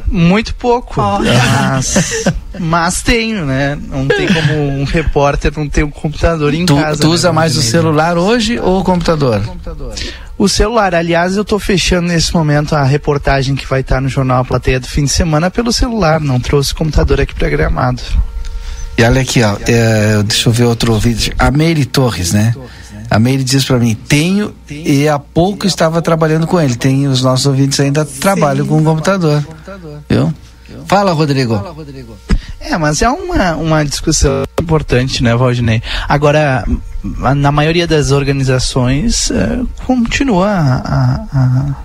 Muito 0.05 0.53
pouco. 0.53 1.01
Mas, 1.01 2.25
mas 2.59 3.01
tenho, 3.01 3.45
né? 3.45 3.77
Não 3.89 4.07
tem 4.07 4.27
como 4.31 4.53
um 4.53 4.83
repórter 4.83 5.51
não 5.57 5.67
ter 5.67 5.83
um 5.83 5.89
computador 5.89 6.53
em 6.53 6.65
Tu, 6.65 6.75
casa. 6.75 7.01
tu 7.01 7.07
né, 7.07 7.13
usa 7.15 7.33
mais 7.33 7.57
o 7.57 7.61
celular 7.63 8.17
hoje 8.17 8.59
ou 8.59 8.81
o 8.81 8.83
computador? 8.83 9.41
O 9.41 10.28
celular, 10.47 10.95
aliás, 10.95 11.35
eu 11.35 11.41
estou 11.41 11.59
fechando 11.59 12.07
nesse 12.07 12.33
momento 12.33 12.73
a 12.73 12.83
reportagem 12.83 13.55
que 13.55 13.67
vai 13.67 13.81
estar 13.81 13.99
no 13.99 14.07
jornal 14.07 14.41
A 14.41 14.45
Plateia 14.45 14.79
do 14.79 14.87
fim 14.87 15.03
de 15.03 15.09
semana 15.09 15.51
pelo 15.51 15.73
celular. 15.73 16.21
Não 16.21 16.39
trouxe 16.39 16.73
computador 16.73 17.19
aqui 17.19 17.35
para 17.35 17.49
Gramado. 17.49 18.01
E 18.97 19.03
olha 19.03 19.21
aqui, 19.21 19.41
ó, 19.43 19.57
é, 19.67 20.23
deixa 20.23 20.47
eu 20.47 20.53
ver 20.53 20.63
outro 20.63 20.97
vídeo. 20.97 21.33
A 21.37 21.51
Meire 21.51 21.85
Torres, 21.85 22.31
né? 22.31 22.55
A 23.09 23.17
Meire 23.17 23.43
diz 23.43 23.65
para 23.65 23.79
mim, 23.79 23.95
tenho 23.95 24.53
e 24.69 25.09
há 25.09 25.17
pouco 25.17 25.65
estava 25.65 26.01
trabalhando 26.01 26.45
com 26.45 26.59
ele. 26.59 26.75
Tem 26.75 27.07
os 27.07 27.21
nossos 27.21 27.45
ouvintes 27.45 27.79
ainda 27.79 28.05
trabalham 28.05 28.65
com 28.65 28.77
o 28.77 28.83
computador. 28.83 29.45
Viu? 30.07 30.33
Fala, 30.85 31.11
Rodrigo. 31.11 31.61
É, 32.59 32.77
mas 32.77 33.01
é 33.01 33.09
uma, 33.09 33.55
uma 33.55 33.85
discussão 33.85 34.43
importante, 34.61 35.23
né, 35.23 35.35
Valdinei? 35.35 35.81
Agora, 36.07 36.65
na 37.03 37.51
maioria 37.51 37.87
das 37.87 38.11
organizações, 38.11 39.31
eh, 39.31 39.61
continua 39.85 40.49
a, 40.49 41.25
a, 41.33 41.75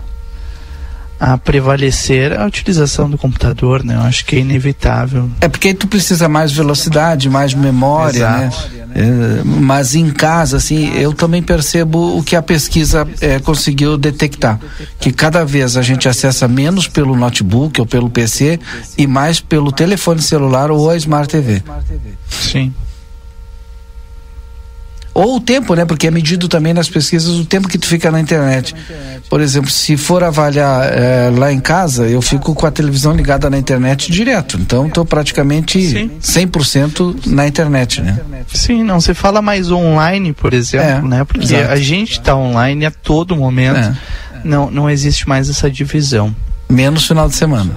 a 1.25 1.39
prevalecer 1.39 2.39
a 2.39 2.45
utilização 2.45 3.09
do 3.09 3.17
computador, 3.17 3.83
né? 3.83 3.95
Eu 3.95 4.03
acho 4.03 4.27
que 4.27 4.37
é 4.37 4.41
inevitável. 4.41 5.31
É 5.41 5.49
porque 5.49 5.73
tu 5.73 5.89
precisa 5.89 6.29
mais 6.29 6.53
velocidade, 6.53 7.31
mais 7.31 7.55
memória, 7.55 8.19
Exato. 8.19 8.75
né? 8.77 8.85
É, 8.95 9.43
mas 9.43 9.95
em 9.95 10.11
casa, 10.11 10.59
assim, 10.59 10.93
eu 10.95 11.15
também 11.15 11.43
percebo 11.43 12.19
o 12.19 12.23
que 12.23 12.37
a 12.37 12.43
pesquisa 12.43 13.09
é, 13.23 13.39
conseguiu 13.41 13.97
detectar. 13.97 14.61
Que 15.01 15.11
cada 15.11 15.45
vez 15.45 15.79
a 15.79 15.83
gente 15.83 16.07
acessa 16.09 16.47
menos 16.47 16.87
pelo 16.87 17.17
notebook 17.17 17.81
ou 17.81 17.87
pelo 17.87 18.11
PC 18.11 18.61
e 18.99 19.07
mais 19.07 19.41
pelo 19.41 19.73
telefone 19.73 20.21
celular 20.21 20.71
ou 20.71 20.91
a 20.91 20.97
Smart 20.97 21.27
TV. 21.27 21.63
Sim. 22.29 22.73
Ou 25.15 25.37
o 25.37 25.41
tempo, 25.41 25.75
né? 25.77 25.85
Porque 25.85 26.09
é 26.09 26.11
medido 26.11 26.49
também 26.49 26.75
nas 26.75 26.89
pesquisas 26.89 27.29
o 27.39 27.45
tempo 27.45 27.69
que 27.69 27.79
tu 27.79 27.87
fica 27.87 28.11
na 28.11 28.21
internet. 28.21 28.75
Por 29.31 29.41
exemplo, 29.41 29.71
se 29.71 29.97
for 29.97 30.25
avaliar 30.25 30.89
eh, 30.93 31.31
lá 31.37 31.53
em 31.53 31.61
casa, 31.61 32.09
eu 32.09 32.21
fico 32.21 32.53
com 32.53 32.67
a 32.67 32.71
televisão 32.71 33.15
ligada 33.15 33.49
na 33.49 33.57
internet 33.57 34.11
direto. 34.11 34.59
Então, 34.61 34.89
estou 34.89 35.05
praticamente 35.05 35.79
100% 36.21 37.27
na 37.27 37.47
internet, 37.47 38.01
né? 38.03 38.19
Sim, 38.53 38.83
não 38.83 39.01
se 39.01 39.15
fala 39.15 39.41
mais 39.41 39.71
online, 39.71 40.33
por 40.33 40.53
exemplo, 40.53 41.09
né? 41.09 41.23
Porque 41.25 41.55
É, 41.55 41.59
exato. 41.59 41.73
a 41.73 41.77
gente 41.77 42.13
está 42.13 42.35
online 42.37 42.85
a 42.85 42.91
todo 42.91 43.37
momento. 43.37 43.97
Não, 44.43 44.71
não 44.71 44.91
existe 44.91 45.29
mais 45.29 45.49
essa 45.49 45.71
divisão. 45.71 46.35
Menos 46.69 47.07
final 47.07 47.29
de 47.29 47.37
semana. 47.37 47.71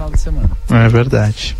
É 0.70 0.88
verdade. 0.88 1.56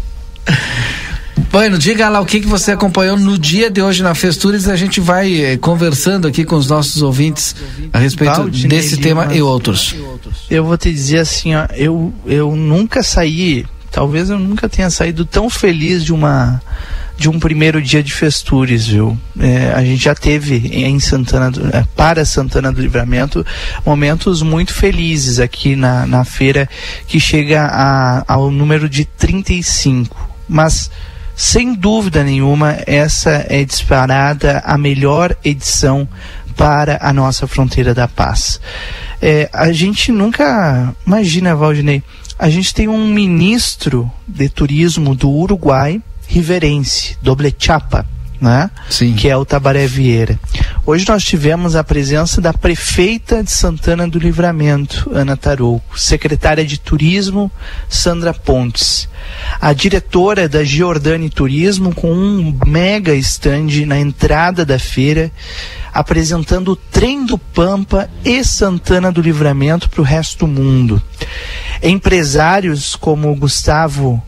Bueno, 1.50 1.78
diga 1.78 2.08
lá 2.08 2.20
o 2.20 2.26
que, 2.26 2.40
que 2.40 2.46
você 2.46 2.72
acompanhou 2.72 3.16
no 3.16 3.38
dia 3.38 3.70
de 3.70 3.80
hoje 3.80 4.02
na 4.02 4.14
Festures. 4.14 4.68
A 4.68 4.76
gente 4.76 5.00
vai 5.00 5.40
eh, 5.40 5.56
conversando 5.56 6.28
aqui 6.28 6.44
com 6.44 6.56
os 6.56 6.68
nossos 6.68 7.00
ouvintes 7.02 7.54
a 7.92 7.98
respeito 7.98 8.48
desse 8.48 8.96
tema 8.96 9.22
Lima. 9.22 9.36
e 9.36 9.42
outros. 9.42 9.94
Eu 10.50 10.64
vou 10.64 10.76
te 10.76 10.92
dizer 10.92 11.20
assim, 11.20 11.54
ó, 11.54 11.66
eu, 11.74 12.12
eu 12.26 12.54
nunca 12.54 13.02
saí, 13.02 13.64
talvez 13.90 14.30
eu 14.30 14.38
nunca 14.38 14.68
tenha 14.68 14.90
saído 14.90 15.24
tão 15.24 15.48
feliz 15.48 16.04
de 16.04 16.12
uma 16.12 16.60
de 17.18 17.28
um 17.28 17.38
primeiro 17.38 17.82
dia 17.82 18.00
de 18.00 18.12
Festures, 18.14 18.86
viu? 18.86 19.18
É, 19.40 19.72
a 19.74 19.84
gente 19.84 20.04
já 20.04 20.14
teve 20.14 20.68
em 20.72 21.00
Santana, 21.00 21.50
do, 21.50 21.66
é, 21.76 21.84
para 21.96 22.24
Santana 22.24 22.72
do 22.72 22.80
Livramento, 22.80 23.44
momentos 23.84 24.40
muito 24.40 24.72
felizes 24.72 25.40
aqui 25.40 25.74
na, 25.74 26.06
na 26.06 26.24
feira 26.24 26.68
que 27.08 27.18
chega 27.18 27.64
a, 27.64 28.24
ao 28.32 28.52
número 28.52 28.88
de 28.88 29.04
35. 29.04 30.28
Mas 30.48 30.88
sem 31.38 31.72
dúvida 31.72 32.24
nenhuma, 32.24 32.78
essa 32.84 33.46
é 33.48 33.64
disparada 33.64 34.60
a 34.66 34.76
melhor 34.76 35.36
edição 35.44 36.08
para 36.56 36.98
a 37.00 37.12
nossa 37.12 37.46
fronteira 37.46 37.94
da 37.94 38.08
paz. 38.08 38.60
É, 39.22 39.48
a 39.52 39.70
gente 39.70 40.10
nunca 40.10 40.92
imagina, 41.06 41.54
Valdinei, 41.54 42.02
a 42.36 42.50
gente 42.50 42.74
tem 42.74 42.88
um 42.88 43.06
ministro 43.06 44.10
de 44.26 44.48
turismo 44.48 45.14
do 45.14 45.30
Uruguai, 45.30 46.02
riverense, 46.26 47.16
doble 47.22 47.54
chapa, 47.56 48.04
né? 48.40 48.70
Sim. 48.88 49.14
Que 49.14 49.28
é 49.28 49.36
o 49.36 49.44
Tabaré 49.44 49.86
Vieira. 49.86 50.38
Hoje 50.86 51.06
nós 51.08 51.22
tivemos 51.24 51.76
a 51.76 51.84
presença 51.84 52.40
da 52.40 52.52
prefeita 52.52 53.42
de 53.42 53.50
Santana 53.50 54.08
do 54.08 54.18
Livramento, 54.18 55.10
Ana 55.12 55.36
Tarouco, 55.36 55.98
secretária 55.98 56.64
de 56.64 56.78
Turismo, 56.78 57.50
Sandra 57.88 58.32
Pontes, 58.32 59.08
a 59.60 59.72
diretora 59.72 60.48
da 60.48 60.64
Giordani 60.64 61.28
Turismo 61.28 61.94
com 61.94 62.10
um 62.12 62.58
mega 62.66 63.14
stand 63.16 63.86
na 63.86 63.98
entrada 63.98 64.64
da 64.64 64.78
feira, 64.78 65.30
apresentando 65.92 66.72
o 66.72 66.76
trem 66.76 67.26
do 67.26 67.36
Pampa 67.36 68.08
e 68.24 68.42
Santana 68.44 69.10
do 69.12 69.20
Livramento 69.20 69.90
para 69.90 70.00
o 70.00 70.04
resto 70.04 70.46
do 70.46 70.46
mundo. 70.46 71.02
Empresários 71.82 72.96
como 72.96 73.34
Gustavo 73.36 74.22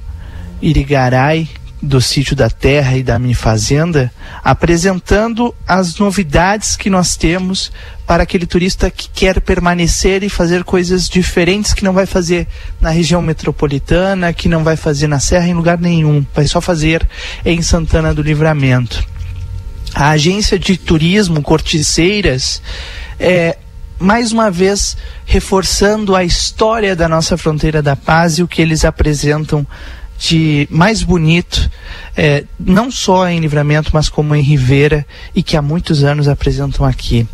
Irigaray, 0.60 1.48
do 1.82 2.00
Sítio 2.00 2.36
da 2.36 2.50
Terra 2.50 2.96
e 2.96 3.02
da 3.02 3.18
Minha 3.18 3.34
Fazenda, 3.34 4.12
apresentando 4.44 5.54
as 5.66 5.96
novidades 5.98 6.76
que 6.76 6.90
nós 6.90 7.16
temos 7.16 7.72
para 8.06 8.24
aquele 8.24 8.46
turista 8.46 8.90
que 8.90 9.08
quer 9.08 9.40
permanecer 9.40 10.22
e 10.22 10.28
fazer 10.28 10.62
coisas 10.64 11.08
diferentes 11.08 11.72
que 11.72 11.84
não 11.84 11.92
vai 11.92 12.06
fazer 12.06 12.46
na 12.80 12.90
região 12.90 13.22
metropolitana, 13.22 14.32
que 14.32 14.48
não 14.48 14.62
vai 14.62 14.76
fazer 14.76 15.06
na 15.06 15.20
Serra 15.20 15.48
em 15.48 15.54
lugar 15.54 15.78
nenhum, 15.78 16.24
vai 16.34 16.46
só 16.46 16.60
fazer 16.60 17.08
em 17.44 17.62
Santana 17.62 18.12
do 18.12 18.22
Livramento. 18.22 19.02
A 19.94 20.10
agência 20.10 20.58
de 20.58 20.76
turismo 20.76 21.42
Corticeiras 21.42 22.62
é 23.18 23.56
mais 23.98 24.32
uma 24.32 24.50
vez 24.50 24.96
reforçando 25.26 26.16
a 26.16 26.24
história 26.24 26.96
da 26.96 27.08
nossa 27.08 27.36
fronteira 27.36 27.82
da 27.82 27.94
paz 27.94 28.38
e 28.38 28.42
o 28.42 28.48
que 28.48 28.62
eles 28.62 28.84
apresentam 28.84 29.66
de 30.20 30.68
mais 30.70 31.02
bonito, 31.02 31.70
eh, 32.14 32.44
não 32.58 32.90
só 32.90 33.26
em 33.26 33.40
Livramento, 33.40 33.90
mas 33.94 34.10
como 34.10 34.34
em 34.34 34.42
Ribeira, 34.42 35.06
e 35.34 35.42
que 35.42 35.56
há 35.56 35.62
muitos 35.62 36.04
anos 36.04 36.28
apresentam 36.28 36.84
aqui. 36.84 37.26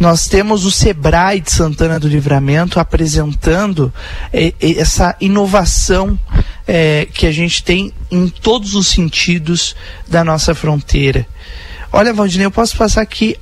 Nós 0.00 0.26
temos 0.26 0.64
o 0.64 0.70
Sebrae 0.70 1.40
de 1.40 1.52
Santana 1.52 2.00
do 2.00 2.08
Livramento 2.08 2.80
apresentando 2.80 3.92
eh, 4.32 4.54
eh, 4.60 4.78
essa 4.78 5.14
inovação 5.20 6.18
eh, 6.66 7.06
que 7.12 7.26
a 7.26 7.32
gente 7.32 7.62
tem 7.62 7.92
em 8.10 8.28
todos 8.28 8.74
os 8.74 8.86
sentidos 8.86 9.76
da 10.08 10.24
nossa 10.24 10.54
fronteira. 10.54 11.26
Olha, 11.92 12.14
Valdinei, 12.14 12.46
eu 12.46 12.50
posso 12.50 12.76
passar 12.76 13.02
aqui 13.02 13.36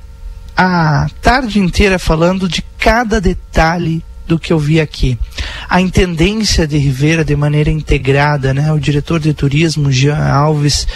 a 0.55 1.09
tarde 1.21 1.59
inteira 1.59 1.97
falando 1.97 2.47
de 2.47 2.61
cada 2.77 3.21
detalhe 3.21 4.03
do 4.27 4.39
que 4.39 4.51
eu 4.51 4.59
vi 4.59 4.79
aqui. 4.79 5.17
A 5.69 5.81
intendência 5.81 6.67
de 6.67 6.77
Rivera 6.77 7.23
de 7.23 7.35
maneira 7.35 7.69
integrada, 7.69 8.53
né? 8.53 8.71
O 8.71 8.79
diretor 8.79 9.19
de 9.19 9.33
turismo, 9.33 9.91
Jean 9.91 10.17
Alves, 10.17 10.87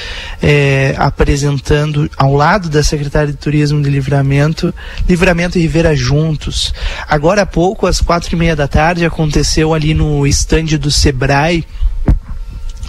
eh, 0.42 0.96
apresentando 0.98 2.10
ao 2.18 2.34
lado 2.34 2.70
da 2.70 2.84
secretária 2.84 3.32
de 3.32 3.38
turismo 3.38 3.82
de 3.82 3.90
Livramento, 3.90 4.74
Livramento 5.08 5.58
e 5.58 5.62
Rivera 5.62 5.96
juntos. 5.96 6.74
Agora 7.08 7.44
há 7.44 7.46
pouco, 7.46 7.88
às 7.88 8.02
quatro 8.02 8.36
e 8.36 8.38
meia 8.38 8.56
da 8.56 8.68
tarde, 8.68 9.06
aconteceu 9.06 9.74
ali 9.74 9.94
no 9.94 10.26
estande 10.26 10.78
do 10.78 10.92
Sebrae, 10.92 11.66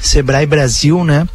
Sebrae 0.00 0.46
Brasil, 0.46 1.04
né? 1.04 1.28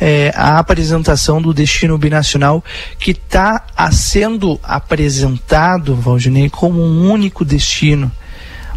é, 0.00 0.32
a 0.34 0.58
apresentação 0.58 1.40
do 1.40 1.54
destino 1.54 1.96
binacional 1.96 2.64
que 2.98 3.12
está 3.12 3.64
sendo 3.92 4.58
apresentado, 4.62 5.94
Valdinei, 5.94 6.50
como 6.50 6.82
um 6.82 7.10
único 7.10 7.44
destino. 7.44 8.10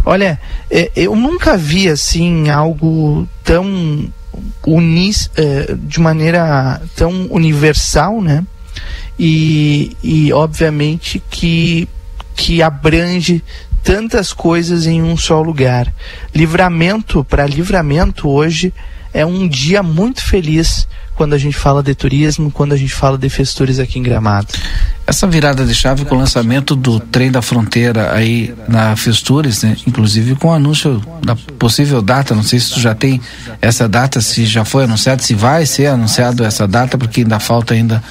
Olha, 0.09 0.39
é, 0.71 0.89
eu 0.95 1.17
nunca 1.17 1.57
vi 1.57 1.89
assim 1.89 2.49
algo 2.49 3.27
tão 3.43 4.07
unis, 4.65 5.29
é, 5.35 5.75
de 5.77 5.99
maneira 5.99 6.81
tão 6.95 7.27
universal, 7.29 8.21
né? 8.21 8.41
E, 9.19 9.97
e 10.01 10.31
obviamente 10.31 11.21
que, 11.29 11.89
que 12.37 12.61
abrange 12.61 13.43
tantas 13.83 14.31
coisas 14.31 14.87
em 14.87 15.03
um 15.03 15.17
só 15.17 15.41
lugar. 15.41 15.93
Livramento, 16.33 17.21
para 17.25 17.45
livramento 17.45 18.29
hoje 18.29 18.73
é 19.13 19.25
um 19.25 19.45
dia 19.45 19.83
muito 19.83 20.23
feliz 20.23 20.87
quando 21.17 21.33
a 21.33 21.37
gente 21.37 21.57
fala 21.57 21.81
de 21.81 21.95
turismo, 21.95 22.51
quando 22.51 22.73
a 22.73 22.77
gente 22.77 22.93
fala 22.93 23.17
de 23.17 23.27
festores 23.27 23.79
aqui 23.79 23.97
em 23.97 24.03
Gramado. 24.03 24.47
Essa 25.05 25.25
virada 25.25 25.65
de 25.65 25.73
chave 25.73 26.05
com 26.05 26.15
o 26.15 26.17
lançamento 26.17 26.75
do 26.75 26.99
trem 26.99 27.31
da 27.31 27.41
fronteira 27.41 28.13
aí 28.13 28.53
na 28.67 28.95
Festures, 28.95 29.63
né? 29.63 29.75
inclusive 29.87 30.35
com 30.35 30.49
o 30.49 30.53
anúncio 30.53 31.01
da 31.23 31.35
possível 31.57 32.01
data, 32.01 32.35
não 32.35 32.43
sei 32.43 32.59
se 32.59 32.73
tu 32.73 32.79
já 32.79 32.93
tem 32.93 33.19
essa 33.61 33.87
data, 33.89 34.21
se 34.21 34.45
já 34.45 34.63
foi 34.63 34.83
anunciado, 34.83 35.23
se 35.23 35.33
vai 35.33 35.65
ser 35.65 35.87
anunciado 35.87 36.43
essa 36.43 36.67
data, 36.67 36.97
porque 36.97 37.21
ainda 37.21 37.39
falta 37.39 37.73
ainda 37.73 38.03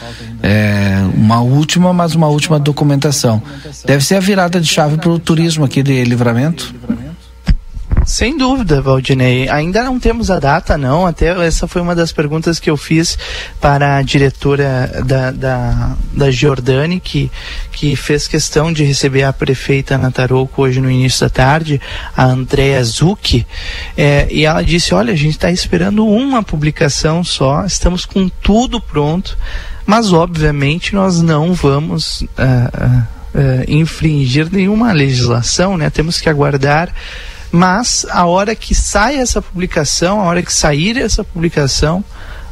é, 0.43 1.03
uma 1.15 1.41
última, 1.41 1.93
mas 1.93 2.15
uma 2.15 2.27
última 2.27 2.59
documentação. 2.59 3.41
Deve 3.85 4.05
ser 4.05 4.17
a 4.17 4.21
virada 4.21 4.61
de 4.61 4.67
chave 4.67 4.97
para 4.97 5.11
o 5.11 5.19
turismo 5.19 5.65
aqui 5.65 5.83
de 5.83 6.03
Livramento. 6.03 6.75
Sem 8.07 8.39
dúvida, 8.39 8.81
Valdinei. 8.81 9.49
Ainda 9.49 9.83
não 9.83 9.99
temos 9.99 10.31
a 10.31 10.39
data, 10.39 10.79
não. 10.79 11.05
Até 11.05 11.27
essa 11.45 11.67
foi 11.67 11.83
uma 11.83 11.93
das 11.93 12.13
perguntas 12.13 12.61
que 12.61 12.71
eu 12.71 12.77
fiz 12.77 13.19
para 13.61 13.97
a 13.97 14.03
diretora 14.03 15.03
da, 15.05 15.33
da, 15.33 15.97
da 16.13 16.31
Giordani, 16.31 17.01
que, 17.01 17.29
que 17.73 17.97
fez 17.97 18.29
questão 18.29 18.73
de 18.73 18.85
receber 18.85 19.25
a 19.25 19.33
prefeita 19.33 19.99
Nataroco 19.99 20.63
hoje 20.63 20.81
no 20.81 20.89
início 20.89 21.23
da 21.23 21.29
tarde, 21.29 21.81
a 22.17 22.25
Andrea 22.25 22.83
Zucchi. 22.85 23.45
É, 23.97 24.29
e 24.31 24.45
ela 24.45 24.63
disse: 24.63 24.95
Olha, 24.95 25.13
a 25.13 25.17
gente 25.17 25.33
está 25.33 25.51
esperando 25.51 26.07
uma 26.07 26.45
publicação 26.45 27.25
só, 27.25 27.65
estamos 27.65 28.07
com 28.07 28.29
tudo 28.29 28.81
pronto, 28.81 29.37
mas 29.85 30.13
obviamente 30.13 30.95
nós 30.95 31.21
não 31.21 31.53
vamos. 31.53 32.23
Uh, 32.23 33.17
uh, 33.35 33.65
infringir 33.69 34.49
nenhuma 34.51 34.93
legislação, 34.93 35.77
né? 35.77 35.91
Temos 35.91 36.21
que 36.21 36.29
aguardar 36.29 36.91
mas 37.51 38.07
a 38.11 38.27
hora 38.27 38.55
que 38.55 38.75
sai 38.75 39.17
essa 39.17 39.41
publicação, 39.41 40.21
a 40.21 40.25
hora 40.25 40.43
que 40.43 40.53
sair 40.53 40.99
essa 40.99 41.23
publicação, 41.25 42.05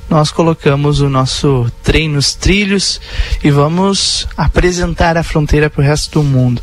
nós 0.09 0.31
colocamos 0.31 1.01
o 1.01 1.09
nosso 1.09 1.71
trem 1.83 2.09
nos 2.09 2.35
trilhos 2.35 3.01
e 3.43 3.51
vamos 3.51 4.29
apresentar 4.37 5.17
a 5.17 5.23
fronteira 5.23 5.71
para 5.71 5.81
o 5.81 5.85
resto 5.85 6.21
do 6.21 6.25
mundo. 6.25 6.63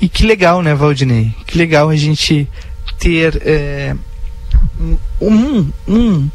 E 0.00 0.08
que 0.08 0.26
legal, 0.26 0.62
né, 0.62 0.74
Valdinei? 0.74 1.32
Que 1.46 1.56
legal 1.56 1.88
a 1.88 1.96
gente 1.96 2.48
ter 2.98 3.40
é, 3.44 3.94
um, 5.20 5.70
um, 5.86 6.28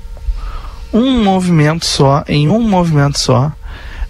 um 0.93 1.23
movimento 1.23 1.85
só, 1.85 2.23
em 2.27 2.47
um 2.47 2.61
movimento 2.61 3.19
só, 3.19 3.51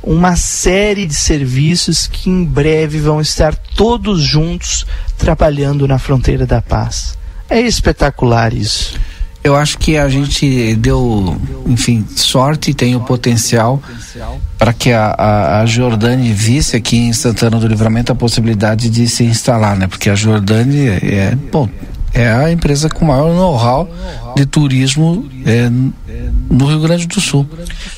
uma 0.07 0.37
série 0.37 1.05
de 1.05 1.13
serviços 1.13 2.07
que 2.07 2.29
em 2.29 2.45
breve 2.45 2.97
vão 2.97 3.19
estar 3.19 3.53
todos 3.53 4.21
juntos 4.21 4.85
trabalhando 5.17 5.85
na 5.85 5.99
fronteira 5.99 6.45
da 6.45 6.61
paz. 6.61 7.17
É 7.49 7.59
espetacular 7.59 8.53
isso. 8.53 8.97
Eu 9.43 9.55
acho 9.55 9.77
que 9.77 9.97
a 9.97 10.07
gente 10.07 10.75
deu, 10.75 11.39
enfim, 11.65 12.05
sorte 12.15 12.71
e 12.71 12.73
tem 12.73 12.95
o 12.95 13.01
potencial 13.01 13.81
para 14.57 14.73
que 14.73 14.91
a, 14.91 15.07
a, 15.17 15.61
a 15.61 15.65
Jordane 15.65 16.33
visse 16.33 16.75
aqui 16.75 16.97
em 16.97 17.13
Santana 17.13 17.59
do 17.59 17.67
Livramento 17.67 18.11
a 18.11 18.15
possibilidade 18.15 18.89
de 18.89 19.07
se 19.07 19.23
instalar, 19.23 19.77
né? 19.77 19.87
Porque 19.87 20.09
a 20.09 20.15
Jordane 20.15 20.87
é, 20.87 21.37
bom, 21.51 21.69
é 22.13 22.31
a 22.31 22.51
empresa 22.51 22.89
com 22.89 23.05
maior 23.05 23.33
know-how 23.33 23.89
de 24.35 24.45
turismo 24.45 25.29
é, 25.45 25.69
no 26.49 26.65
Rio 26.65 26.79
Grande 26.79 27.07
do 27.07 27.19
Sul. 27.19 27.47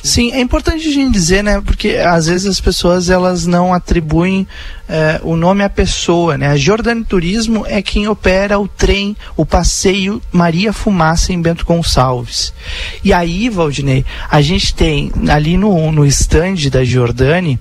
Sim, 0.03 0.31
é 0.31 0.39
importante 0.39 0.87
a 0.87 0.91
gente 0.91 1.11
dizer, 1.11 1.43
né? 1.43 1.61
Porque 1.61 1.89
às 1.95 2.27
vezes 2.27 2.47
as 2.47 2.59
pessoas 2.59 3.09
elas 3.09 3.45
não 3.45 3.73
atribuem 3.73 4.47
é, 4.87 5.19
o 5.23 5.35
nome 5.35 5.63
à 5.63 5.69
pessoa, 5.69 6.37
né? 6.37 6.47
A 6.47 6.57
Jordani 6.57 7.03
Turismo 7.03 7.65
é 7.67 7.81
quem 7.81 8.07
opera 8.07 8.59
o 8.59 8.67
trem, 8.67 9.15
o 9.37 9.45
passeio 9.45 10.21
Maria 10.31 10.73
Fumaça 10.73 11.31
em 11.31 11.41
Bento 11.41 11.65
Gonçalves. 11.65 12.53
E 13.03 13.13
aí, 13.13 13.49
Valdinei, 13.49 14.05
a 14.29 14.41
gente 14.41 14.73
tem 14.73 15.11
ali 15.29 15.57
no, 15.57 15.91
no 15.91 16.05
stand 16.05 16.69
da 16.71 16.83
Jordani 16.83 17.59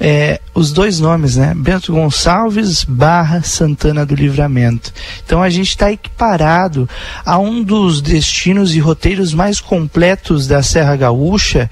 é, 0.00 0.40
os 0.54 0.72
dois 0.72 1.00
nomes, 1.00 1.36
né? 1.36 1.54
Bento 1.56 1.92
Gonçalves 1.92 2.84
barra 2.84 3.42
Santana 3.42 4.06
do 4.06 4.14
Livramento. 4.14 4.92
Então 5.24 5.42
a 5.42 5.50
gente 5.50 5.68
está 5.68 5.90
equiparado 5.90 6.88
a 7.24 7.38
um 7.38 7.62
dos 7.62 8.00
destinos 8.00 8.74
e 8.74 8.78
roteiros 8.78 9.34
mais 9.34 9.60
completos 9.60 10.46
da 10.46 10.62
Serra 10.62 10.96
Gaúcha 10.96 11.70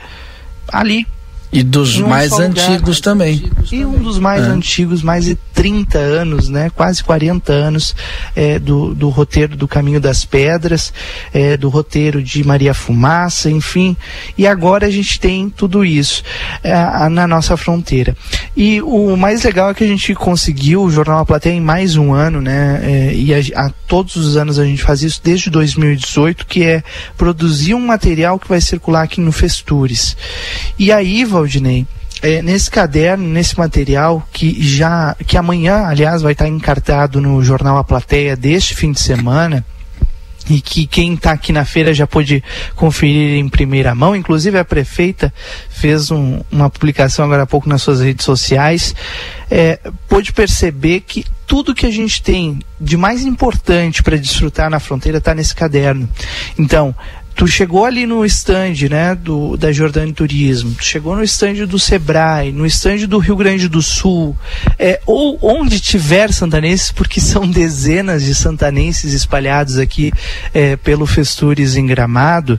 ali 0.68 1.06
e 1.56 1.62
dos 1.62 1.98
um 1.98 2.08
mais 2.08 2.32
antigos 2.32 2.98
lugar. 2.98 3.02
também. 3.02 3.50
E 3.72 3.84
um 3.84 3.98
dos 3.98 4.18
mais 4.18 4.44
é. 4.44 4.48
antigos, 4.48 5.02
mais 5.02 5.24
de 5.24 5.36
30 5.54 5.98
anos, 5.98 6.48
né? 6.50 6.70
Quase 6.70 7.02
40 7.02 7.52
anos 7.52 7.96
é, 8.34 8.58
do, 8.58 8.94
do 8.94 9.08
roteiro 9.08 9.56
do 9.56 9.66
Caminho 9.66 9.98
das 9.98 10.24
Pedras, 10.24 10.92
é, 11.32 11.56
do 11.56 11.70
roteiro 11.70 12.22
de 12.22 12.44
Maria 12.44 12.74
Fumaça, 12.74 13.50
enfim. 13.50 13.96
E 14.36 14.46
agora 14.46 14.86
a 14.86 14.90
gente 14.90 15.18
tem 15.18 15.48
tudo 15.48 15.82
isso 15.84 16.22
é, 16.62 17.08
na 17.08 17.26
nossa 17.26 17.56
fronteira. 17.56 18.14
E 18.54 18.82
o 18.82 19.16
mais 19.16 19.42
legal 19.42 19.70
é 19.70 19.74
que 19.74 19.84
a 19.84 19.88
gente 19.88 20.14
conseguiu 20.14 20.82
o 20.82 20.90
Jornal 20.90 21.20
A 21.20 21.26
Plateia 21.26 21.54
em 21.54 21.60
mais 21.60 21.96
um 21.96 22.12
ano, 22.12 22.40
né? 22.40 22.80
É, 22.82 23.14
e 23.14 23.34
a, 23.34 23.66
a, 23.66 23.70
todos 23.86 24.16
os 24.16 24.36
anos 24.36 24.58
a 24.58 24.64
gente 24.64 24.82
faz 24.82 25.02
isso 25.02 25.20
desde 25.24 25.48
2018, 25.48 26.44
que 26.46 26.62
é 26.64 26.82
produzir 27.16 27.74
um 27.74 27.80
material 27.80 28.38
que 28.38 28.48
vai 28.48 28.60
circular 28.60 29.02
aqui 29.02 29.20
no 29.20 29.32
Festures. 29.32 30.16
E 30.78 30.92
aí, 30.92 31.24
Valdinei, 31.46 31.86
é, 32.20 32.42
nesse 32.42 32.70
caderno, 32.70 33.26
nesse 33.26 33.56
material 33.56 34.26
que 34.32 34.60
já 34.60 35.14
que 35.26 35.36
amanhã, 35.36 35.86
aliás, 35.86 36.22
vai 36.22 36.32
estar 36.32 36.48
encartado 36.48 37.20
no 37.20 37.42
jornal 37.42 37.78
A 37.78 37.84
Plateia 37.84 38.36
deste 38.36 38.74
fim 38.74 38.90
de 38.90 39.00
semana 39.00 39.64
e 40.48 40.60
que 40.60 40.86
quem 40.86 41.14
está 41.14 41.32
aqui 41.32 41.52
na 41.52 41.64
feira 41.64 41.92
já 41.92 42.06
pôde 42.06 42.42
conferir 42.74 43.38
em 43.38 43.48
primeira 43.48 43.94
mão. 43.94 44.14
Inclusive 44.14 44.58
a 44.58 44.64
prefeita 44.64 45.32
fez 45.68 46.10
um, 46.10 46.40
uma 46.50 46.70
publicação 46.70 47.24
agora 47.24 47.42
há 47.42 47.46
pouco 47.46 47.68
nas 47.68 47.82
suas 47.82 48.00
redes 48.00 48.24
sociais. 48.24 48.94
É, 49.50 49.78
pôde 50.08 50.32
perceber 50.32 51.00
que 51.00 51.24
tudo 51.46 51.74
que 51.74 51.86
a 51.86 51.90
gente 51.90 52.22
tem 52.22 52.58
de 52.80 52.96
mais 52.96 53.22
importante 53.22 54.02
para 54.02 54.16
desfrutar 54.16 54.70
na 54.70 54.80
fronteira 54.80 55.18
está 55.18 55.34
nesse 55.34 55.54
caderno. 55.54 56.08
Então, 56.58 56.94
tu 57.36 57.46
chegou 57.46 57.84
ali 57.84 58.06
no 58.06 58.24
stand, 58.24 58.88
né, 58.90 59.14
do, 59.14 59.58
da 59.58 59.70
Jordânia 59.70 60.12
Turismo, 60.12 60.74
tu 60.74 60.82
chegou 60.82 61.14
no 61.14 61.22
stand 61.22 61.66
do 61.66 61.78
Sebrae, 61.78 62.50
no 62.50 62.64
stand 62.64 63.06
do 63.06 63.18
Rio 63.18 63.36
Grande 63.36 63.68
do 63.68 63.82
Sul, 63.82 64.34
é, 64.78 65.00
ou 65.04 65.38
onde 65.42 65.78
tiver 65.78 66.32
santanenses, 66.32 66.90
porque 66.90 67.20
são 67.20 67.46
dezenas 67.46 68.24
de 68.24 68.34
santanenses 68.34 69.12
espalhados 69.12 69.78
aqui 69.78 70.10
é, 70.54 70.76
pelo 70.76 71.06
Festures 71.06 71.76
em 71.76 71.86
Gramado, 71.86 72.58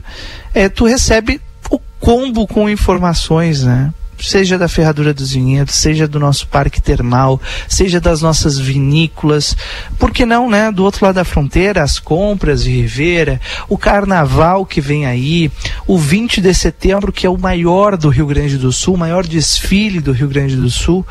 é, 0.54 0.68
tu 0.68 0.86
recebe 0.86 1.40
o 1.68 1.80
combo 1.98 2.46
com 2.46 2.70
informações, 2.70 3.64
né? 3.64 3.92
Seja 4.20 4.58
da 4.58 4.68
Ferradura 4.68 5.14
dos 5.14 5.32
Vinhedos, 5.32 5.74
seja 5.74 6.08
do 6.08 6.18
nosso 6.18 6.46
parque 6.48 6.80
termal, 6.80 7.40
seja 7.68 8.00
das 8.00 8.22
nossas 8.22 8.58
vinícolas, 8.58 9.56
por 9.98 10.10
que 10.10 10.24
não, 10.26 10.48
né, 10.48 10.70
do 10.70 10.84
outro 10.84 11.04
lado 11.04 11.16
da 11.16 11.24
fronteira, 11.24 11.82
as 11.82 11.98
compras 11.98 12.64
de 12.64 12.70
Rivera, 12.70 13.40
o 13.68 13.78
carnaval 13.78 14.64
que 14.66 14.80
vem 14.80 15.06
aí, 15.06 15.50
o 15.86 15.98
20 15.98 16.40
de 16.40 16.54
setembro, 16.54 17.12
que 17.12 17.26
é 17.26 17.30
o 17.30 17.38
maior 17.38 17.96
do 17.96 18.08
Rio 18.08 18.26
Grande 18.26 18.56
do 18.56 18.72
Sul, 18.72 18.94
o 18.94 18.98
maior 18.98 19.26
desfile 19.26 20.00
do 20.00 20.12
Rio 20.12 20.28
Grande 20.28 20.56
do 20.56 20.70
Sul. 20.70 21.06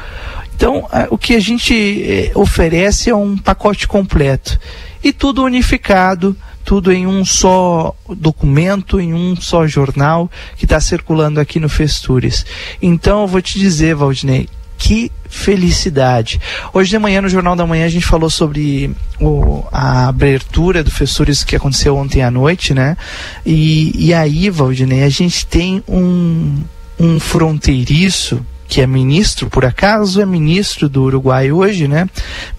Então, 0.55 0.87
o 1.11 1.17
que 1.17 1.35
a 1.35 1.39
gente 1.39 2.03
é, 2.03 2.31
oferece 2.33 3.11
é 3.11 3.15
um 3.15 3.37
pacote 3.37 3.87
completo 3.87 4.59
e 5.03 5.11
tudo 5.11 5.43
unificado 5.43 6.35
tudo 6.67 6.91
em 6.91 7.07
um 7.07 7.23
só 7.23 7.95
documento, 8.09 8.99
em 8.99 9.13
um 9.13 9.37
só 9.37 9.65
jornal 9.65 10.29
que 10.57 10.65
está 10.65 10.81
circulando 10.81 11.39
aqui 11.39 11.61
no 11.61 11.69
Festures. 11.69 12.45
Então 12.81 13.21
eu 13.21 13.27
vou 13.27 13.41
te 13.41 13.57
dizer, 13.57 13.95
Valdinei, 13.95 14.49
que 14.77 15.09
felicidade. 15.29 16.41
Hoje 16.73 16.89
de 16.89 16.99
manhã, 16.99 17.21
no 17.21 17.29
Jornal 17.29 17.55
da 17.55 17.65
Manhã, 17.65 17.85
a 17.85 17.89
gente 17.89 18.05
falou 18.05 18.29
sobre 18.29 18.91
o, 19.17 19.63
a 19.71 20.09
abertura 20.09 20.83
do 20.83 20.91
Festures 20.91 21.41
que 21.41 21.55
aconteceu 21.55 21.95
ontem 21.95 22.21
à 22.21 22.29
noite, 22.29 22.73
né? 22.73 22.97
E, 23.45 23.93
e 23.95 24.13
aí, 24.13 24.49
Valdinei, 24.49 25.03
a 25.03 25.09
gente 25.09 25.45
tem 25.45 25.81
um, 25.87 26.61
um 26.99 27.17
fronteiriço 27.17 28.45
que 28.67 28.81
é 28.81 28.87
ministro, 28.87 29.49
por 29.49 29.65
acaso 29.65 30.21
é 30.21 30.25
ministro 30.25 30.89
do 30.89 31.03
Uruguai 31.03 31.51
hoje, 31.51 31.87
né? 31.87 32.09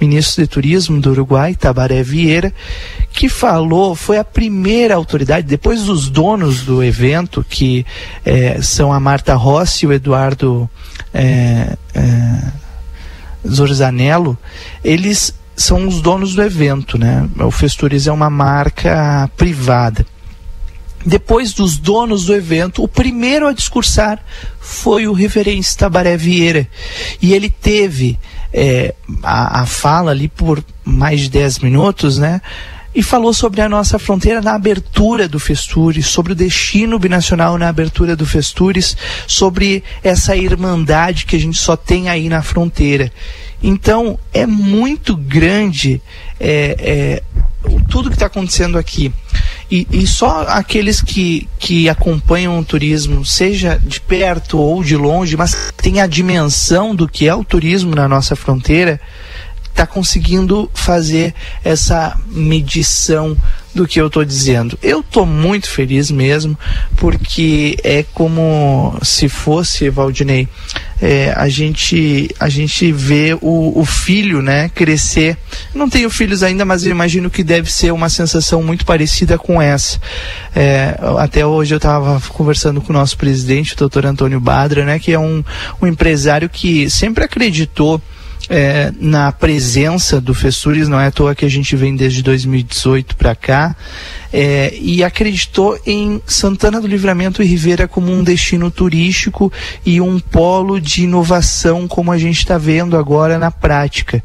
Ministro 0.01 0.43
de 0.43 0.49
Turismo 0.49 1.01
do 1.01 1.11
Uruguai, 1.11 1.55
Tabaré 1.55 2.03
Vieira, 2.03 2.53
que 3.13 3.29
falou, 3.29 3.95
foi 3.95 4.19
a 4.19 4.25
primeira 4.25 4.95
autoridade, 4.95 5.47
depois 5.47 5.85
dos 5.85 6.09
donos 6.09 6.63
do 6.63 6.83
evento, 6.83 7.45
que 7.49 7.85
é, 8.25 8.61
são 8.63 8.93
a 8.93 8.99
Marta 8.99 9.35
Rossi 9.35 9.85
e 9.85 9.89
o 9.89 9.93
Eduardo 9.93 10.69
é, 11.13 11.77
é, 11.95 12.53
Zorzanello, 13.47 14.37
eles 14.83 15.35
são 15.55 15.87
os 15.87 16.01
donos 16.01 16.35
do 16.35 16.43
evento, 16.43 16.97
né? 16.97 17.29
O 17.41 17.51
Festures 17.51 18.07
é 18.07 18.13
uma 18.13 18.31
marca 18.31 19.29
privada. 19.37 20.07
Depois 21.05 21.53
dos 21.53 21.79
donos 21.79 22.25
do 22.27 22.35
evento, 22.35 22.83
o 22.83 22.89
primeiro 22.89 23.47
a 23.47 23.53
discursar 23.53 24.19
foi 24.61 25.07
o 25.07 25.13
reverendo 25.13 25.67
Tabaré 25.77 26.17
Vieira. 26.17 26.69
E 27.23 27.33
ele 27.33 27.49
teve 27.49 28.19
é, 28.53 28.95
a, 29.23 29.63
a 29.63 29.67
fala 29.67 30.11
ali 30.11 30.29
por 30.29 30.63
mais 30.85 31.21
de 31.21 31.31
10 31.31 31.61
minutos, 31.61 32.19
né? 32.19 32.41
e 32.95 33.03
falou 33.03 33.33
sobre 33.33 33.61
a 33.61 33.69
nossa 33.69 33.97
fronteira 33.97 34.41
na 34.41 34.55
abertura 34.55 35.29
do 35.29 35.39
Festures, 35.39 36.07
sobre 36.07 36.33
o 36.33 36.35
destino 36.35 36.99
binacional 36.99 37.57
na 37.57 37.69
abertura 37.69 38.17
do 38.17 38.27
Festures, 38.27 38.97
sobre 39.25 39.85
essa 40.03 40.35
irmandade 40.35 41.25
que 41.25 41.37
a 41.37 41.39
gente 41.39 41.59
só 41.59 41.77
tem 41.77 42.09
aí 42.09 42.29
na 42.29 42.43
fronteira. 42.43 43.13
Então 43.63 44.19
é 44.33 44.47
muito 44.47 45.17
grande 45.17 46.03
é, 46.41 46.77
é, 46.81 47.23
tudo 47.89 48.09
que 48.09 48.17
está 48.17 48.27
acontecendo 48.27 48.77
aqui. 48.77 49.13
E, 49.71 49.87
e, 49.91 50.07
só 50.07 50.47
aqueles 50.49 51.03
que, 51.03 51.47
que 51.59 51.89
acompanham 51.91 52.59
o 52.59 52.65
turismo, 52.65 53.25
seja 53.25 53.79
de 53.85 54.01
perto 54.01 54.59
ou 54.59 54.83
de 54.83 54.97
longe, 54.97 55.37
mas 55.37 55.73
tem 55.77 56.01
a 56.01 56.07
dimensão 56.07 56.95
do 56.95 57.07
que 57.07 57.29
é 57.29 57.35
o 57.35 57.45
turismo 57.45 57.95
na 57.95 58.09
nossa 58.09 58.35
fronteira, 58.35 58.99
está 59.79 59.87
conseguindo 59.87 60.69
fazer 60.75 61.33
essa 61.63 62.19
medição 62.27 63.37
do 63.73 63.87
que 63.87 64.01
eu 64.01 64.09
estou 64.09 64.25
dizendo. 64.25 64.77
Eu 64.83 65.01
estou 65.01 65.25
muito 65.25 65.71
feliz 65.71 66.11
mesmo, 66.11 66.59
porque 66.97 67.79
é 67.85 68.05
como 68.13 68.99
se 69.03 69.29
fosse, 69.29 69.89
Valdinei, 69.89 70.49
é, 71.01 71.33
a 71.37 71.49
gente 71.49 72.29
a 72.41 72.49
gente 72.49 72.91
vê 72.91 73.39
o, 73.41 73.79
o 73.79 73.85
filho 73.85 74.43
né, 74.43 74.69
crescer. 74.71 75.37
Não 75.73 75.89
tenho 75.89 76.11
filhos 76.11 76.43
ainda, 76.43 76.65
mas 76.65 76.85
eu 76.85 76.91
imagino 76.91 77.31
que 77.31 77.45
deve 77.45 77.71
ser 77.71 77.93
uma 77.93 78.09
sensação 78.09 78.65
muito 78.65 78.85
parecida 78.85 79.39
com 79.39 79.63
essa. 79.63 80.01
É, 80.57 80.99
até 81.19 81.47
hoje 81.47 81.73
eu 81.73 81.77
estava 81.77 82.21
conversando 82.31 82.81
com 82.81 82.93
o 82.93 82.97
nosso 82.97 83.17
presidente, 83.17 83.75
o 83.75 83.77
doutor 83.77 84.07
Antônio 84.07 84.41
Badra, 84.41 84.85
né, 84.85 84.99
que 84.99 85.13
é 85.13 85.19
um, 85.21 85.45
um 85.81 85.87
empresário 85.87 86.49
que 86.49 86.91
sempre 86.91 87.23
acreditou 87.23 88.03
é, 88.49 88.93
na 88.99 89.31
presença 89.31 90.21
do 90.21 90.33
Festures, 90.35 90.89
não 90.89 90.99
é 90.99 91.07
à 91.07 91.11
toa 91.11 91.35
que 91.35 91.45
a 91.45 91.51
gente 91.51 91.77
vem 91.77 91.95
desde 91.95 92.23
2018 92.23 93.17
para 93.17 93.35
cá, 93.35 93.77
é, 94.33 94.75
e 94.81 95.03
acreditou 95.03 95.79
em 95.87 96.21
Santana 96.27 96.81
do 96.81 96.87
Livramento 96.87 97.43
e 97.43 97.47
Rivera 97.47 97.89
como 97.89 98.13
um 98.13 98.23
destino 98.23 98.71
turístico 98.71 99.53
e 99.85 100.01
um 100.01 100.19
polo 100.19 100.81
de 100.81 101.05
inovação, 101.05 101.89
como 101.89 102.13
a 102.13 102.19
gente 102.19 102.39
está 102.39 102.59
vendo 102.59 102.97
agora 102.97 103.39
na 103.39 103.51
prática. 103.51 104.23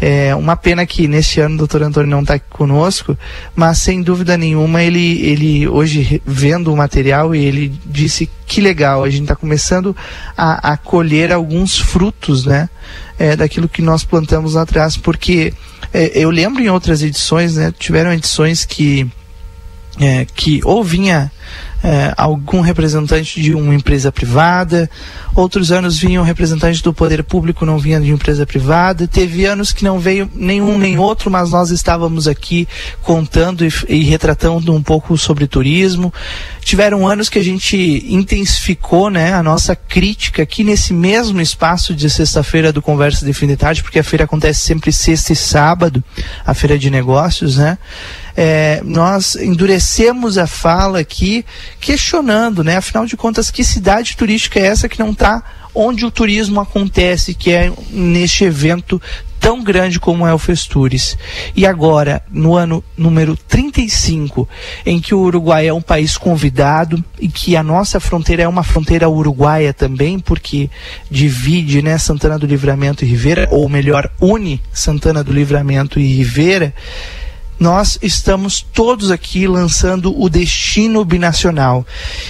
É 0.00 0.34
uma 0.34 0.56
pena 0.56 0.84
que 0.86 1.06
neste 1.06 1.40
ano 1.40 1.54
o 1.54 1.58
doutor 1.58 1.82
Antônio 1.82 2.10
não 2.10 2.22
está 2.22 2.38
conosco, 2.38 3.16
mas 3.54 3.78
sem 3.78 4.02
dúvida 4.02 4.36
nenhuma 4.36 4.82
ele, 4.82 5.20
ele 5.20 5.68
hoje 5.68 6.20
vendo 6.26 6.72
o 6.72 6.76
material 6.76 7.34
ele 7.34 7.72
disse 7.86 8.28
que 8.52 8.60
legal, 8.60 9.02
a 9.02 9.08
gente 9.08 9.22
está 9.22 9.34
começando 9.34 9.96
a, 10.36 10.72
a 10.72 10.76
colher 10.76 11.32
alguns 11.32 11.78
frutos, 11.78 12.44
né? 12.44 12.68
É, 13.18 13.34
daquilo 13.34 13.66
que 13.66 13.80
nós 13.80 14.04
plantamos 14.04 14.52
lá 14.52 14.62
atrás, 14.62 14.94
porque 14.94 15.54
é, 15.90 16.12
eu 16.14 16.28
lembro 16.28 16.62
em 16.62 16.68
outras 16.68 17.02
edições, 17.02 17.56
né? 17.56 17.72
Tiveram 17.78 18.12
edições 18.12 18.66
que 18.66 19.10
é, 19.98 20.26
que 20.34 20.60
ou 20.64 20.84
vinha 20.84 21.32
é, 21.82 22.14
algum 22.16 22.60
representante 22.60 23.40
de 23.40 23.54
uma 23.54 23.74
empresa 23.74 24.12
privada, 24.12 24.88
outros 25.34 25.72
anos 25.72 25.98
vinham 25.98 26.22
representantes 26.22 26.80
do 26.80 26.92
poder 26.92 27.24
público, 27.24 27.66
não 27.66 27.78
vinha 27.78 28.00
de 28.00 28.10
empresa 28.10 28.46
privada, 28.46 29.08
teve 29.08 29.44
anos 29.44 29.72
que 29.72 29.84
não 29.84 29.98
veio 29.98 30.30
nenhum 30.34 30.78
nem 30.78 30.98
outro, 30.98 31.30
mas 31.30 31.50
nós 31.50 31.70
estávamos 31.70 32.28
aqui 32.28 32.68
contando 33.02 33.64
e, 33.64 33.72
e 33.88 34.04
retratando 34.04 34.72
um 34.74 34.82
pouco 34.82 35.18
sobre 35.18 35.46
turismo. 35.46 36.12
Tiveram 36.60 37.06
anos 37.06 37.28
que 37.28 37.38
a 37.38 37.44
gente 37.44 37.76
intensificou 38.08 39.10
né, 39.10 39.32
a 39.34 39.42
nossa 39.42 39.74
crítica 39.74 40.42
aqui 40.42 40.62
nesse 40.62 40.92
mesmo 40.92 41.40
espaço 41.40 41.94
de 41.94 42.08
sexta-feira 42.08 42.72
do 42.72 42.80
Conversa 42.80 43.26
de 43.26 43.32
Fim 43.32 43.48
de 43.48 43.56
Tarde, 43.56 43.82
porque 43.82 43.98
a 43.98 44.04
feira 44.04 44.24
acontece 44.24 44.60
sempre 44.60 44.92
sexta 44.92 45.32
e 45.32 45.36
sábado, 45.36 46.02
a 46.46 46.54
feira 46.54 46.78
de 46.78 46.90
negócios, 46.90 47.56
né? 47.56 47.78
É, 48.36 48.80
nós 48.84 49.36
endurecemos 49.36 50.38
a 50.38 50.46
fala 50.46 51.00
aqui, 51.00 51.44
questionando, 51.80 52.64
né? 52.64 52.76
Afinal 52.76 53.06
de 53.06 53.16
contas, 53.16 53.50
que 53.50 53.64
cidade 53.64 54.16
turística 54.16 54.58
é 54.58 54.66
essa 54.66 54.88
que 54.88 54.98
não 54.98 55.10
está 55.10 55.42
onde 55.74 56.04
o 56.04 56.10
turismo 56.10 56.60
acontece, 56.60 57.34
que 57.34 57.50
é 57.50 57.72
neste 57.90 58.44
evento 58.44 59.00
tão 59.42 59.60
grande 59.60 59.98
como 59.98 60.24
é 60.24 60.32
o 60.32 60.38
Festures. 60.38 61.18
E 61.56 61.66
agora, 61.66 62.22
no 62.30 62.54
ano 62.54 62.82
número 62.96 63.36
35, 63.36 64.48
em 64.86 65.00
que 65.00 65.14
o 65.14 65.18
Uruguai 65.18 65.66
é 65.66 65.74
um 65.74 65.82
país 65.82 66.16
convidado 66.16 67.02
e 67.18 67.28
que 67.28 67.56
a 67.56 67.62
nossa 67.62 67.98
fronteira 67.98 68.44
é 68.44 68.48
uma 68.48 68.62
fronteira 68.62 69.08
uruguaia 69.08 69.72
também, 69.72 70.20
porque 70.20 70.70
divide 71.10 71.82
né, 71.82 71.98
Santana 71.98 72.38
do 72.38 72.46
Livramento 72.46 73.04
e 73.04 73.08
Ribeira, 73.08 73.48
ou 73.50 73.68
melhor, 73.68 74.08
une 74.20 74.60
Santana 74.72 75.24
do 75.24 75.32
Livramento 75.32 75.98
e 75.98 76.18
Ribeira 76.18 76.72
nós 77.62 77.96
estamos 78.02 78.60
todos 78.60 79.12
aqui 79.12 79.46
lançando 79.46 80.12
o 80.20 80.28
destino 80.28 81.04
binacional. 81.04 81.86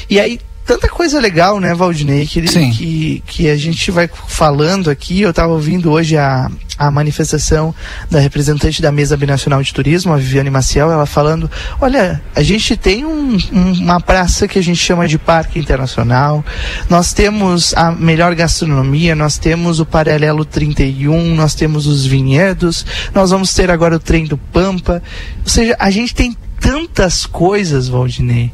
E 0.09 0.21
aí 0.21 0.39
tanta 0.65 0.89
coisa 0.89 1.21
legal, 1.21 1.59
né, 1.59 1.75
Valdinei, 1.75 2.27
que, 2.27 2.43
que, 2.43 3.23
que 3.27 3.49
a 3.51 3.57
gente 3.57 3.91
vai 3.91 4.09
falando 4.29 4.91
aqui. 4.91 5.21
Eu 5.21 5.31
estava 5.31 5.53
ouvindo 5.53 5.91
hoje 5.91 6.17
a, 6.17 6.51
a 6.79 6.91
manifestação 6.91 7.75
da 8.11 8.21
representante 8.21 8.81
da 8.81 8.93
Mesa 8.93 9.17
Binacional 9.17 9.63
de 9.63 9.73
Turismo, 9.73 10.13
a 10.13 10.17
Viviane 10.17 10.51
Maciel, 10.51 10.91
ela 10.91 11.07
falando: 11.07 11.51
olha, 11.81 12.23
a 12.35 12.43
gente 12.43 12.77
tem 12.77 13.05
um, 13.05 13.37
um, 13.53 13.73
uma 13.73 14.01
praça 14.01 14.47
que 14.47 14.59
a 14.59 14.63
gente 14.63 14.79
chama 14.79 15.09
de 15.09 15.19
Parque 15.19 15.59
Internacional, 15.59 16.45
nós 16.89 17.13
temos 17.13 17.75
a 17.75 17.91
melhor 17.91 18.35
gastronomia, 18.35 19.15
nós 19.15 19.39
temos 19.39 19.81
o 19.81 19.87
Paralelo 19.87 20.45
31, 20.45 21.35
nós 21.35 21.55
temos 21.55 21.87
os 21.87 22.07
vinhedos, 22.07 22.87
nós 23.15 23.31
vamos 23.31 23.53
ter 23.53 23.71
agora 23.71 23.97
o 23.97 24.01
trem 24.01 24.25
do 24.25 24.39
Pampa. 24.39 25.03
Ou 25.43 25.51
seja, 25.51 25.77
a 25.79 25.91
gente 25.91 26.15
tem 26.15 26.37
tantas 26.61 27.27
coisas, 27.27 27.89
Valdinei 27.89 28.53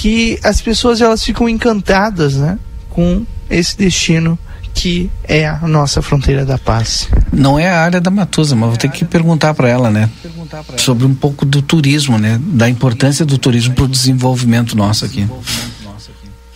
que 0.00 0.40
as 0.42 0.62
pessoas 0.62 1.02
elas 1.02 1.22
ficam 1.22 1.46
encantadas, 1.46 2.36
né, 2.36 2.58
com 2.88 3.26
esse 3.50 3.76
destino 3.76 4.38
que 4.72 5.10
é 5.24 5.46
a 5.46 5.68
nossa 5.68 6.00
fronteira 6.00 6.42
da 6.42 6.56
paz. 6.56 7.06
Não 7.30 7.58
é 7.58 7.68
a 7.68 7.82
área 7.82 8.00
da 8.00 8.10
Matusa, 8.10 8.56
mas 8.56 8.70
vou 8.70 8.78
ter 8.78 8.90
que 8.90 9.04
perguntar 9.04 9.52
para 9.52 9.68
ela, 9.68 9.90
né, 9.90 10.08
sobre 10.78 11.04
um 11.04 11.14
pouco 11.14 11.44
do 11.44 11.60
turismo, 11.60 12.16
né, 12.16 12.40
da 12.42 12.66
importância 12.66 13.26
do 13.26 13.36
turismo 13.36 13.74
para 13.74 13.84
o 13.84 13.88
desenvolvimento 13.88 14.74
nosso 14.74 15.04
aqui. 15.04 15.28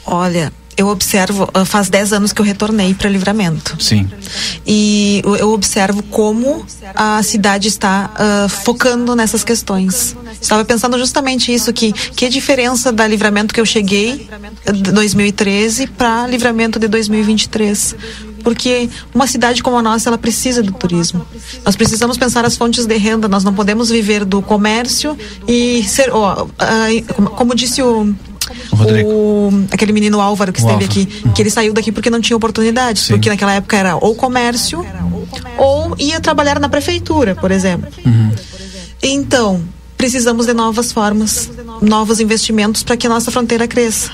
Olha, 0.06 0.50
eu 0.76 0.88
observo, 0.88 1.48
ah, 1.54 1.64
faz 1.64 1.88
10 1.88 2.12
anos 2.12 2.32
que 2.32 2.40
eu 2.40 2.44
retornei 2.44 2.94
para 2.94 3.08
Livramento. 3.08 3.76
Sim. 3.82 4.08
E 4.66 5.22
eu 5.24 5.50
observo 5.50 6.02
como 6.04 6.64
a 6.94 7.22
cidade 7.22 7.68
está 7.68 8.10
uh, 8.14 8.48
focando 8.48 9.14
nessas 9.14 9.44
questões. 9.44 10.16
Estava 10.40 10.64
pensando 10.64 10.98
justamente 10.98 11.52
isso, 11.52 11.72
que 11.72 11.92
que 11.92 12.28
diferença 12.28 12.92
da 12.92 13.06
Livramento 13.06 13.54
que 13.54 13.60
eu 13.60 13.66
cheguei 13.66 14.28
de 14.72 14.92
2013 14.92 15.86
para 15.88 16.26
Livramento 16.26 16.78
de 16.78 16.88
2023 16.88 17.96
porque 18.44 18.88
uma 19.12 19.26
cidade 19.26 19.62
como 19.62 19.78
a 19.78 19.82
nossa 19.82 20.10
ela 20.10 20.18
precisa 20.18 20.62
do 20.62 20.70
turismo. 20.72 21.26
Nós 21.64 21.74
precisamos 21.74 22.16
pensar 22.16 22.44
as 22.44 22.56
fontes 22.56 22.86
de 22.86 22.96
renda. 22.96 23.26
Nós 23.26 23.42
não 23.42 23.54
podemos 23.54 23.88
viver 23.88 24.24
do 24.24 24.42
comércio 24.42 25.16
e 25.48 25.82
ser, 25.84 26.12
oh, 26.14 26.46
como 27.36 27.54
disse 27.54 27.82
o 27.82 28.14
o, 29.06 29.50
aquele 29.72 29.92
menino 29.92 30.20
Álvaro 30.20 30.52
que 30.52 30.60
esteve 30.60 30.84
aqui, 30.84 31.06
que 31.06 31.40
ele 31.40 31.48
saiu 31.48 31.72
daqui 31.72 31.90
porque 31.90 32.10
não 32.10 32.20
tinha 32.20 32.36
oportunidades, 32.36 33.04
Sim. 33.04 33.14
porque 33.14 33.30
naquela 33.30 33.54
época 33.54 33.74
era 33.74 33.96
ou 33.96 34.14
comércio 34.14 34.84
ou 35.56 35.96
ia 35.98 36.20
trabalhar 36.20 36.60
na 36.60 36.68
prefeitura, 36.68 37.34
por 37.34 37.50
exemplo. 37.50 37.88
Uhum. 38.04 38.30
Então, 39.02 39.62
precisamos 39.96 40.46
de 40.46 40.52
novas 40.52 40.92
formas, 40.92 41.50
novos 41.80 42.20
investimentos 42.20 42.82
para 42.82 42.96
que 42.96 43.06
a 43.06 43.10
nossa 43.10 43.30
fronteira 43.30 43.66
cresça. 43.66 44.10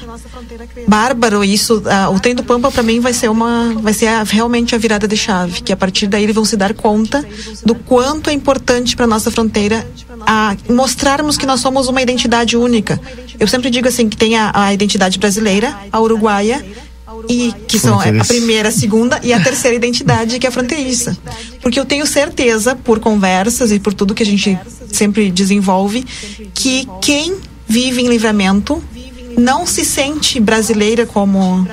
Bárbaro, 0.86 1.44
isso, 1.44 1.82
o 2.12 2.20
trem 2.20 2.34
do 2.34 2.42
Pampa 2.42 2.70
para 2.70 2.82
mim 2.82 3.00
vai 3.00 3.12
ser 3.12 3.28
uma, 3.28 3.74
vai 3.80 3.92
ser 3.92 4.06
a, 4.08 4.22
realmente 4.22 4.74
a 4.74 4.78
virada 4.78 5.06
de 5.06 5.16
chave, 5.16 5.62
que 5.62 5.72
a 5.72 5.76
partir 5.76 6.06
daí 6.06 6.24
eles 6.24 6.34
vão 6.34 6.44
se 6.44 6.56
dar 6.56 6.74
conta 6.74 7.24
do 7.64 7.74
quanto 7.74 8.30
é 8.30 8.32
importante 8.32 8.96
para 8.96 9.06
nossa 9.06 9.30
fronteira 9.30 9.86
a 10.26 10.56
mostrarmos 10.68 11.36
que 11.36 11.46
nós 11.46 11.60
somos 11.60 11.88
uma 11.88 12.02
identidade 12.02 12.56
única. 12.56 13.00
Eu 13.38 13.46
sempre 13.46 13.70
digo 13.70 13.88
assim 13.88 14.08
que 14.08 14.16
tem 14.16 14.36
a, 14.36 14.50
a 14.54 14.74
identidade 14.74 15.18
brasileira, 15.18 15.76
a 15.90 16.00
uruguaia 16.00 16.64
e 17.28 17.52
que 17.66 17.78
são 17.78 18.00
a 18.00 18.24
primeira, 18.24 18.68
a 18.68 18.72
segunda 18.72 19.20
e 19.22 19.32
a 19.32 19.40
terceira 19.42 19.76
identidade 19.76 20.38
que 20.38 20.46
é 20.46 20.48
a 20.48 20.52
fronteiriça. 20.52 21.16
Porque 21.60 21.78
eu 21.78 21.84
tenho 21.84 22.06
certeza, 22.06 22.74
por 22.74 23.00
conversas 23.00 23.70
e 23.72 23.78
por 23.78 23.94
tudo 23.94 24.14
que 24.14 24.22
a 24.22 24.26
gente 24.26 24.58
sempre 24.92 25.30
desenvolve, 25.30 26.04
que 26.54 26.86
quem 27.00 27.36
vive 27.66 28.02
em 28.02 28.08
livramento 28.08 28.82
não 29.40 29.66
se 29.66 29.84
sente 29.84 30.38
brasileira 30.38 31.06
como 31.06 31.66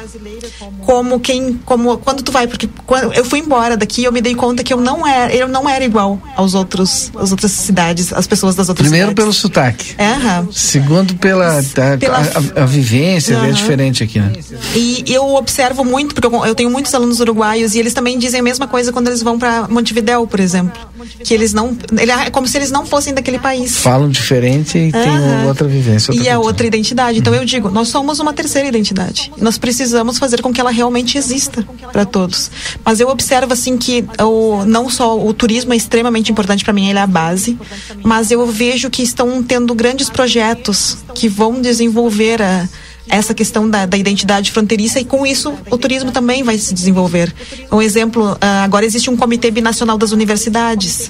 como 0.86 1.20
quem 1.20 1.60
como 1.66 1.98
quando 1.98 2.24
tu 2.24 2.32
vai 2.32 2.48
porque 2.48 2.70
quando 2.86 3.14
eu 3.14 3.26
fui 3.26 3.40
embora 3.40 3.76
daqui 3.76 4.04
eu 4.04 4.12
me 4.12 4.22
dei 4.22 4.34
conta 4.36 4.64
que 4.64 4.74
eu 4.74 4.80
não 4.80 5.06
era 5.06 5.34
eu 5.36 5.48
não 5.48 5.68
era 5.68 5.84
igual 5.84 6.20
aos 6.36 6.54
outros 6.54 7.12
às 7.16 7.32
outras 7.32 7.52
cidades 7.52 8.14
as 8.14 8.26
pessoas 8.26 8.56
das 8.56 8.70
outras 8.70 8.88
Primeiro 8.88 9.10
cidades. 9.10 9.24
pelo 9.24 9.34
sotaque. 9.34 9.96
É, 9.98 10.08
aham. 10.14 10.48
Segundo 10.52 11.16
pela, 11.16 11.60
a, 11.60 11.98
Pela- 11.98 12.18
a- 12.20 12.64
a 12.64 12.66
vivência 12.66 13.34
é 13.34 13.38
Aham. 13.38 13.52
diferente 13.52 14.04
aqui, 14.04 14.20
né? 14.20 14.32
E 14.76 15.04
eu 15.08 15.36
observo 15.36 15.84
muito, 15.84 16.14
porque 16.16 16.28
eu, 16.28 16.46
eu 16.46 16.56
tenho 16.56 16.70
muitos 16.70 16.94
alunos 16.94 17.20
uruguaios 17.20 17.76
e 17.76 17.80
eles 17.80 17.94
também 17.94 18.18
dizem 18.18 18.40
a 18.40 18.44
mesma 18.44 18.68
coisa 18.68 18.92
quando 18.94 19.08
eles 19.08 19.22
vão 19.22 19.38
para 19.38 19.68
Montevidéu, 19.68 20.26
por 20.28 20.40
exemplo. 20.40 20.80
Que 21.24 21.34
eles 21.34 21.54
não. 21.54 21.78
Ele, 21.98 22.12
é 22.12 22.30
como 22.30 22.48
se 22.48 22.58
eles 22.58 22.72
não 22.72 22.86
fossem 22.86 23.14
daquele 23.14 23.40
país. 23.40 23.78
Falam 23.78 24.10
diferente 24.10 24.78
e 24.78 24.92
tem 24.92 25.02
Aham. 25.10 25.48
outra 25.48 25.68
vivência. 25.68 26.12
outra 26.12 26.26
E 26.26 26.28
é 26.28 26.32
cultura. 26.34 26.48
outra 26.48 26.68
identidade. 26.68 27.20
Então 27.20 27.34
eu 27.34 27.46
digo, 27.46 27.70
nós 27.70 27.88
somos 27.90 28.20
uma 28.20 28.34
terceira 28.34 28.68
identidade. 28.68 29.32
Nós 29.38 29.58
precisamos 29.58 30.18
fazer 30.18 30.42
com 30.42 30.52
que 30.54 30.60
ela 30.62 30.72
realmente 30.72 31.18
exista 31.18 31.66
para 31.92 32.06
todos. 32.06 32.50
Mas 32.86 33.00
eu 33.00 33.10
observo 33.10 33.54
assim 33.54 33.78
que 33.78 34.06
o, 34.20 34.64
não 34.66 34.90
só 34.90 35.18
o 35.20 35.34
turismo 35.34 35.74
é 35.74 35.76
extremamente 35.76 36.32
importante 36.32 36.64
para 36.64 36.74
mim, 36.74 36.90
ele 36.90 37.00
é 37.00 37.02
a 37.02 37.08
base, 37.08 37.58
mas 38.04 38.32
eu 38.32 38.46
vejo 38.48 38.90
que 38.90 39.04
estão 39.04 39.42
tendo 39.44 39.74
grandes 39.76 40.10
projetos 40.10 40.98
que 41.14 41.28
vão 41.28 41.62
desenvolver 41.62 42.42
a 42.42 42.68
essa 43.10 43.34
questão 43.34 43.70
da, 43.70 43.86
da 43.86 43.98
identidade 43.98 44.52
fronteiriça 44.52 45.00
e 45.00 45.06
com 45.06 45.26
isso 45.26 45.54
o 45.70 45.78
turismo 45.78 46.12
também 46.12 46.44
vai 46.44 46.58
se 46.58 46.74
desenvolver. 46.74 47.34
Um 47.72 47.82
exemplo, 47.82 48.38
ah, 48.42 48.64
agora 48.64 48.86
existe 48.86 49.10
um 49.10 49.16
comitê 49.18 49.50
binacional 49.52 49.98
das 49.98 50.12
universidades, 50.12 51.10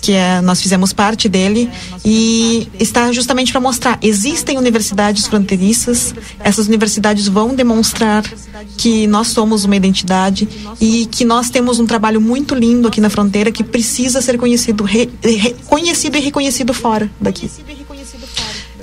que 0.00 0.12
é, 0.12 0.40
nós 0.40 0.60
fizemos 0.62 0.92
parte 0.92 1.28
dele 1.28 1.70
e 2.04 2.68
está 2.78 3.10
justamente 3.12 3.52
para 3.52 3.60
mostrar 3.60 3.98
existem 4.02 4.56
universidades 4.58 5.26
fronteiriças, 5.26 6.14
essas 6.40 6.66
universidades 6.66 7.28
vão 7.28 7.54
demonstrar 7.54 8.24
que 8.76 9.06
nós 9.06 9.28
somos 9.28 9.64
uma 9.64 9.76
identidade 9.76 10.48
e 10.80 11.06
que 11.06 11.24
nós 11.24 11.50
temos 11.50 11.78
um 11.78 11.86
trabalho 11.86 12.20
muito 12.20 12.54
lindo 12.54 12.88
aqui 12.88 13.00
na 13.00 13.10
fronteira 13.10 13.50
que 13.52 13.62
precisa 13.64 14.20
ser 14.20 14.38
conhecido, 14.38 14.84
re- 14.84 15.08
re- 15.22 15.54
conhecido 15.66 16.16
e 16.16 16.20
reconhecido 16.20 16.72
fora 16.72 17.10
daqui. 17.20 17.50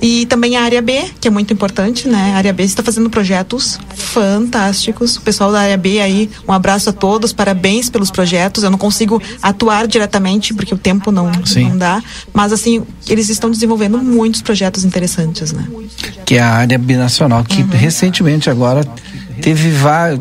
E 0.02 0.26
também 0.28 0.56
a 0.56 0.64
área 0.64 0.82
B, 0.82 1.10
que 1.20 1.28
é 1.28 1.32
muito 1.32 1.54
importante, 1.54 2.08
né? 2.08 2.34
A 2.34 2.38
área 2.38 2.54
B 2.54 2.64
está 2.64 2.82
fazendo 2.82 3.10
projetos 3.10 3.80
fantásticos. 3.96 5.18
O 5.18 5.22
pessoal 5.22 5.52
da 5.52 5.60
área 5.62 5.78
B 5.78 6.00
aí, 6.00 6.30
um 6.48 6.54
abraço 6.54 6.90
a 6.90 6.94
todos, 6.94 7.34
parabéns 7.34 7.90
pelos 7.90 8.10
projetos. 8.10 8.64
Eu 8.64 8.70
não 8.70 8.78
consigo 8.78 9.22
atuar 9.42 9.88
diretamente 9.88 10.54
porque 10.54 10.74
o 10.74 10.78
tempo 10.78 11.12
não, 11.12 11.32
não 11.32 11.78
dá, 11.78 12.02
mas 12.34 12.54
assim, 12.54 12.84
eles 13.08 13.30
estão 13.30 13.50
desenvolvendo 13.52 13.98
muitos 13.98 14.42
projetos 14.42 14.84
interessantes, 14.86 15.52
né? 15.52 15.68
que 16.26 16.36
é 16.36 16.40
a 16.40 16.50
área 16.54 16.78
binacional, 16.78 17.44
que 17.44 17.62
Uhum. 17.62 17.70
recentemente 17.72 18.50
agora 18.50 18.86
teve 19.40 19.70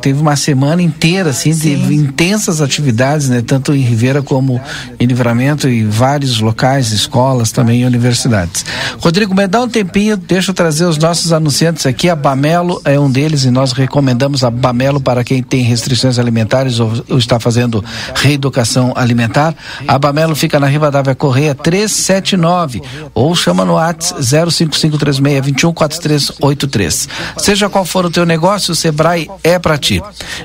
teve 0.01 0.21
uma 0.21 0.37
semana 0.37 0.83
inteira 0.83 1.31
assim 1.31 1.55
de 1.55 1.73
intensas 1.95 2.61
atividades, 2.61 3.29
né, 3.29 3.43
tanto 3.45 3.75
em 3.75 3.81
Ribeira 3.81 4.23
como 4.23 4.61
em 4.99 5.07
Livramento 5.07 5.69
e 5.69 5.85
vários 5.85 6.41
locais, 6.41 6.93
escolas 6.93 7.53
também 7.53 7.83
e 7.83 7.85
universidades. 7.85 8.65
Rodrigo, 8.99 9.35
me 9.35 9.47
dá 9.47 9.63
um 9.63 9.69
tempinho, 9.69 10.17
deixa 10.17 10.51
eu 10.51 10.55
trazer 10.55 10.85
os 10.85 10.99
nossos 10.99 11.33
anunciantes 11.33 11.87
aqui, 11.87 12.09
a 12.09 12.17
Bamelo 12.17 12.81
é 12.85 12.99
um 12.99 13.11
deles 13.11 13.45
e 13.45 13.51
nós 13.51 13.73
recomendamos 13.73 14.45
a 14.45 14.51
Bamelo 14.51 15.01
para 15.01 15.25
quem 15.25 15.43
tem 15.43 15.63
restrições 15.63 16.19
alimentares 16.19 16.81
ou, 16.81 16.93
ou 17.09 17.19
está 17.19 17.41
fazendo 17.41 17.85
reeducação 18.15 18.93
alimentar. 18.97 19.55
A 19.87 19.99
Bamelo 19.99 20.35
fica 20.35 20.59
na 20.61 20.67
Rivadavia 20.67 21.15
Correia 21.15 21.55
379 21.55 22.83
ou 23.15 23.35
chama 23.35 23.65
no 23.65 23.73
WhatsApp 23.75 24.21
05536214383. 24.21 27.09
Seja 27.37 27.69
qual 27.69 27.85
for 27.85 28.07
o 28.07 28.11
teu 28.11 28.27
negócio, 28.27 28.73
o 28.73 28.77
Sebrae 28.77 29.08
é 29.43 29.59
para 29.59 29.79
ti. 29.79 30.03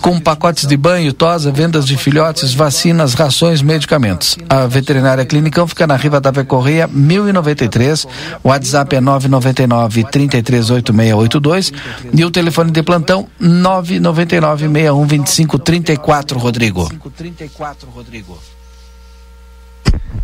com 0.00 0.20
pacotes 0.20 0.66
de 0.66 0.76
banho, 0.76 1.12
vendas 1.52 1.84
de 1.84 1.96
filhotes, 1.96 2.54
vacinas, 2.54 3.14
rações, 3.14 3.60
medicamentos. 3.60 4.38
A 4.48 4.66
Veterinária 4.66 5.24
Clinicão 5.24 5.66
fica 5.66 5.86
na 5.86 5.96
Riva 5.96 6.20
da 6.20 6.32
Correia 6.44 6.86
1093. 6.86 8.04
O 8.44 8.48
WhatsApp 8.48 8.94
é 8.94 9.00
999 9.00 10.04
338682 10.04 11.72
e 12.14 12.24
o 12.24 12.30
telefone 12.30 12.70
de 12.70 12.82
plantão 12.82 13.26
999 13.40 14.68
61 14.68 15.06
25 15.06 15.58
34, 15.58 16.38
Rodrigo. 16.38 16.88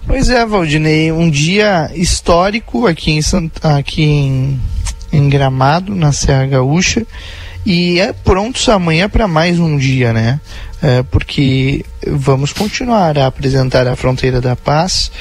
Pois 0.06 0.30
é, 0.30 0.46
Valdinei, 0.46 1.10
um 1.10 1.28
dia 1.28 1.90
histórico 1.94 2.86
aqui 2.86 3.12
em, 3.12 3.22
Sant... 3.22 3.52
aqui 3.62 4.04
em, 4.04 4.60
em 5.12 5.28
Gramado, 5.28 5.94
na 5.94 6.12
Serra 6.12 6.46
Gaúcha, 6.46 7.04
e 7.64 8.00
é 8.00 8.12
prontos 8.12 8.68
amanhã 8.68 9.08
para 9.08 9.28
mais 9.28 9.58
um 9.58 9.76
dia, 9.76 10.12
né? 10.12 10.40
É, 10.82 11.02
porque 11.04 11.84
vamos 12.06 12.52
continuar 12.52 13.16
a 13.16 13.26
apresentar 13.26 13.86
a 13.86 13.94
Fronteira 13.94 14.40
da 14.40 14.56
Paz 14.56 15.12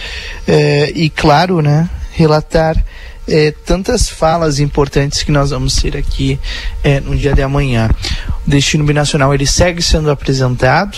é, 0.47 0.91
e, 0.95 1.07
claro, 1.07 1.61
né, 1.61 1.87
relatar 2.13 2.83
é, 3.27 3.53
tantas 3.65 4.09
falas 4.09 4.59
importantes 4.59 5.21
que 5.21 5.31
nós 5.31 5.51
vamos 5.51 5.75
ter 5.75 5.95
aqui 5.95 6.39
é, 6.83 6.99
no 6.99 7.15
dia 7.15 7.33
de 7.33 7.43
amanhã. 7.43 7.89
O 8.45 8.49
Destino 8.49 8.83
Binacional 8.83 9.33
ele 9.33 9.45
segue 9.45 9.81
sendo 9.81 10.09
apresentado. 10.09 10.97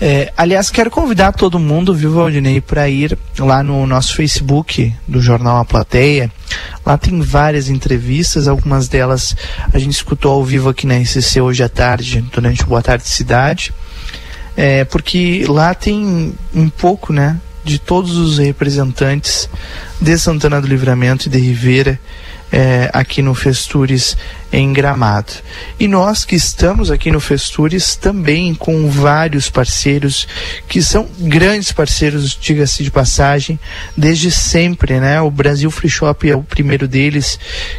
É, 0.00 0.32
aliás, 0.36 0.70
quero 0.70 0.90
convidar 0.90 1.32
todo 1.32 1.58
mundo, 1.58 1.92
viu, 1.92 2.12
Valdinei, 2.12 2.60
para 2.60 2.88
ir 2.88 3.18
lá 3.36 3.64
no 3.64 3.84
nosso 3.84 4.14
Facebook 4.14 4.94
do 5.08 5.20
Jornal 5.20 5.58
A 5.58 5.64
Plateia. 5.64 6.30
Lá 6.86 6.96
tem 6.96 7.20
várias 7.20 7.68
entrevistas, 7.68 8.46
algumas 8.46 8.86
delas 8.86 9.36
a 9.72 9.78
gente 9.78 9.92
escutou 9.92 10.32
ao 10.32 10.44
vivo 10.44 10.68
aqui 10.68 10.86
na 10.86 10.96
RCC 10.98 11.40
hoje 11.40 11.64
à 11.64 11.68
tarde, 11.68 12.24
durante 12.32 12.62
o 12.62 12.66
Boa 12.66 12.80
Tarde 12.80 13.08
Cidade. 13.08 13.72
É, 14.56 14.84
porque 14.84 15.44
lá 15.48 15.74
tem 15.74 16.32
um 16.54 16.68
pouco, 16.68 17.12
né, 17.12 17.36
de 17.64 17.78
todos 17.78 18.16
os 18.16 18.38
representantes 18.38 19.48
de 20.00 20.16
Santana 20.16 20.60
do 20.60 20.68
Livramento 20.68 21.26
e 21.26 21.30
de 21.30 21.38
Ribeira 21.38 21.98
é, 22.52 22.90
aqui 22.92 23.22
no 23.22 23.34
Festures 23.34 24.16
em 24.52 24.72
Gramado. 24.72 25.32
E 25.78 25.86
nós 25.86 26.24
que 26.24 26.34
estamos 26.34 26.90
aqui 26.90 27.10
no 27.10 27.20
Festures 27.20 27.96
também 27.96 28.54
com 28.54 28.88
vários 28.88 29.50
parceiros 29.50 30.26
que 30.68 30.82
são 30.82 31.06
grandes 31.18 31.72
parceiros, 31.72 32.38
diga-se 32.40 32.82
de 32.82 32.90
passagem, 32.90 33.58
desde 33.96 34.30
sempre, 34.30 34.98
né? 35.00 35.20
O 35.20 35.30
Brasil 35.30 35.70
Free 35.70 35.90
Shop 35.90 36.28
é 36.28 36.36
o 36.36 36.42
primeiro 36.42 36.88
deles, 36.88 37.38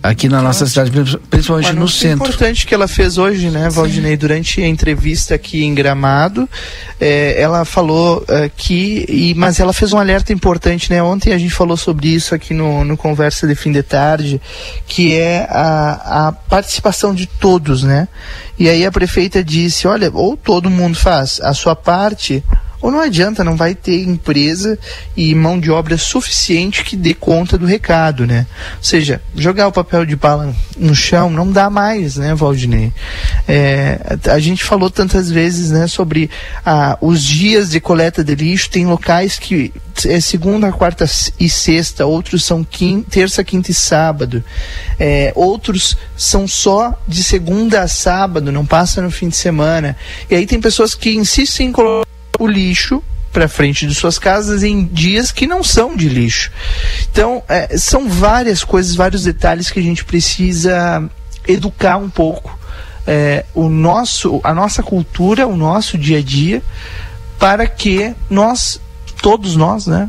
aqui 0.00 0.28
na 0.28 0.40
nossa 0.40 0.66
cidade, 0.68 0.92
principalmente 1.28 1.72
no 1.72 1.88
centro. 1.88 2.11
Importante 2.12 2.66
que 2.66 2.74
ela 2.74 2.88
fez 2.88 3.18
hoje, 3.18 3.50
né, 3.50 3.68
Valdinei, 3.68 4.16
durante 4.16 4.60
a 4.60 4.66
entrevista 4.66 5.34
aqui 5.34 5.64
em 5.64 5.74
Gramado, 5.74 6.48
eh, 7.00 7.34
ela 7.38 7.64
falou 7.64 8.24
eh, 8.28 8.50
que, 8.56 9.04
e, 9.08 9.34
mas 9.34 9.60
ela 9.60 9.72
fez 9.72 9.92
um 9.92 9.98
alerta 9.98 10.32
importante, 10.32 10.90
né, 10.90 11.02
ontem 11.02 11.32
a 11.32 11.38
gente 11.38 11.54
falou 11.54 11.76
sobre 11.76 12.08
isso 12.08 12.34
aqui 12.34 12.54
no, 12.54 12.84
no 12.84 12.96
Conversa 12.96 13.46
de 13.46 13.54
Fim 13.54 13.72
de 13.72 13.82
Tarde, 13.82 14.40
que 14.86 15.14
é 15.16 15.46
a, 15.50 16.28
a 16.28 16.32
participação 16.32 17.14
de 17.14 17.26
todos, 17.26 17.82
né, 17.82 18.08
e 18.58 18.68
aí 18.68 18.84
a 18.86 18.92
prefeita 18.92 19.42
disse, 19.42 19.86
olha, 19.86 20.10
ou 20.12 20.36
todo 20.36 20.70
mundo 20.70 20.96
faz 20.96 21.40
a 21.42 21.52
sua 21.52 21.74
parte, 21.74 22.44
ou 22.82 22.90
não 22.90 23.00
adianta, 23.00 23.44
não 23.44 23.56
vai 23.56 23.76
ter 23.76 24.02
empresa 24.02 24.76
e 25.16 25.32
mão 25.34 25.58
de 25.58 25.70
obra 25.70 25.96
suficiente 25.96 26.82
que 26.82 26.96
dê 26.96 27.14
conta 27.14 27.56
do 27.56 27.64
recado, 27.64 28.26
né? 28.26 28.46
Ou 28.76 28.84
seja, 28.84 29.22
jogar 29.36 29.68
o 29.68 29.72
papel 29.72 30.04
de 30.04 30.16
bala 30.16 30.52
no 30.76 30.94
chão 30.94 31.30
não 31.30 31.50
dá 31.50 31.70
mais, 31.70 32.16
né, 32.16 32.34
Valdinei? 32.34 32.92
É, 33.46 34.18
a 34.28 34.38
gente 34.40 34.64
falou 34.64 34.90
tantas 34.90 35.30
vezes, 35.30 35.70
né, 35.70 35.86
sobre 35.86 36.28
ah, 36.66 36.98
os 37.00 37.22
dias 37.22 37.70
de 37.70 37.80
coleta 37.80 38.24
de 38.24 38.34
lixo, 38.34 38.68
tem 38.68 38.84
locais 38.84 39.38
que 39.38 39.72
é 40.06 40.20
segunda, 40.20 40.72
quarta 40.72 41.04
e 41.38 41.48
sexta, 41.48 42.04
outros 42.04 42.44
são 42.44 42.64
quinta, 42.64 43.10
terça, 43.10 43.44
quinta 43.44 43.70
e 43.70 43.74
sábado, 43.74 44.42
é, 44.98 45.32
outros 45.36 45.96
são 46.16 46.48
só 46.48 46.98
de 47.06 47.22
segunda 47.22 47.82
a 47.82 47.88
sábado, 47.88 48.50
não 48.50 48.66
passa 48.66 49.00
no 49.00 49.10
fim 49.10 49.28
de 49.28 49.36
semana. 49.36 49.96
E 50.28 50.34
aí 50.34 50.46
tem 50.46 50.60
pessoas 50.60 50.94
que 50.94 51.14
insistem 51.14 51.68
em 51.68 51.72
colocar 51.72 52.11
o 52.42 52.46
lixo 52.46 53.02
para 53.32 53.48
frente 53.48 53.86
de 53.86 53.94
suas 53.94 54.18
casas 54.18 54.62
em 54.62 54.84
dias 54.84 55.32
que 55.32 55.46
não 55.46 55.62
são 55.62 55.96
de 55.96 56.08
lixo. 56.08 56.50
Então, 57.10 57.42
é, 57.48 57.78
são 57.78 58.08
várias 58.08 58.62
coisas, 58.62 58.94
vários 58.94 59.22
detalhes 59.22 59.70
que 59.70 59.78
a 59.78 59.82
gente 59.82 60.04
precisa 60.04 61.02
educar 61.46 61.96
um 61.96 62.10
pouco 62.10 62.58
é, 63.06 63.44
o 63.54 63.68
nosso, 63.68 64.40
a 64.44 64.54
nossa 64.54 64.82
cultura, 64.82 65.46
o 65.46 65.56
nosso 65.56 65.96
dia 65.96 66.18
a 66.18 66.22
dia, 66.22 66.62
para 67.38 67.66
que 67.66 68.14
nós, 68.28 68.80
todos 69.22 69.56
nós, 69.56 69.86
né, 69.86 70.08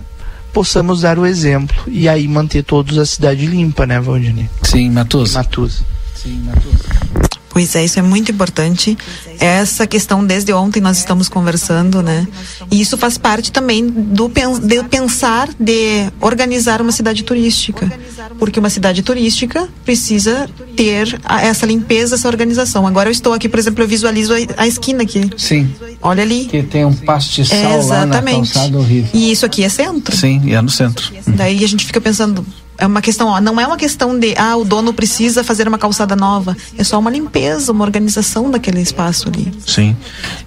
possamos 0.52 1.02
dar 1.02 1.18
o 1.18 1.26
exemplo 1.26 1.76
e 1.88 2.08
aí 2.08 2.28
manter 2.28 2.64
todos 2.64 2.98
a 2.98 3.06
cidade 3.06 3.46
limpa, 3.46 3.86
né, 3.86 4.00
Valdinei? 4.00 4.50
Sim, 4.64 4.92
Matuza. 4.92 5.40
Matuza. 5.40 5.84
Sim, 6.16 6.44
Matuza. 6.46 7.23
Pois 7.54 7.76
é, 7.76 7.86
isso 7.86 8.00
é 8.00 8.02
muito 8.02 8.32
importante. 8.32 8.98
Essa 9.40 9.86
questão, 9.86 10.26
desde 10.26 10.52
ontem 10.52 10.82
nós 10.82 10.98
estamos 10.98 11.30
conversando, 11.30 12.02
né? 12.02 12.28
E 12.72 12.82
isso 12.82 12.98
faz 12.98 13.16
parte 13.16 13.52
também 13.52 13.88
do 13.88 14.28
de 14.28 14.84
pensar 14.86 15.50
de 15.60 16.12
organizar 16.20 16.82
uma 16.82 16.92
cidade 16.92 17.24
turística. 17.24 17.92
Porque 18.40 18.60
uma 18.60 18.72
cidade 18.72 19.04
turística 19.04 19.70
precisa 19.86 20.50
ter 20.76 21.20
essa 21.42 21.68
limpeza, 21.68 22.16
essa 22.16 22.28
organização. 22.28 22.88
Agora 22.88 23.10
eu 23.10 23.12
estou 23.12 23.34
aqui, 23.34 23.48
por 23.48 23.60
exemplo, 23.60 23.84
eu 23.84 23.88
visualizo 23.88 24.34
a, 24.58 24.68
esquina 24.68 25.04
aqui. 25.04 25.30
Sim. 25.38 25.70
Olha 26.02 26.24
ali. 26.24 26.46
Que 26.46 26.64
tem 26.64 26.84
um 26.86 26.94
pastiçal 26.94 27.58
é, 27.58 27.84
lá 27.84 28.06
na 28.08 28.22
calçada 28.22 28.80
horrível. 28.80 29.12
E 29.14 29.32
isso 29.32 29.46
aqui 29.46 29.64
é 29.64 29.70
centro. 29.70 30.16
Sim, 30.16 30.52
é 30.52 30.60
no 30.60 30.70
centro. 30.70 31.14
Daí 31.28 31.64
a 31.64 31.68
gente 31.68 31.86
fica 31.86 32.02
pensando, 32.02 32.44
é 32.84 32.88
uma 32.88 33.02
questão, 33.02 33.30
ó, 33.30 33.40
não 33.40 33.62
é 33.62 33.66
uma 33.66 33.78
questão 33.78 34.20
de, 34.20 34.36
ah, 34.38 34.58
o 34.58 34.66
dono 34.66 34.94
precisa 34.94 35.42
fazer 35.42 35.70
uma 35.70 35.78
calçada 35.78 36.18
nova. 36.18 36.56
É 36.78 36.84
só 36.84 37.00
uma 37.00 37.10
limpeza, 37.10 37.72
uma 37.72 37.86
organização 37.86 38.52
daquele 38.52 38.82
espaço 38.82 39.30
ali. 39.30 39.54
Sim. 39.66 39.96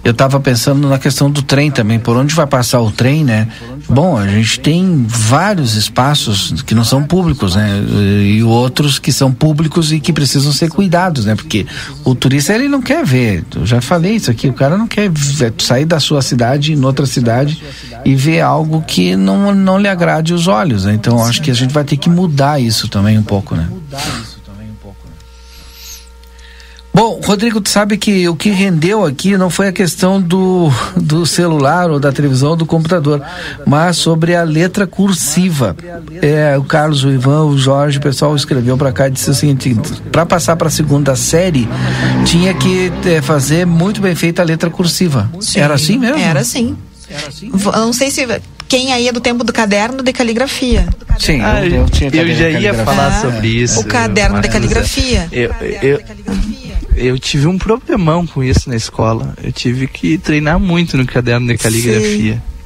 Eu 0.03 0.11
estava 0.11 0.39
pensando 0.39 0.87
na 0.87 0.99
questão 0.99 1.31
do 1.31 1.41
trem 1.41 1.71
também, 1.71 1.97
por 1.97 2.15
onde 2.15 2.35
vai 2.35 2.45
passar 2.45 2.79
o 2.79 2.91
trem, 2.91 3.23
né? 3.23 3.47
Bom, 3.89 4.17
a 4.17 4.27
gente 4.27 4.59
tem 4.59 5.03
vários 5.07 5.75
espaços 5.75 6.61
que 6.61 6.75
não 6.75 6.83
são 6.83 7.03
públicos, 7.03 7.55
né? 7.55 7.83
E 8.23 8.43
outros 8.43 8.99
que 8.99 9.11
são 9.11 9.33
públicos 9.33 9.91
e 9.91 9.99
que 9.99 10.13
precisam 10.13 10.51
ser 10.51 10.69
cuidados, 10.69 11.25
né? 11.25 11.33
Porque 11.33 11.65
o 12.03 12.13
turista, 12.13 12.53
ele 12.53 12.67
não 12.67 12.83
quer 12.83 13.03
ver. 13.03 13.43
Eu 13.55 13.65
já 13.65 13.81
falei 13.81 14.15
isso 14.15 14.29
aqui, 14.29 14.47
o 14.47 14.53
cara 14.53 14.77
não 14.77 14.85
quer 14.85 15.09
sair 15.57 15.85
da 15.85 15.99
sua 15.99 16.21
cidade 16.21 16.73
em 16.73 16.85
outra 16.85 17.07
cidade 17.07 17.63
e 18.05 18.13
ver 18.13 18.41
algo 18.41 18.83
que 18.85 19.15
não, 19.15 19.55
não 19.55 19.79
lhe 19.79 19.87
agrade 19.87 20.35
os 20.35 20.47
olhos, 20.47 20.85
né? 20.85 20.93
Então, 20.93 21.23
acho 21.23 21.41
que 21.41 21.49
a 21.49 21.55
gente 21.55 21.73
vai 21.73 21.83
ter 21.83 21.97
que 21.97 22.09
mudar 22.09 22.26
isso 22.59 22.87
também 22.87 23.17
um 23.17 23.23
pouco, 23.23 23.55
né? 23.55 23.67
Bom, 26.97 27.21
Rodrigo, 27.23 27.61
tu 27.61 27.69
sabe 27.69 27.95
que 27.95 28.27
o 28.27 28.35
que 28.35 28.49
rendeu 28.49 29.05
aqui 29.05 29.37
não 29.37 29.51
foi 29.51 29.67
a 29.67 29.71
questão 29.71 30.19
do, 30.19 30.67
do 30.95 31.27
celular 31.27 31.91
ou 31.91 31.99
da 31.99 32.11
televisão 32.11 32.49
ou 32.49 32.55
do 32.55 32.65
computador, 32.65 33.21
mas 33.67 33.97
sobre 33.97 34.35
a 34.35 34.41
letra 34.41 34.87
cursiva. 34.87 35.75
É, 36.23 36.57
o 36.57 36.63
Carlos, 36.63 37.03
o 37.03 37.11
Ivan, 37.11 37.43
o 37.43 37.55
Jorge, 37.55 37.99
o 37.99 38.01
pessoal 38.01 38.35
escreveu 38.35 38.75
para 38.75 38.91
cá 38.91 39.07
e 39.07 39.11
disse 39.11 39.29
o 39.29 39.35
seguinte: 39.35 39.77
para 40.11 40.25
passar 40.25 40.55
para 40.55 40.69
a 40.69 40.71
segunda 40.71 41.15
série, 41.15 41.69
tinha 42.25 42.51
que 42.55 42.91
é, 43.05 43.21
fazer 43.21 43.67
muito 43.67 44.01
bem 44.01 44.15
feita 44.15 44.41
a 44.41 44.45
letra 44.45 44.71
cursiva. 44.71 45.29
Sim, 45.39 45.59
era 45.59 45.75
assim 45.75 45.99
mesmo? 45.99 46.17
Era 46.17 46.39
assim. 46.39 46.75
Era 47.07 47.27
assim? 47.27 47.51
Não 47.51 47.93
sei 47.93 48.09
se 48.09 48.25
quem 48.67 48.93
aí 48.93 49.07
é 49.07 49.11
do 49.11 49.21
tempo 49.21 49.43
do 49.43 49.53
caderno 49.53 50.03
de 50.03 50.11
caligrafia. 50.11 50.87
Sim, 51.17 51.41
ah, 51.41 51.65
eu, 51.65 51.81
eu, 51.81 51.89
tinha 51.89 52.09
eu 52.09 52.35
já 52.35 52.49
ia 52.49 52.73
falar 52.73 53.21
sobre 53.21 53.47
isso. 53.47 53.79
O 53.79 53.85
caderno 53.85 54.41
de 54.41 54.49
caligrafia. 54.49 55.27
Eu, 55.31 55.51
eu, 55.81 56.01
eu 56.95 57.19
tive 57.19 57.47
um 57.47 57.57
problemão 57.57 58.25
com 58.25 58.43
isso 58.43 58.69
na 58.69 58.75
escola. 58.75 59.33
Eu 59.41 59.51
tive 59.51 59.87
que 59.87 60.17
treinar 60.17 60.59
muito 60.59 60.97
no 60.97 61.05
caderno 61.05 61.47
de 61.47 61.57
caligrafia. 61.57 62.33
Sim. 62.35 62.57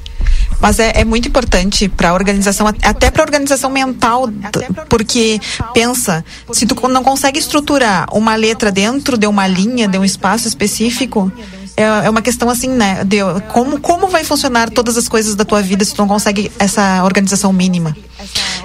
Mas 0.60 0.78
é, 0.78 0.92
é, 0.94 1.04
muito 1.04 1.26
importante 1.26 1.88
para 1.88 2.10
a 2.10 2.14
organização, 2.14 2.68
até 2.68 3.10
para 3.10 3.22
a 3.22 3.24
organização 3.24 3.68
mental, 3.68 4.28
porque 4.88 5.40
pensa, 5.74 6.24
se 6.52 6.66
tu 6.66 6.88
não 6.88 7.02
consegue 7.02 7.36
estruturar 7.38 8.06
uma 8.12 8.36
letra 8.36 8.70
dentro 8.70 9.18
de 9.18 9.26
uma 9.26 9.48
linha, 9.48 9.88
de 9.88 9.98
um 9.98 10.04
espaço 10.04 10.46
específico, 10.46 11.32
é, 11.76 11.82
é 11.82 12.10
uma 12.10 12.22
questão 12.22 12.50
assim, 12.50 12.68
né? 12.68 13.04
De 13.04 13.18
como, 13.48 13.80
como 13.80 14.08
vai 14.08 14.24
funcionar 14.24 14.70
todas 14.70 14.96
as 14.96 15.08
coisas 15.08 15.34
da 15.34 15.44
tua 15.44 15.62
vida 15.62 15.84
se 15.84 15.94
tu 15.94 15.98
não 15.98 16.08
consegue 16.08 16.50
essa 16.58 17.02
organização 17.04 17.52
mínima. 17.52 17.96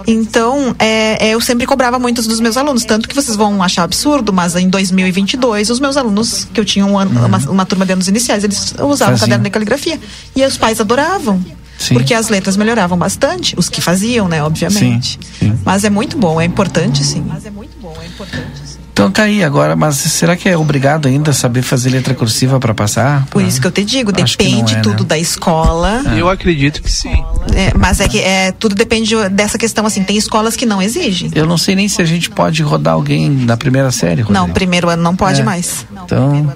Então, 0.06 0.76
é, 0.80 1.28
é, 1.28 1.30
eu 1.32 1.42
sempre 1.42 1.66
cobrava 1.66 2.00
muito 2.00 2.22
dos 2.22 2.40
meus 2.40 2.56
alunos, 2.56 2.86
tanto 2.86 3.10
que 3.10 3.16
vocês 3.16 3.36
vão 3.36 3.62
achar 3.62 3.84
absurdo, 3.84 4.32
mas 4.32 4.56
em 4.56 4.70
2022, 4.70 5.70
os 5.70 5.80
meus 5.80 5.98
alunos, 5.98 6.48
que 6.54 6.60
eu 6.60 6.66
tinha 6.66 6.86
um 6.86 6.98
ano, 6.98 7.20
uhum. 7.20 7.26
uma, 7.26 7.38
uma, 7.50 7.66
turma 7.66 7.86
de 7.86 7.94
anos 7.94 8.08
iniciais, 8.08 8.44
eles 8.44 8.74
usavam 8.80 9.18
caderno 9.18 9.44
de 9.44 9.50
caligrafia. 9.50 10.00
E 10.36 10.46
os 10.46 10.58
pais 10.58 10.80
adoravam. 10.80 11.44
Sim. 11.78 11.94
Porque 11.94 12.14
as 12.14 12.30
letras 12.30 12.58
melhoravam 12.58 12.98
bastante, 12.98 13.54
os 13.58 13.70
que 13.70 13.82
faziam, 13.82 14.28
né, 14.28 14.42
obviamente. 14.42 15.20
Sim, 15.40 15.50
sim. 15.52 15.60
Mas 15.64 15.84
é 15.84 15.90
muito 15.90 16.18
bom, 16.18 16.40
é 16.42 16.46
importante 16.46 17.04
sim. 17.04 17.24
Mas 17.28 17.46
é 17.46 17.52
muito 17.52 17.78
bom, 17.80 17.96
é 18.02 18.08
importante 18.08 18.62
sim. 18.66 18.77
Então 18.98 19.12
tá 19.12 19.24
aí 19.24 19.44
agora, 19.44 19.76
mas 19.76 19.96
será 19.98 20.36
que 20.36 20.50
é 20.50 20.58
obrigado 20.58 21.08
ainda 21.08 21.32
saber 21.32 21.62
fazer 21.62 21.92
letra 21.92 22.16
cursiva 22.16 22.60
para 22.60 22.74
passar? 22.74 23.28
Por 23.28 23.44
isso 23.44 23.62
que 23.62 23.68
eu 23.68 23.72
te 23.72 23.86
digo, 23.86 24.12
Acho 24.20 24.36
depende 24.36 24.74
é, 24.74 24.78
né? 24.78 24.82
tudo 24.82 25.04
da 25.04 25.20
escola. 25.20 26.02
Eu 26.18 26.28
acredito 26.28 26.82
que 26.82 26.92
sim. 26.92 27.24
É, 27.54 27.78
mas 27.78 28.00
é 28.00 28.08
que 28.08 28.20
é, 28.20 28.52
tudo 28.52 28.74
depende 28.74 29.14
dessa 29.30 29.56
questão, 29.56 29.86
assim, 29.86 30.04
tem 30.04 30.18
escolas 30.18 30.56
que 30.56 30.66
não 30.66 30.82
exigem. 30.82 31.30
Eu 31.36 31.46
não 31.46 31.60
sei 31.60 31.76
nem 31.76 31.88
se 31.88 32.02
a 32.02 32.06
gente 32.06 32.28
pode 32.32 32.64
rodar 32.64 32.96
alguém 32.96 33.30
na 33.30 33.56
primeira 33.56 33.92
série. 33.92 34.24
Rodrigo. 34.24 34.34
Não, 34.34 34.50
primeiro 34.50 34.90
ano 34.90 35.04
não 35.04 35.16
pode 35.16 35.42
É. 35.42 35.44
mais. 35.44 35.86
Então, 36.04 36.52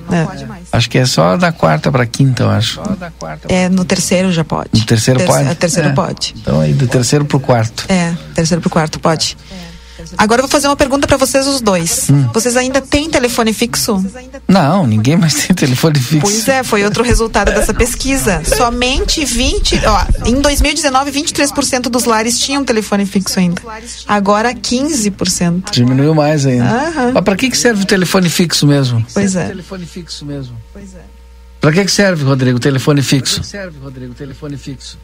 acho 0.72 0.90
que 0.90 0.98
é 0.98 1.06
só 1.06 1.38
da 1.38 1.52
quarta 1.52 1.92
para 1.92 2.08
quinta, 2.08 2.42
eu 2.42 2.50
acho. 2.50 2.82
É, 3.50 3.70
no 3.70 3.86
terceiro 3.86 4.32
já 4.32 4.44
pode. 4.44 4.70
No 4.74 4.84
terceiro 4.84 5.20
Terce- 5.20 5.32
pode? 5.38 5.48
é, 5.48 5.54
terceiro 5.54 5.90
É. 5.90 5.92
pode. 5.94 6.34
Então 6.42 6.60
aí 6.60 6.74
do 6.74 6.88
terceiro 6.88 7.24
pro 7.24 7.40
quarto. 7.40 7.86
É, 7.88 8.16
terceiro 8.34 8.62
pro 8.62 8.70
quarto 8.72 9.00
pode. 9.00 9.38
Agora 10.18 10.40
eu 10.40 10.44
vou 10.44 10.52
fazer 10.52 10.68
uma 10.68 10.76
pergunta 10.76 11.08
para 11.08 11.18
vocês 11.18 11.48
os 11.48 11.62
dois. 11.62 12.10
Hum. 12.10 12.30
Vocês 12.34 12.56
ainda 12.58 12.82
têm 12.82 13.10
telefone 13.10 13.54
fixo? 13.54 14.04
Não, 14.48 14.86
ninguém 14.86 15.18
mais 15.18 15.34
tem 15.34 15.56
telefone 15.56 16.00
fixo. 16.00 16.22
Pois 16.22 16.48
é, 16.48 16.64
foi 16.64 16.84
outro 16.84 17.04
resultado 17.04 17.52
dessa 17.54 17.74
pesquisa. 17.74 18.42
Somente 18.44 19.24
20, 19.24 19.82
ó, 19.86 20.06
em 20.28 20.42
2019, 20.42 21.12
23% 21.12 21.84
dos 21.84 22.06
lares 22.06 22.40
tinham 22.40 22.64
telefone 22.64 23.06
fixo 23.06 23.40
ainda. 23.40 23.62
Agora 24.08 24.54
15%. 24.54 25.72
Diminuiu 25.72 26.14
mais 26.14 26.46
ainda. 26.46 26.66
Aham. 26.66 27.12
Mas 27.14 27.24
pra 27.24 27.36
que 27.36 27.50
que 27.50 27.58
serve 27.58 27.84
o 27.84 27.86
telefone 27.86 28.30
fixo 28.30 28.66
mesmo? 28.68 29.06
Pois 29.14 29.36
é. 29.36 29.48
Telefone 29.48 29.86
fixo 29.86 30.26
mesmo. 30.26 30.56
Pois 30.74 30.94
é. 30.96 31.02
Pra 31.60 31.72
que 31.72 31.86
que 31.86 31.92
serve, 31.92 32.24
Rodrigo, 32.24 32.58
o 32.58 32.60
telefone 32.60 33.04
fixo? 33.04 33.44
serve, 33.44 33.78
Rodrigo, 33.80 34.14
o 34.14 34.16
telefone 34.16 34.58
fixo? 34.58 34.98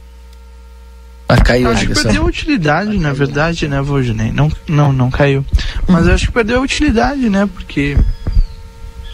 Ah, 1.30 1.38
caiu 1.38 1.68
a 1.68 1.72
Acho 1.72 1.82
que 1.82 1.88
ligação. 1.88 2.04
perdeu 2.04 2.24
a 2.24 2.26
utilidade, 2.26 2.98
na 2.98 3.12
verdade, 3.14 3.68
né, 3.68 3.82
Valdinei? 3.82 4.32
Não, 4.32 4.50
não, 4.68 4.94
não 4.94 5.12
caiu. 5.12 5.46
Mas 5.88 6.08
eu 6.08 6.14
acho 6.14 6.28
que 6.28 6.32
perdeu 6.32 6.60
a 6.60 6.62
utilidade, 6.62 7.30
né? 7.30 7.48
Porque 7.54 7.98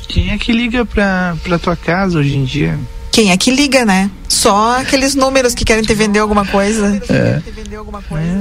quem 0.08 0.30
é 0.32 0.38
que 0.38 0.52
liga 0.52 0.86
pra, 0.86 1.36
pra 1.44 1.58
tua 1.58 1.76
casa 1.76 2.20
hoje 2.20 2.38
em 2.38 2.44
dia? 2.46 2.78
Quem 3.14 3.30
é 3.30 3.38
que 3.38 3.52
liga, 3.52 3.86
né? 3.86 4.10
Só 4.28 4.80
aqueles 4.80 5.14
números 5.14 5.54
que 5.54 5.64
querem 5.64 5.84
te 5.84 5.94
vender 5.94 6.18
alguma 6.18 6.44
coisa. 6.48 7.00
É. 7.08 7.40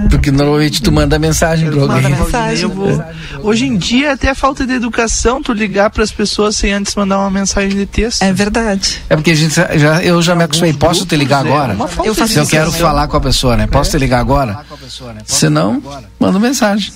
Porque 0.08 0.30
normalmente 0.30 0.80
tu 0.80 0.90
manda 0.90 1.18
mensagem 1.18 1.70
pra 1.70 1.82
alguém. 1.82 2.02
Manda 2.02 2.08
mensagem. 2.08 2.68
Vou- 2.70 3.04
Hoje 3.42 3.66
em 3.66 3.76
dia 3.76 4.08
é 4.08 4.12
até 4.12 4.32
falta 4.34 4.66
de 4.66 4.72
educação 4.72 5.42
tu 5.42 5.52
ligar 5.52 5.90
pras 5.90 6.10
pessoas 6.10 6.56
sem 6.56 6.72
antes 6.72 6.94
mandar 6.94 7.18
uma 7.18 7.30
mensagem 7.30 7.76
de 7.76 7.84
texto. 7.84 8.22
É 8.22 8.32
verdade. 8.32 9.02
É 9.10 9.14
porque 9.14 9.32
a 9.32 9.34
gente 9.34 9.54
já, 9.54 10.02
eu 10.02 10.22
já 10.22 10.34
me 10.34 10.44
acostumei. 10.44 10.72
Posso 10.72 11.04
te 11.04 11.16
ligar 11.16 11.44
agora? 11.44 11.74
Eu 12.02 12.14
faço 12.14 12.32
Se 12.32 12.38
eu 12.38 12.46
quero 12.46 12.72
falar 12.72 13.08
com 13.08 13.16
a 13.18 13.20
pessoa, 13.20 13.56
né? 13.58 13.66
Posso 13.66 13.90
te 13.90 13.98
ligar 13.98 14.20
agora? 14.20 14.64
Se 15.26 15.50
não, 15.50 15.82
manda 16.18 16.38
mensagem. 16.38 16.90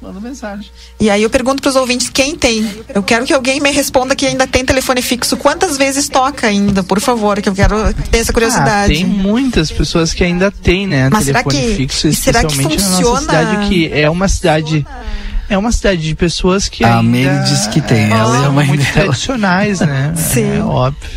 Manda 0.00 0.20
mensagem. 0.20 0.70
E 1.00 1.10
aí 1.10 1.22
eu 1.24 1.28
pergunto 1.30 1.60
pros 1.60 1.74
ouvintes 1.74 2.08
quem 2.08 2.36
tem. 2.36 2.64
Eu 2.94 3.02
quero 3.02 3.26
que 3.26 3.32
alguém 3.32 3.60
me 3.60 3.70
responda 3.72 4.14
que 4.14 4.24
ainda 4.26 4.46
tem 4.46 4.64
telefone 4.64 5.02
fixo. 5.02 5.36
Quantas 5.36 5.76
vezes 5.76 6.08
toca 6.08 6.46
ainda, 6.46 6.84
por 6.84 7.00
favor, 7.00 7.40
que 7.42 7.48
eu 7.48 7.54
quero 7.54 7.92
ter 8.10 8.18
essa 8.18 8.30
Ah, 8.30 8.34
curiosidade. 8.34 8.94
tem 8.94 9.04
muitas 9.04 9.72
pessoas 9.72 10.12
que 10.14 10.22
ainda 10.22 10.52
têm, 10.52 10.86
né? 10.86 11.08
Mas 11.10 11.24
será 11.24 11.42
telefone 11.42 11.66
que- 11.70 11.76
fixo, 11.76 12.06
e 12.08 12.14
será 12.14 12.40
que 12.44 12.46
especialmente 12.52 12.80
na 12.80 12.88
nossa 12.90 12.96
funciona? 13.02 13.20
cidade, 13.20 13.68
que 13.68 13.90
é 13.92 14.08
uma 14.08 14.28
cidade. 14.28 14.86
É 15.50 15.56
uma 15.56 15.72
cidade 15.72 16.02
de 16.02 16.14
pessoas 16.14 16.68
que 16.68 16.84
A 16.84 17.02
Meire 17.02 17.38
disse 17.44 17.68
que 17.70 17.80
tem, 17.80 18.10
ela 18.10 18.38
a 18.38 18.42
são 18.44 18.52
mãe 18.52 18.66
muito 18.66 18.80
dela. 18.82 18.92
tradicionais, 19.06 19.80
né? 19.80 20.12
Sim. 20.16 20.58
É 20.58 20.62
óbvio. 20.62 21.08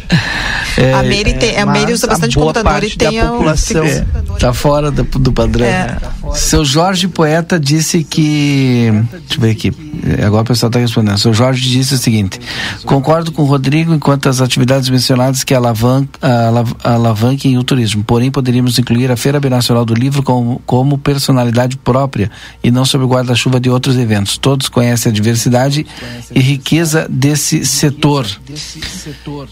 A 0.97 1.03
Meire 1.03 1.33
tem- 1.33 1.57
a 1.57 1.65
Meire 1.65 1.91
mas 1.91 1.95
usa 1.95 2.07
bastante 2.07 2.35
computador 2.37 2.71
parte 2.71 2.93
e 2.93 2.97
tem 2.97 3.17
da 3.19 3.25
a- 3.27 3.31
população. 3.31 3.83
É, 3.83 4.05
tá 4.39 4.53
fora 4.53 4.89
do, 4.89 5.03
do 5.03 5.33
padrão. 5.33 5.65
É. 5.65 5.97
Seu 6.33 6.63
Jorge 6.63 7.07
Poeta 7.09 7.59
disse 7.59 8.03
que. 8.05 8.89
Deixa 9.11 9.35
eu 9.35 9.41
ver 9.41 9.51
aqui. 9.51 9.73
É, 10.17 10.23
Agora 10.25 10.43
o 10.43 10.45
pessoal 10.45 10.69
está 10.69 10.79
respondendo. 10.79 11.17
Seu 11.17 11.33
Jorge 11.33 11.69
disse 11.69 11.93
o 11.93 11.97
seguinte: 11.97 12.39
concordo 12.85 13.33
com 13.33 13.41
o 13.41 13.45
Rodrigo 13.45 13.93
enquanto 13.93 14.29
as 14.29 14.39
atividades 14.39 14.87
mencionadas 14.89 15.43
que 15.43 15.53
alavan, 15.53 16.07
alav- 16.21 16.73
alavanquem 16.83 17.57
o 17.57 17.63
turismo. 17.63 18.01
Porém, 18.05 18.31
poderíamos 18.31 18.79
incluir 18.79 19.11
a 19.11 19.17
Feira 19.17 19.39
Binacional 19.41 19.83
do 19.83 19.93
Livro 19.93 20.23
como, 20.23 20.61
como 20.65 20.97
personalidade 20.97 21.75
própria 21.75 22.31
e 22.63 22.71
não 22.71 22.85
sob 22.85 23.03
guarda-chuva 23.05 23.59
de 23.59 23.69
outros 23.69 23.97
eventos. 23.97 24.20
Todos 24.37 24.69
conhecem 24.69 25.09
a 25.11 25.13
diversidade 25.13 25.85
e 26.33 26.39
riqueza 26.39 27.07
desse 27.09 27.65
setor. 27.65 28.27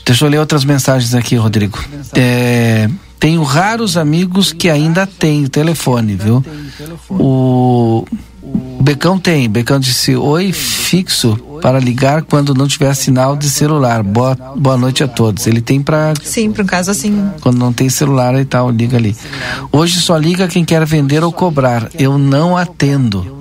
Deixa 0.05 0.26
eu 0.26 0.30
ler 0.30 0.39
outras 0.39 0.63
mensagens 0.63 1.13
aqui, 1.13 1.36
Rodrigo. 1.36 1.80
É, 2.13 2.89
tenho 3.20 3.43
raros 3.43 3.97
amigos 3.97 4.53
que 4.53 4.70
ainda 4.70 5.05
têm 5.05 5.45
telefone, 5.47 6.15
viu? 6.15 6.43
O 7.09 8.05
Becão 8.82 9.20
tem. 9.20 9.49
Becão 9.49 9.80
disse: 9.80 10.15
Oi, 10.15 10.51
fixo 10.53 11.38
para 11.61 11.80
ligar 11.80 12.24
quando 12.24 12.53
não 12.53 12.67
tiver 12.67 12.93
sinal 12.93 13.36
de 13.36 13.49
celular. 13.49 14.01
Boa, 14.01 14.36
boa 14.55 14.78
noite 14.78 15.03
a 15.03 15.07
todos. 15.07 15.45
Ele 15.45 15.61
tem 15.61 15.82
para 15.82 16.13
Sim, 16.24 16.51
para 16.51 16.63
um 16.63 16.67
caso 16.67 16.89
assim. 16.89 17.30
quando 17.41 17.57
não 17.57 17.74
tem 17.74 17.89
celular 17.89 18.39
e 18.39 18.45
tal, 18.45 18.72
liga 18.72 18.97
ali. 18.97 19.15
Hoje 19.72 19.99
só 19.99 20.17
liga 20.17 20.47
quem 20.47 20.63
quer 20.63 20.86
vender 20.86 21.24
ou 21.24 21.32
cobrar. 21.32 21.89
Eu 21.93 22.17
não 22.17 22.55
atendo. 22.55 23.38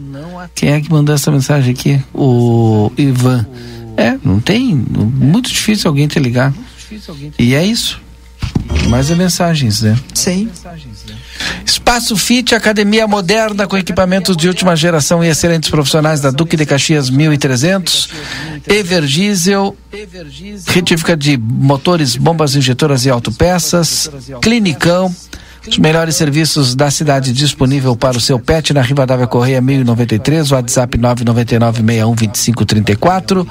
Quem 0.55 0.71
é 0.71 0.81
que 0.81 0.91
mandou 0.91 1.15
essa 1.15 1.31
mensagem 1.31 1.73
aqui? 1.73 2.03
O 2.15 2.91
Ivan. 2.97 3.47
É, 3.97 4.17
não 4.23 4.41
tem. 4.41 4.75
Muito 4.75 5.51
difícil 5.51 5.89
alguém 5.89 6.07
te 6.07 6.19
ligar. 6.19 6.53
E 7.39 7.55
é 7.55 7.65
isso. 7.65 8.01
Mais 8.89 9.11
é 9.11 9.15
mensagens, 9.15 9.83
né? 9.83 9.99
Sim. 10.15 10.49
Espaço 11.65 12.17
Fit, 12.17 12.55
academia 12.55 13.07
moderna 13.07 13.67
com 13.67 13.77
equipamentos 13.77 14.37
de 14.37 14.47
última 14.49 14.77
geração 14.77 15.23
e 15.23 15.29
excelentes 15.29 15.69
profissionais 15.71 16.21
da 16.21 16.31
Duque 16.31 16.57
de 16.57 16.65
Caxias 16.65 17.11
1300. 17.11 18.09
Everdiesel, 18.67 19.77
retífica 20.67 21.17
de 21.17 21.37
motores, 21.37 22.17
bombas 22.17 22.55
injetoras 22.55 23.05
e 23.05 23.11
autopeças. 23.11 24.11
Clinicão. 24.41 25.15
Os 25.69 25.79
melhores 25.79 26.17
serviços 26.17 26.75
da 26.75 26.91
cidade 26.91 27.33
disponível 27.33 27.95
para 27.95 28.17
o 28.17 28.21
seu 28.21 28.39
pet 28.39 28.73
na 28.73 28.81
Rivadavia 28.81 29.27
Correia 29.27 29.61
1093, 29.61 30.51
WhatsApp 30.51 30.99
999-612534. 30.99 33.47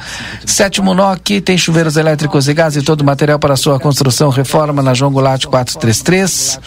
Sétimo 0.46 0.94
NOC, 0.94 1.42
tem 1.42 1.58
chuveiros 1.58 1.96
elétricos 1.96 2.48
e 2.48 2.54
gás 2.54 2.76
e 2.76 2.82
todo 2.82 3.02
o 3.02 3.06
material 3.06 3.40
para 3.40 3.56
sua 3.56 3.80
construção, 3.80 4.30
reforma 4.30 4.82
na 4.82 4.94
João 4.94 5.12
Goulart 5.12 5.46
433. 5.46 6.60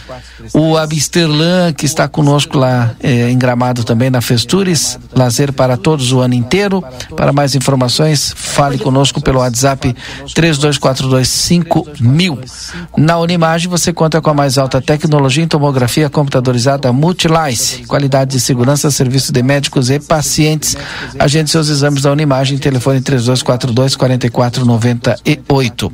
O 0.55 0.77
Amsterlan, 0.77 1.73
que 1.73 1.85
está 1.85 2.09
conosco 2.09 2.57
lá 2.57 2.93
eh, 3.03 3.31
em 3.31 3.39
Gramado 3.39 3.85
também 3.85 4.09
na 4.09 4.21
Festures, 4.21 4.99
lazer 5.15 5.53
para 5.53 5.77
todos 5.77 6.13
o 6.13 6.21
ano 6.21 6.35
inteiro. 6.35 6.83
Para 7.17 7.33
mais 7.33 7.55
informações, 7.55 8.33
fale 8.37 8.79
conosco 8.79 9.21
pelo 9.21 9.41
WhatsApp 9.41 9.95
32425000. 10.27 12.39
Na 12.97 13.19
Unimagem 13.19 13.69
você 13.69 13.93
conta 13.93 14.21
com 14.21 14.31
a 14.31 14.35
mais 14.35 14.57
alta 14.57 14.81
tecnologia 14.81 15.40
em 15.41 15.49
tomografia 15.49 16.09
computadorizada 16.09 16.93
Multilice, 16.93 17.85
qualidade 17.85 18.33
de 18.33 18.41
segurança, 18.41 18.91
serviço 18.91 19.33
de 19.33 19.43
médicos 19.43 19.91
e 19.91 19.99
pacientes. 19.99 20.77
Agende 21.19 21.51
seus 21.51 21.69
exames 21.69 22.03
da 22.03 22.13
Unimagem, 22.13 22.59
telefone 22.59 23.01
3242 23.01 23.97
4498. 23.97 25.93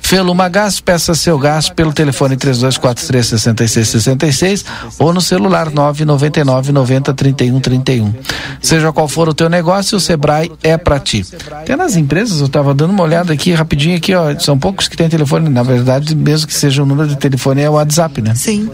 Feluma 0.00 0.48
Gás, 0.48 0.80
peça 0.80 1.14
seu 1.14 1.38
gás 1.38 1.68
pelo 1.68 1.92
telefone 1.92 2.36
3243 2.36 3.26
6666 3.26 4.64
ou 4.98 5.12
no 5.12 5.20
celular 5.20 5.70
999 5.70 6.72
90 6.72 7.14
31 7.14 7.60
31. 7.60 8.14
Seja 8.60 8.92
qual 8.92 9.08
for 9.08 9.28
o 9.28 9.34
teu 9.34 9.48
negócio, 9.48 9.98
o 9.98 10.00
Sebrae 10.00 10.50
é 10.62 10.76
para 10.76 10.98
ti. 10.98 11.24
Até 11.50 11.76
nas 11.76 11.96
empresas, 11.96 12.40
eu 12.40 12.46
estava 12.46 12.74
dando 12.74 12.90
uma 12.90 13.02
olhada 13.02 13.32
aqui 13.32 13.52
rapidinho 13.52 13.96
aqui, 13.96 14.14
ó, 14.14 14.38
são 14.38 14.58
poucos 14.58 14.88
que 14.88 14.96
têm 14.96 15.08
telefone, 15.08 15.48
na 15.48 15.62
verdade, 15.62 16.14
mesmo 16.14 16.46
que 16.46 16.54
seja 16.54 16.82
o 16.82 16.86
número 16.86 17.08
de 17.08 17.16
telefone 17.16 17.62
é 17.62 17.70
o 17.70 17.74
WhatsApp, 17.74 18.22
né? 18.22 18.34
Sim. 18.34 18.68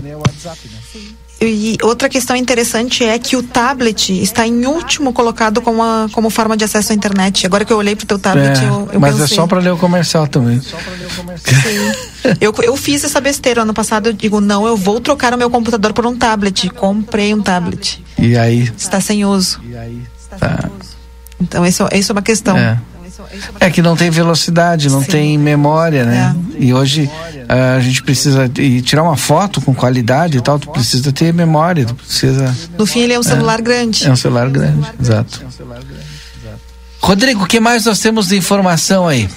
E 1.40 1.76
outra 1.82 2.08
questão 2.08 2.34
interessante 2.36 3.04
é 3.04 3.18
que 3.18 3.36
o 3.36 3.42
tablet 3.42 4.10
está 4.22 4.46
em 4.46 4.64
último 4.66 5.12
colocado 5.12 5.60
como, 5.60 5.82
a, 5.82 6.08
como 6.12 6.30
forma 6.30 6.56
de 6.56 6.64
acesso 6.64 6.92
à 6.92 6.94
internet. 6.94 7.44
Agora 7.44 7.64
que 7.64 7.72
eu 7.72 7.76
olhei 7.76 7.94
pro 7.94 8.06
teu 8.06 8.18
tablet, 8.18 8.58
É, 8.60 8.68
eu, 8.68 8.88
eu 8.92 9.00
mas 9.00 9.16
pensei. 9.16 9.36
é 9.36 9.40
só 9.40 9.46
para 9.46 9.58
ler 9.60 9.72
o 9.72 9.76
comercial 9.76 10.26
também. 10.26 10.60
Eu, 12.40 12.54
eu 12.62 12.76
fiz 12.76 13.04
essa 13.04 13.20
besteira 13.20 13.62
ano 13.62 13.74
passado. 13.74 14.06
Eu 14.08 14.12
digo, 14.12 14.40
não, 14.40 14.66
eu 14.66 14.76
vou 14.76 15.00
trocar 15.00 15.34
o 15.34 15.36
meu 15.36 15.50
computador 15.50 15.92
por 15.92 16.06
um 16.06 16.16
tablet. 16.16 16.70
Comprei 16.70 17.34
um 17.34 17.42
tablet. 17.42 18.02
E 18.18 18.36
aí? 18.38 18.72
Está 18.76 19.00
sem 19.00 19.24
uso. 19.24 19.60
Tá. 20.38 20.70
Então, 21.40 21.66
isso, 21.66 21.86
isso 21.92 22.12
é 22.12 22.14
uma 22.14 22.22
questão. 22.22 22.56
É. 22.56 22.78
É 23.60 23.70
que 23.70 23.82
não 23.82 23.96
tem 23.96 24.10
velocidade, 24.10 24.88
não 24.88 25.02
tem 25.02 25.38
memória, 25.38 26.04
né? 26.04 26.34
É. 26.58 26.64
E 26.64 26.74
hoje 26.74 27.10
ah, 27.48 27.76
a 27.76 27.80
gente 27.80 28.02
precisa 28.02 28.50
e 28.58 28.80
tirar 28.80 29.02
uma 29.02 29.16
foto 29.16 29.60
com 29.60 29.74
qualidade 29.74 30.38
e 30.38 30.40
tal, 30.40 30.58
tu 30.58 30.70
precisa 30.70 31.12
ter 31.12 31.32
memória, 31.32 31.84
tu 31.84 31.94
precisa 31.94 32.54
No 32.78 32.86
fim, 32.86 33.00
ele 33.00 33.12
é 33.12 33.18
um 33.18 33.22
celular 33.22 33.60
grande. 33.60 34.06
É 34.06 34.10
um 34.10 34.16
celular 34.16 34.48
grande, 34.48 34.86
exato. 35.00 35.44
Rodrigo, 37.04 37.44
o 37.44 37.46
que 37.46 37.60
mais 37.60 37.84
nós 37.84 37.98
temos 38.00 38.28
de 38.28 38.36
informação 38.36 39.06
aí? 39.06 39.28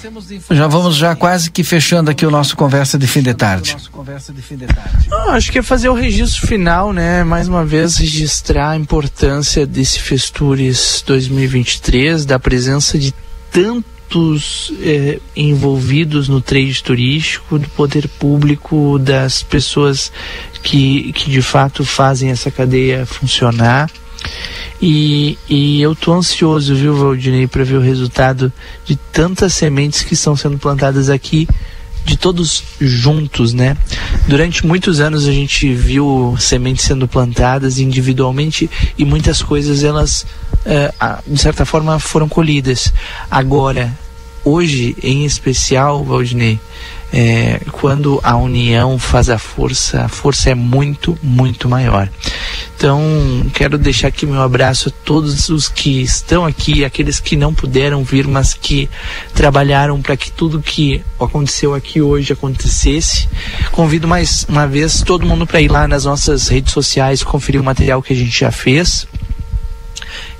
Já 0.50 0.66
vamos 0.66 0.96
já 0.96 1.14
quase 1.14 1.50
que 1.50 1.62
fechando 1.62 2.10
aqui 2.10 2.24
o 2.24 2.30
nosso 2.30 2.56
conversa 2.56 2.96
de 2.96 3.06
fim 3.06 3.20
de 3.20 3.34
tarde. 3.34 3.76
Ah, 5.12 5.32
acho 5.32 5.52
que 5.52 5.58
é 5.58 5.62
fazer 5.62 5.90
o 5.90 5.92
registro 5.92 6.46
final, 6.46 6.94
né? 6.94 7.22
Mais 7.24 7.46
uma 7.46 7.66
vez 7.66 7.98
registrar 7.98 8.70
a 8.70 8.76
importância 8.76 9.66
desse 9.66 10.00
Festures 10.00 11.04
2023, 11.06 12.24
da 12.24 12.38
presença 12.38 12.98
de 12.98 13.12
tantos 13.50 14.72
eh, 14.80 15.20
envolvidos 15.36 16.28
no 16.28 16.40
trade 16.40 16.82
turístico, 16.82 17.58
do 17.58 17.68
poder 17.70 18.08
público, 18.08 18.98
das 18.98 19.42
pessoas 19.42 20.10
que, 20.62 21.12
que 21.12 21.30
de 21.30 21.42
fato 21.42 21.84
fazem 21.84 22.30
essa 22.30 22.50
cadeia 22.50 23.06
funcionar. 23.06 23.90
E, 24.80 25.36
e 25.48 25.80
eu 25.80 25.94
tô 25.94 26.14
ansioso, 26.14 26.74
viu, 26.74 26.94
Valdinei, 26.94 27.46
para 27.46 27.64
ver 27.64 27.76
o 27.76 27.80
resultado 27.80 28.52
de 28.84 28.96
tantas 28.96 29.54
sementes 29.54 30.02
que 30.02 30.14
estão 30.14 30.36
sendo 30.36 30.58
plantadas 30.58 31.10
aqui, 31.10 31.48
de 32.08 32.16
todos 32.16 32.64
juntos, 32.80 33.52
né? 33.52 33.76
Durante 34.26 34.66
muitos 34.66 34.98
anos 34.98 35.28
a 35.28 35.32
gente 35.32 35.70
viu 35.74 36.34
sementes 36.40 36.86
sendo 36.86 37.06
plantadas 37.06 37.78
individualmente 37.78 38.68
e 38.96 39.04
muitas 39.04 39.42
coisas 39.42 39.84
elas, 39.84 40.24
eh, 40.64 40.90
de 41.26 41.38
certa 41.38 41.66
forma, 41.66 41.98
foram 41.98 42.26
colhidas. 42.26 42.94
Agora, 43.30 43.94
hoje 44.42 44.96
em 45.02 45.26
especial, 45.26 46.02
Valdinei, 46.02 46.58
é, 47.12 47.60
quando 47.72 48.20
a 48.22 48.36
união 48.36 48.98
faz 48.98 49.30
a 49.30 49.38
força, 49.38 50.02
a 50.04 50.08
força 50.08 50.50
é 50.50 50.54
muito, 50.54 51.18
muito 51.22 51.68
maior. 51.68 52.08
Então, 52.76 53.02
quero 53.54 53.76
deixar 53.76 54.08
aqui 54.08 54.24
meu 54.24 54.40
abraço 54.40 54.88
a 54.88 54.92
todos 55.04 55.48
os 55.48 55.68
que 55.68 56.00
estão 56.00 56.44
aqui, 56.44 56.84
aqueles 56.84 57.18
que 57.18 57.34
não 57.34 57.52
puderam 57.52 58.04
vir, 58.04 58.28
mas 58.28 58.54
que 58.54 58.88
trabalharam 59.34 60.00
para 60.00 60.16
que 60.16 60.30
tudo 60.30 60.62
que 60.62 61.02
aconteceu 61.18 61.74
aqui 61.74 62.00
hoje 62.00 62.32
acontecesse. 62.32 63.28
Convido 63.72 64.06
mais 64.06 64.46
uma 64.48 64.66
vez 64.66 65.02
todo 65.02 65.26
mundo 65.26 65.46
para 65.46 65.60
ir 65.60 65.70
lá 65.70 65.88
nas 65.88 66.04
nossas 66.04 66.46
redes 66.48 66.72
sociais, 66.72 67.24
conferir 67.24 67.60
o 67.60 67.64
material 67.64 68.02
que 68.02 68.12
a 68.12 68.16
gente 68.16 68.38
já 68.38 68.52
fez. 68.52 69.08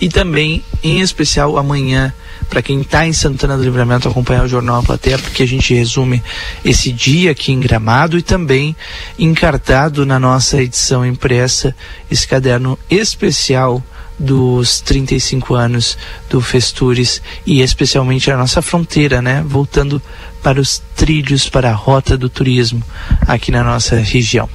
E 0.00 0.08
também, 0.08 0.62
em 0.82 1.00
especial, 1.00 1.58
amanhã, 1.58 2.14
para 2.48 2.62
quem 2.62 2.80
está 2.80 3.06
em 3.06 3.12
Santana 3.12 3.56
do 3.56 3.62
Livramento, 3.62 4.08
acompanhar 4.08 4.44
o 4.44 4.48
Jornal 4.48 4.80
A 4.80 4.82
Plateia, 4.82 5.18
porque 5.18 5.42
a 5.42 5.46
gente 5.46 5.74
resume 5.74 6.22
esse 6.64 6.92
dia 6.92 7.30
aqui 7.30 7.52
em 7.52 7.60
Gramado 7.60 8.18
e 8.18 8.22
também 8.22 8.74
encartado 9.18 10.06
na 10.06 10.18
nossa 10.18 10.62
edição 10.62 11.04
impressa, 11.04 11.74
esse 12.10 12.26
caderno 12.26 12.78
especial 12.90 13.82
dos 14.18 14.80
35 14.80 15.54
anos 15.54 15.96
do 16.28 16.40
Festures 16.40 17.22
e 17.46 17.60
especialmente 17.60 18.30
a 18.30 18.36
nossa 18.36 18.60
fronteira, 18.60 19.22
né? 19.22 19.44
Voltando 19.46 20.02
para 20.42 20.60
os 20.60 20.82
trilhos, 20.96 21.48
para 21.48 21.70
a 21.70 21.74
rota 21.74 22.16
do 22.16 22.28
turismo 22.28 22.82
aqui 23.26 23.52
na 23.52 23.62
nossa 23.62 23.96
região. 23.96 24.48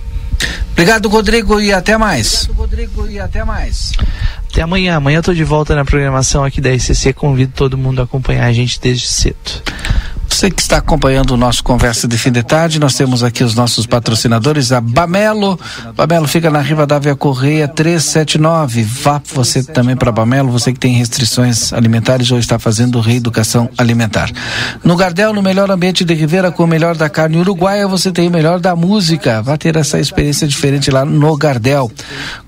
Obrigado, 0.72 1.08
Rodrigo, 1.08 1.62
e 1.62 1.72
até 1.72 1.98
mais. 1.98 2.50
Rodrigo, 2.56 3.08
e 3.08 3.20
até 3.20 3.46
mais. 3.46 3.94
Até 4.54 4.62
amanhã. 4.62 4.98
Amanhã 4.98 5.18
eu 5.18 5.24
tô 5.24 5.34
de 5.34 5.44
volta 5.44 5.74
na 5.74 5.84
programação 5.84 6.44
aqui 6.44 6.62
da 6.62 6.72
ICC. 6.72 7.12
Convido 7.14 7.54
todo 7.56 7.76
mundo 7.76 8.02
a 8.02 8.04
acompanhar 8.04 8.46
a 8.46 8.54
gente 8.54 8.80
desde 8.80 9.08
cedo. 9.08 9.64
Você 10.34 10.50
que 10.50 10.64
está 10.64 10.78
acompanhando 10.78 11.32
o 11.32 11.38
nosso 11.38 11.64
Conversa 11.64 12.08
de 12.08 12.18
Fim 12.18 12.32
de 12.32 12.42
Tarde, 12.42 12.80
nós 12.80 12.96
temos 12.96 13.24
aqui 13.24 13.44
os 13.44 13.54
nossos 13.54 13.86
patrocinadores, 13.86 14.72
a 14.72 14.82
Bamelo. 14.82 15.58
Bamelo 15.96 16.28
fica 16.28 16.50
na 16.50 16.60
Rivadavia 16.60 17.16
Correia 17.16 17.68
379. 17.68 18.82
Vá 18.82 19.22
você 19.32 19.64
também 19.64 19.96
para 19.96 20.12
Bamelo, 20.12 20.52
você 20.52 20.74
que 20.74 20.80
tem 20.80 20.96
restrições 20.96 21.72
alimentares 21.72 22.32
ou 22.32 22.40
está 22.40 22.58
fazendo 22.58 23.00
reeducação 23.00 23.70
alimentar. 23.78 24.32
No 24.84 24.98
Gardel, 24.98 25.34
no 25.34 25.42
melhor 25.42 25.70
ambiente 25.70 26.04
de 26.04 26.16
Rivera, 26.16 26.52
com 26.52 26.64
o 26.64 26.68
melhor 26.68 26.98
da 26.98 27.08
carne 27.10 27.38
uruguaia, 27.38 27.88
você 27.88 28.12
tem 28.12 28.28
o 28.28 28.32
melhor 28.32 28.60
da 28.60 28.76
música. 28.76 29.40
Vá 29.44 29.56
ter 29.56 29.76
essa 29.76 30.00
experiência 30.00 30.48
diferente 30.48 30.90
lá 30.90 31.06
no 31.06 31.38
Gardel. 31.38 31.92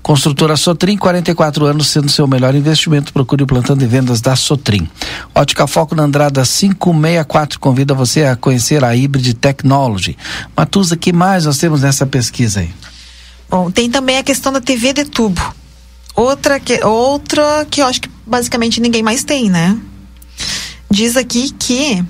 Construtora 0.02 0.56
Sotrim, 0.56 0.96
44 0.96 1.64
anos 1.64 1.86
sendo 1.86 2.10
seu 2.10 2.26
melhor 2.26 2.54
investimento. 2.56 3.12
Procure 3.12 3.44
o 3.44 3.46
plantão 3.46 3.76
de 3.76 3.86
vendas 3.86 4.20
da 4.20 4.34
Sotrim. 4.34 4.88
Ótica 5.32 5.68
Foco 5.68 5.94
na 5.94 6.02
Andrada 6.02 6.42
564 6.42 7.60
convida 7.76 7.85
você 7.94 8.24
a 8.24 8.36
conhecer 8.36 8.84
a 8.84 8.90
Hybrid 8.90 9.34
Technology. 9.34 10.16
Matusa, 10.56 10.96
que 10.96 11.12
mais 11.12 11.44
nós 11.44 11.58
temos 11.58 11.82
nessa 11.82 12.06
pesquisa 12.06 12.60
aí? 12.60 12.70
Bom, 13.48 13.70
tem 13.70 13.90
também 13.90 14.18
a 14.18 14.22
questão 14.22 14.52
da 14.52 14.60
TV 14.60 14.92
de 14.92 15.04
tubo. 15.04 15.40
Outra 16.14 16.58
que, 16.58 16.82
outra 16.84 17.66
que 17.70 17.82
eu 17.82 17.86
acho 17.86 18.00
que 18.00 18.10
basicamente 18.26 18.80
ninguém 18.80 19.02
mais 19.02 19.22
tem, 19.22 19.50
né? 19.50 19.78
Diz 20.90 21.16
aqui 21.16 21.50
que 21.50 22.02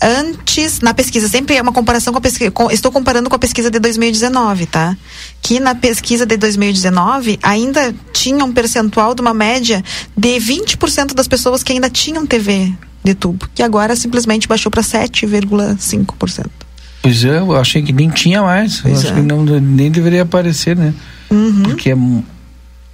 antes, 0.00 0.80
na 0.80 0.92
pesquisa, 0.92 1.28
sempre 1.28 1.56
é 1.56 1.62
uma 1.62 1.72
comparação 1.72 2.12
com 2.12 2.18
a 2.18 2.22
pesquisa, 2.22 2.50
com, 2.50 2.70
estou 2.70 2.90
comparando 2.90 3.28
com 3.28 3.36
a 3.36 3.38
pesquisa 3.38 3.70
de 3.70 3.78
2019, 3.78 4.66
tá? 4.66 4.96
Que 5.42 5.60
na 5.60 5.74
pesquisa 5.74 6.26
de 6.26 6.36
2019 6.36 7.38
ainda 7.42 7.94
tinha 8.12 8.44
um 8.44 8.52
percentual 8.52 9.14
de 9.14 9.20
uma 9.20 9.34
média 9.34 9.82
de 10.16 10.38
20% 10.38 11.14
das 11.14 11.28
pessoas 11.28 11.62
que 11.62 11.72
ainda 11.72 11.88
tinham 11.88 12.26
TV 12.26 12.72
de 13.04 13.14
tubo, 13.14 13.46
que 13.54 13.62
agora 13.62 13.94
simplesmente 13.94 14.48
baixou 14.48 14.72
para 14.72 14.82
7,5%. 14.82 16.46
Pois 17.02 17.22
é, 17.24 17.38
eu 17.38 17.54
achei 17.54 17.82
que 17.82 17.92
nem 17.92 18.08
tinha 18.08 18.42
mais. 18.42 18.80
Pois 18.80 19.00
acho 19.00 19.08
é. 19.08 19.14
que 19.16 19.20
não, 19.20 19.44
nem 19.44 19.90
deveria 19.90 20.22
aparecer, 20.22 20.74
né? 20.74 20.94
Uhum. 21.30 21.62
Porque 21.64 21.90
é. 21.92 21.96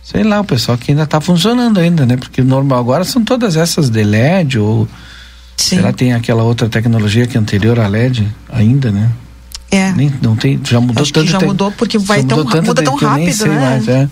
Sei 0.03 0.25
lá, 0.25 0.41
o 0.41 0.45
pessoal 0.45 0.77
que 0.77 0.91
ainda 0.91 1.05
está 1.05 1.21
funcionando 1.21 1.79
ainda, 1.79 2.05
né? 2.05 2.17
Porque 2.17 2.43
normal 2.43 2.81
agora 2.81 3.05
são 3.05 3.23
todas 3.23 3.57
essas 3.57 3.89
de 3.89 4.03
LED 4.03 4.59
ou. 4.59 4.89
Será 5.57 5.93
que 5.93 5.99
tem 5.99 6.13
aquela 6.15 6.43
outra 6.43 6.69
tecnologia 6.69 7.27
que 7.27 7.37
é 7.37 7.41
anterior 7.41 7.79
à 7.79 7.87
LED 7.87 8.27
ainda, 8.51 8.91
né? 8.91 9.09
É. 9.71 9.93
Nem, 9.93 10.13
não 10.21 10.35
tem, 10.35 10.59
já 10.65 10.81
mudou 10.81 11.03
Acho 11.03 11.13
que 11.13 11.21
tanto. 11.21 11.31
já 11.31 11.39
te- 11.39 11.45
mudou, 11.45 11.71
porque 11.71 11.97
vai 11.99 12.25
tão- 12.25 12.39
mudou 12.39 12.53
tanto 12.53 12.67
muda 12.67 12.83
tão 12.83 12.97
rápido, 12.97 13.47
né? 13.47 13.61
mais, 13.61 13.87
é. 13.89 14.09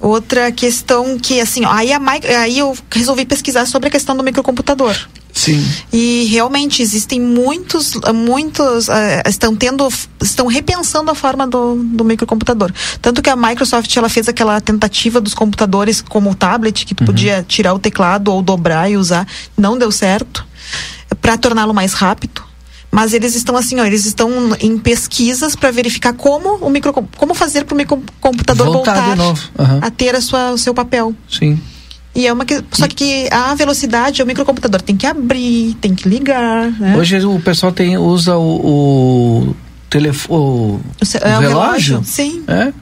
Outra 0.00 0.52
questão 0.52 1.18
que, 1.18 1.40
assim, 1.40 1.64
ó, 1.64 1.72
aí, 1.72 1.92
a, 1.92 2.00
aí 2.40 2.58
eu 2.58 2.76
resolvi 2.90 3.24
pesquisar 3.24 3.66
sobre 3.66 3.88
a 3.88 3.90
questão 3.90 4.16
do 4.16 4.22
microcomputador. 4.22 4.96
Sim. 5.32 5.64
E 5.92 6.24
realmente 6.30 6.82
existem 6.82 7.20
muitos, 7.20 7.94
muitos 8.12 8.88
eh, 8.88 9.22
estão 9.28 9.54
tendo, 9.54 9.88
estão 10.20 10.46
repensando 10.46 11.10
a 11.10 11.14
forma 11.14 11.46
do, 11.46 11.76
do 11.76 12.04
microcomputador. 12.04 12.72
Tanto 13.00 13.22
que 13.22 13.30
a 13.30 13.36
Microsoft 13.36 13.94
ela 13.96 14.08
fez 14.08 14.28
aquela 14.28 14.60
tentativa 14.60 15.20
dos 15.20 15.34
computadores 15.34 16.00
como 16.00 16.30
o 16.30 16.34
tablet 16.34 16.84
que 16.84 16.94
tu 16.94 17.04
podia 17.04 17.44
tirar 17.46 17.72
o 17.72 17.78
teclado 17.78 18.32
ou 18.32 18.42
dobrar 18.42 18.90
e 18.90 18.96
usar, 18.96 19.26
não 19.56 19.78
deu 19.78 19.92
certo, 19.92 20.44
para 21.20 21.38
torná-lo 21.38 21.72
mais 21.72 21.92
rápido. 21.92 22.47
Mas 22.90 23.12
eles 23.12 23.34
estão 23.34 23.56
assim, 23.56 23.78
ó, 23.80 23.84
eles 23.84 24.06
estão 24.06 24.30
em 24.60 24.78
pesquisas 24.78 25.54
para 25.54 25.70
verificar 25.70 26.14
como 26.14 26.56
o 26.56 26.70
micro, 26.70 26.92
como 27.16 27.34
fazer 27.34 27.64
para 27.64 27.74
o 27.74 27.76
microcomputador 27.76 28.66
Voltar 28.72 29.14
voltar, 29.16 29.40
aham. 29.58 29.78
a 29.82 29.90
ter 29.90 30.14
a 30.14 30.20
sua, 30.20 30.52
o 30.52 30.58
seu 30.58 30.72
papel. 30.72 31.14
Sim. 31.28 31.60
E 32.14 32.26
é 32.26 32.32
uma 32.32 32.44
que, 32.44 32.64
só 32.72 32.88
que 32.88 33.28
a 33.30 33.54
velocidade, 33.54 34.22
o 34.22 34.26
microcomputador 34.26 34.80
tem 34.80 34.96
que 34.96 35.06
abrir, 35.06 35.74
tem 35.80 35.94
que 35.94 36.08
ligar, 36.08 36.70
né? 36.72 36.96
Hoje 36.96 37.24
o 37.24 37.38
pessoal 37.40 37.70
tem, 37.70 37.96
usa 37.98 38.36
o, 38.36 39.50
o 39.50 39.56
telefone. 39.90 40.34
O, 40.34 40.36
o 40.36 40.80
é 41.22 41.36
o 41.36 41.40
relógio? 41.40 41.48
relógio, 41.48 42.02
sim. 42.04 42.42
É? 42.48 42.72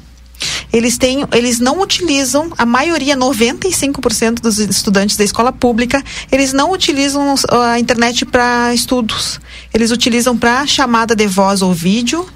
eles 0.71 0.97
têm, 0.97 1.25
eles 1.31 1.59
não 1.59 1.81
utilizam, 1.81 2.51
a 2.57 2.65
maioria, 2.65 3.15
95% 3.15 4.41
dos 4.41 4.59
estudantes 4.59 5.15
da 5.15 5.23
escola 5.23 5.51
pública, 5.51 6.03
eles 6.31 6.53
não 6.53 6.71
utilizam 6.71 7.35
a 7.49 7.79
internet 7.79 8.25
para 8.25 8.73
estudos. 8.73 9.39
Eles 9.73 9.91
utilizam 9.91 10.37
para 10.37 10.65
chamada 10.67 11.15
de 11.15 11.27
voz 11.27 11.61
ou 11.61 11.73
vídeo, 11.73 12.27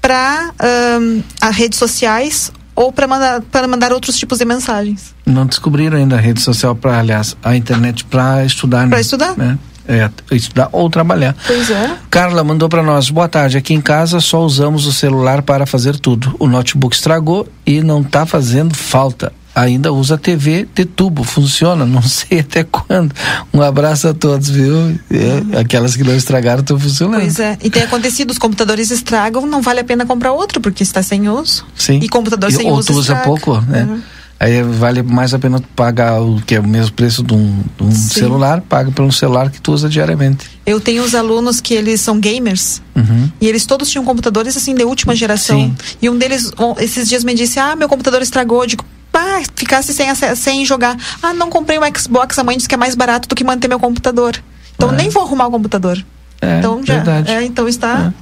para 0.00 0.52
um, 1.00 1.22
as 1.40 1.54
redes 1.54 1.78
sociais 1.78 2.52
ou 2.74 2.90
para 2.90 3.06
mandar, 3.06 3.42
mandar 3.68 3.92
outros 3.92 4.16
tipos 4.16 4.38
de 4.38 4.44
mensagens. 4.44 5.14
Não 5.26 5.44
descobriram 5.44 5.98
ainda 5.98 6.16
a 6.16 6.20
rede 6.20 6.40
social 6.40 6.74
para, 6.74 6.98
aliás, 6.98 7.36
a 7.42 7.54
internet 7.54 8.04
para 8.04 8.44
estudar. 8.44 8.88
Para 8.88 8.96
né? 8.96 9.00
estudar? 9.00 9.36
Né? 9.36 9.58
É, 9.90 10.08
estudar 10.36 10.68
ou 10.70 10.88
trabalhar. 10.88 11.34
Pois 11.44 11.68
é. 11.68 11.96
Carla 12.08 12.44
mandou 12.44 12.68
para 12.68 12.80
nós: 12.80 13.10
boa 13.10 13.28
tarde. 13.28 13.58
Aqui 13.58 13.74
em 13.74 13.80
casa 13.80 14.20
só 14.20 14.40
usamos 14.44 14.86
o 14.86 14.92
celular 14.92 15.42
para 15.42 15.66
fazer 15.66 15.98
tudo. 15.98 16.36
O 16.38 16.46
notebook 16.46 16.94
estragou 16.94 17.48
e 17.66 17.80
não 17.80 18.00
está 18.02 18.24
fazendo 18.24 18.72
falta. 18.72 19.32
Ainda 19.52 19.92
usa 19.92 20.16
TV 20.16 20.68
de 20.72 20.84
tubo, 20.84 21.24
funciona, 21.24 21.84
não 21.84 22.02
sei 22.06 22.38
até 22.38 22.62
quando. 22.62 23.12
Um 23.52 23.60
abraço 23.60 24.06
a 24.06 24.14
todos, 24.14 24.48
viu? 24.48 24.96
É, 25.10 25.58
aquelas 25.58 25.96
que 25.96 26.04
não 26.04 26.14
estragaram 26.14 26.60
estão 26.60 26.78
funcionando. 26.78 27.20
Pois 27.20 27.40
é, 27.40 27.58
e 27.60 27.68
tem 27.68 27.82
acontecido, 27.82 28.30
os 28.30 28.38
computadores 28.38 28.92
estragam, 28.92 29.44
não 29.44 29.60
vale 29.60 29.80
a 29.80 29.84
pena 29.84 30.06
comprar 30.06 30.30
outro, 30.30 30.60
porque 30.60 30.84
está 30.84 31.02
sem 31.02 31.28
uso. 31.28 31.66
Sim. 31.74 31.98
E 32.00 32.08
computador 32.08 32.48
e, 32.48 32.52
sem 32.52 32.70
ou 32.70 32.78
uso 32.78 32.86
tu 32.86 32.92
usa 32.92 33.00
estraga. 33.14 33.24
pouco, 33.24 33.60
né? 33.62 33.88
Uhum. 33.90 34.00
Aí 34.40 34.62
vale 34.62 35.02
mais 35.02 35.34
a 35.34 35.38
pena 35.38 35.62
pagar 35.76 36.18
o 36.22 36.40
que 36.40 36.54
é 36.54 36.60
o 36.60 36.66
mesmo 36.66 36.94
preço 36.94 37.22
de 37.22 37.34
um, 37.34 37.62
de 37.76 37.84
um 37.84 37.90
celular, 37.92 38.62
paga 38.62 38.90
pelo 38.90 39.12
celular 39.12 39.50
que 39.50 39.60
tu 39.60 39.70
usa 39.70 39.86
diariamente. 39.86 40.48
Eu 40.64 40.80
tenho 40.80 41.02
os 41.04 41.14
alunos 41.14 41.60
que 41.60 41.74
eles 41.74 42.00
são 42.00 42.18
gamers. 42.18 42.80
Uhum. 42.96 43.30
E 43.38 43.46
eles 43.46 43.66
todos 43.66 43.90
tinham 43.90 44.02
computadores 44.02 44.56
assim 44.56 44.74
de 44.74 44.82
última 44.82 45.14
geração. 45.14 45.76
E 46.00 46.08
um 46.08 46.16
deles, 46.16 46.50
um, 46.58 46.74
esses 46.80 47.06
dias, 47.06 47.22
me 47.22 47.34
disse: 47.34 47.58
Ah, 47.58 47.76
meu 47.76 47.86
computador 47.86 48.22
estragou. 48.22 48.62
Eu 48.62 48.66
digo, 48.66 48.84
pá, 49.12 49.42
ficasse 49.54 49.92
sem, 49.92 50.08
sem 50.34 50.64
jogar. 50.64 50.96
Ah, 51.22 51.34
não 51.34 51.50
comprei 51.50 51.78
um 51.78 51.82
Xbox, 51.94 52.38
a 52.38 52.44
mãe 52.44 52.56
disse 52.56 52.68
que 52.68 52.74
é 52.74 52.78
mais 52.78 52.94
barato 52.94 53.28
do 53.28 53.34
que 53.34 53.44
manter 53.44 53.68
meu 53.68 53.78
computador. 53.78 54.42
Então 54.74 54.90
nem 54.90 55.10
vou 55.10 55.22
arrumar 55.22 55.48
o 55.48 55.50
computador. 55.50 56.02
É, 56.40 56.60
então 56.60 56.80
já. 56.82 56.94
verdade. 56.94 57.30
É, 57.30 57.44
então 57.44 57.68
está. 57.68 58.14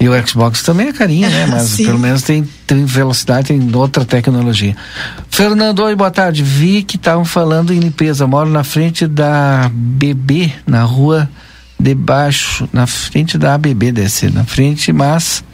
E 0.00 0.08
o 0.08 0.26
Xbox 0.26 0.62
também 0.62 0.88
é 0.88 0.92
carinho, 0.92 1.30
né? 1.30 1.46
Mas 1.50 1.76
pelo 1.76 1.98
menos 1.98 2.22
tem, 2.22 2.46
tem 2.66 2.84
velocidade, 2.84 3.48
tem 3.48 3.70
outra 3.74 4.04
tecnologia. 4.04 4.76
Fernando, 5.30 5.80
oi, 5.80 5.94
boa 5.94 6.10
tarde. 6.10 6.42
Vi 6.42 6.82
que 6.82 6.96
estavam 6.96 7.24
falando 7.24 7.72
em 7.72 7.78
limpeza. 7.78 8.26
Moro 8.26 8.50
na 8.50 8.64
frente 8.64 9.06
da 9.06 9.70
BB, 9.72 10.52
na 10.66 10.82
rua 10.82 11.28
debaixo, 11.78 12.68
na 12.72 12.86
frente 12.86 13.36
da 13.36 13.54
ABB, 13.54 13.92
desse, 13.92 14.30
na 14.30 14.44
frente, 14.44 14.92
mas 14.92 15.44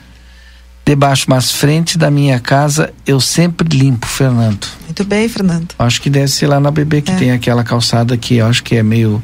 debaixo, 0.85 1.27
mas 1.29 1.51
frente 1.51 1.97
da 1.97 2.11
minha 2.11 2.39
casa 2.39 2.93
eu 3.07 3.21
sempre 3.21 3.69
limpo, 3.69 4.07
Fernando. 4.07 4.67
Muito 4.85 5.05
bem, 5.05 5.29
Fernando. 5.29 5.75
Acho 5.79 6.01
que 6.01 6.11
deve 6.11 6.29
ser 6.29 6.47
lá 6.47 6.61
na 6.61 6.71
BB 6.71 7.03
que 7.03 7.13
tem 7.13 7.33
aquela 7.33 7.65
calçada 7.65 8.17
que 8.17 8.37
eu 8.37 8.47
acho 8.47 8.63
que 8.63 8.77
é 8.77 8.83
meio 8.83 9.23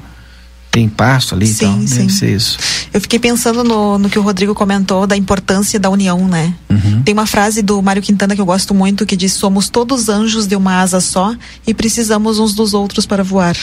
tem 0.77 0.91
pasto 0.91 1.35
ali 1.35 1.47
Sim, 1.47 1.55
e 1.55 1.59
tal. 1.59 1.89
sim. 1.89 1.97
Deve 1.97 2.13
ser 2.13 2.37
isso. 2.37 2.59
Eu 2.93 3.01
fiquei 3.01 3.19
pensando 3.19 3.65
no, 3.65 3.99
no 3.99 4.11
que 4.11 4.19
o 4.19 4.23
Rodrigo 4.23 4.55
comentou 4.55 5.07
da 5.07 5.17
importância 5.17 5.81
da 5.81 5.89
união, 5.89 6.29
né? 6.29 6.53
Uhum. 6.69 7.03
Tem 7.03 7.15
uma 7.15 7.25
frase 7.25 7.63
do 7.63 7.81
Mário 7.81 8.03
Quintana 8.03 8.35
que 8.35 8.41
eu 8.43 8.45
gosto 8.45 8.75
muito 8.75 9.07
que 9.07 9.17
diz: 9.17 9.33
Somos 9.33 9.71
todos 9.71 10.11
anjos 10.11 10.47
de 10.47 10.55
uma 10.55 10.83
asa 10.83 11.01
só 11.01 11.35
e 11.67 11.73
precisamos 11.73 12.39
uns 12.39 12.55
dos 12.55 12.75
outros 12.75 13.07
para 13.07 13.25
voar. 13.25 13.57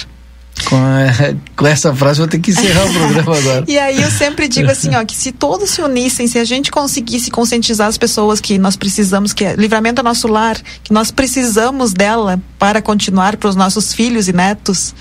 Com, 0.67 0.75
eh, 0.75 1.35
com 1.55 1.67
essa 1.67 1.93
frase 1.93 2.19
eu 2.19 2.25
vou 2.25 2.31
ter 2.31 2.39
que 2.39 2.49
encerrar 2.49 2.83
o 2.83 2.89
programa 2.97 3.37
agora. 3.37 3.65
E 3.67 3.77
aí 3.77 4.01
eu 4.01 4.09
sempre 4.09 4.47
digo 4.47 4.71
assim, 4.71 4.95
ó, 4.95 5.05
que 5.05 5.15
se 5.15 5.31
todos 5.31 5.69
se 5.69 5.83
unissem, 5.83 6.25
se 6.25 6.39
a 6.39 6.43
gente 6.43 6.71
conseguisse 6.71 7.29
conscientizar 7.29 7.87
as 7.87 7.97
pessoas 7.97 8.41
que 8.41 8.57
nós 8.57 8.75
precisamos, 8.75 9.33
que 9.33 9.45
é 9.45 9.55
livramento 9.55 10.01
é 10.01 10.03
nosso 10.03 10.27
lar, 10.27 10.59
que 10.83 10.91
nós 10.91 11.11
precisamos 11.11 11.93
dela 11.93 12.41
para 12.57 12.81
continuar 12.81 13.37
para 13.37 13.49
os 13.49 13.55
nossos 13.55 13.93
filhos 13.93 14.27
e 14.27 14.33
netos. 14.33 14.95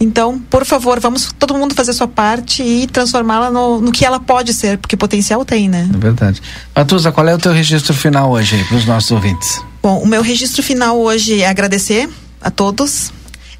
Então, 0.00 0.38
por 0.38 0.64
favor, 0.64 1.00
vamos 1.00 1.32
todo 1.38 1.54
mundo 1.54 1.74
fazer 1.74 1.92
sua 1.92 2.06
parte 2.06 2.62
e 2.62 2.86
transformá-la 2.86 3.50
no, 3.50 3.80
no 3.80 3.90
que 3.90 4.04
ela 4.04 4.20
pode 4.20 4.54
ser, 4.54 4.78
porque 4.78 4.96
potencial 4.96 5.44
tem, 5.44 5.68
né? 5.68 5.88
É 5.92 5.98
verdade. 5.98 6.40
Matusa, 6.74 7.10
qual 7.10 7.26
é 7.26 7.34
o 7.34 7.38
teu 7.38 7.52
registro 7.52 7.92
final 7.92 8.30
hoje 8.30 8.64
para 8.64 8.76
os 8.76 8.86
nossos 8.86 9.10
ouvintes? 9.10 9.60
Bom, 9.82 9.98
o 9.98 10.06
meu 10.06 10.22
registro 10.22 10.62
final 10.62 11.00
hoje 11.00 11.42
é 11.42 11.48
agradecer 11.48 12.08
a 12.40 12.50
todos 12.50 13.12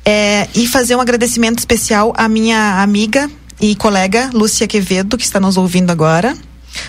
é, 0.05 0.49
e 0.55 0.67
fazer 0.69 0.95
um 0.95 1.01
agradecimento 1.01 1.59
especial 1.59 2.13
à 2.17 2.29
minha 2.29 2.83
amiga 2.83 3.29
e 3.61 3.75
colega 3.75 4.31
Lúcia 4.33 4.69
Quevedo, 4.69 5.19
que 5.19 5.25
está 5.25 5.41
nos 5.41 5.57
ouvindo 5.57 5.91
agora. 5.91 6.37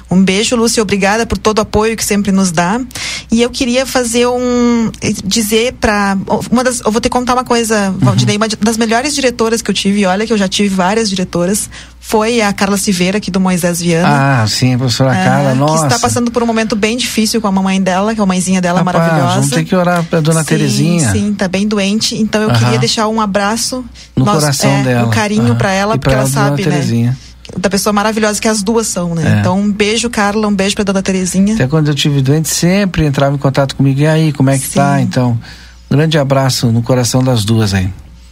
Um 0.10 0.24
beijo, 0.24 0.56
Lúcia, 0.56 0.84
obrigada 0.84 1.26
por 1.26 1.38
todo 1.38 1.60
o 1.60 1.62
apoio 1.62 1.98
que 1.98 2.06
sempre 2.06 2.32
nos 2.32 2.52
dá. 2.52 2.80
E 3.32 3.44
eu 3.44 3.50
queria 3.52 3.86
fazer 3.86 4.26
um. 4.28 4.90
dizer 5.24 5.74
para. 5.74 6.18
Uma 6.52 6.64
das, 6.64 6.80
eu 6.80 6.92
vou 6.92 7.00
ter 7.00 7.10
que 7.10 7.14
contar 7.16 7.34
uma 7.36 7.44
coisa, 7.44 7.94
Valdinei, 8.00 8.38
uma 8.38 8.48
das 8.48 8.76
melhores 8.76 9.14
diretoras 9.14 9.62
que 9.62 9.70
eu 9.70 9.76
tive, 9.76 10.04
olha 10.06 10.26
que 10.26 10.34
eu 10.34 10.38
já 10.38 10.48
tive 10.48 10.70
várias 10.74 11.08
diretoras, 11.12 11.70
foi 12.00 12.42
a 12.42 12.52
Carla 12.52 12.76
Silveira, 12.76 13.20
aqui 13.20 13.30
do 13.30 13.40
Moisés 13.40 13.82
Viana. 13.82 14.42
Ah, 14.42 14.48
sim, 14.48 14.74
a 14.74 14.78
professora 14.80 15.16
É, 15.16 15.24
Carla, 15.24 15.52
que 15.52 15.58
nossa. 15.60 15.86
está 15.86 16.00
passando 16.00 16.32
por 16.32 16.42
um 16.42 16.48
momento 16.48 16.76
bem 16.76 16.98
difícil 16.98 17.40
com 17.40 17.48
a 17.48 17.52
mamãe 17.52 17.80
dela, 17.80 18.16
que 18.16 18.20
é 18.20 18.24
a 18.24 18.26
mãezinha 18.26 18.60
dela 18.62 18.80
Rapaz, 18.80 18.98
maravilhosa. 18.98 19.36
Vamos 19.36 19.50
ter 19.52 19.64
que 19.64 19.76
orar 19.76 20.04
para 20.06 20.22
dona 20.22 20.40
sim, 20.42 20.48
Terezinha. 20.48 21.12
Sim, 21.12 21.32
tá 21.36 21.48
bem 21.48 21.68
doente. 21.68 22.16
Então 22.20 22.42
eu 22.42 22.50
Aham. 22.50 22.58
queria 22.58 22.80
deixar 22.80 23.08
um 23.10 23.22
abraço 23.22 23.86
No 24.16 24.26
nós- 24.26 24.40
coração 24.42 24.72
é, 24.72 24.82
dela. 24.84 25.08
Um 25.08 25.12
carinho 25.12 25.44
Aham. 25.50 25.56
pra 25.56 25.72
ela, 25.72 25.96
E 25.96 26.00
porque 26.00 26.10
pra 26.16 26.22
ela 26.22 26.28
dona 26.30 26.46
sabe, 26.50 26.66
né? 26.66 26.72
Terezinha. 26.72 27.18
Da 27.58 27.70
pessoa 27.70 27.92
maravilhosa 27.94 28.40
que 28.40 28.48
as 28.48 28.62
duas 28.62 28.88
são, 28.88 29.16
né? 29.16 29.38
É. 29.38 29.40
Então 29.40 29.60
um 29.60 29.72
beijo, 29.72 30.10
Carla, 30.10 30.48
um 30.48 30.54
beijo 30.56 30.76
pra 30.76 30.84
dona 30.84 31.02
Terezinha. 31.02 31.56
Até 31.56 31.68
quando 31.68 31.88
eu 31.88 31.96
tive 31.96 32.22
doente, 32.22 32.50
sempre 32.50 33.06
entrava 33.06 33.36
em 33.36 33.40
contato 33.40 33.76
comigo. 33.76 34.00
E 34.00 34.08
aí, 34.08 34.32
como 34.32 34.50
é 34.50 34.58
que 34.58 34.70
tá? 34.70 35.02
Então, 35.02 35.40
um 35.90 35.96
grande 35.96 36.18
abraço 36.18 36.72
no 36.72 36.82
coração 36.82 37.24
das 37.24 37.44
duas 37.44 37.74
aí. 37.74 37.90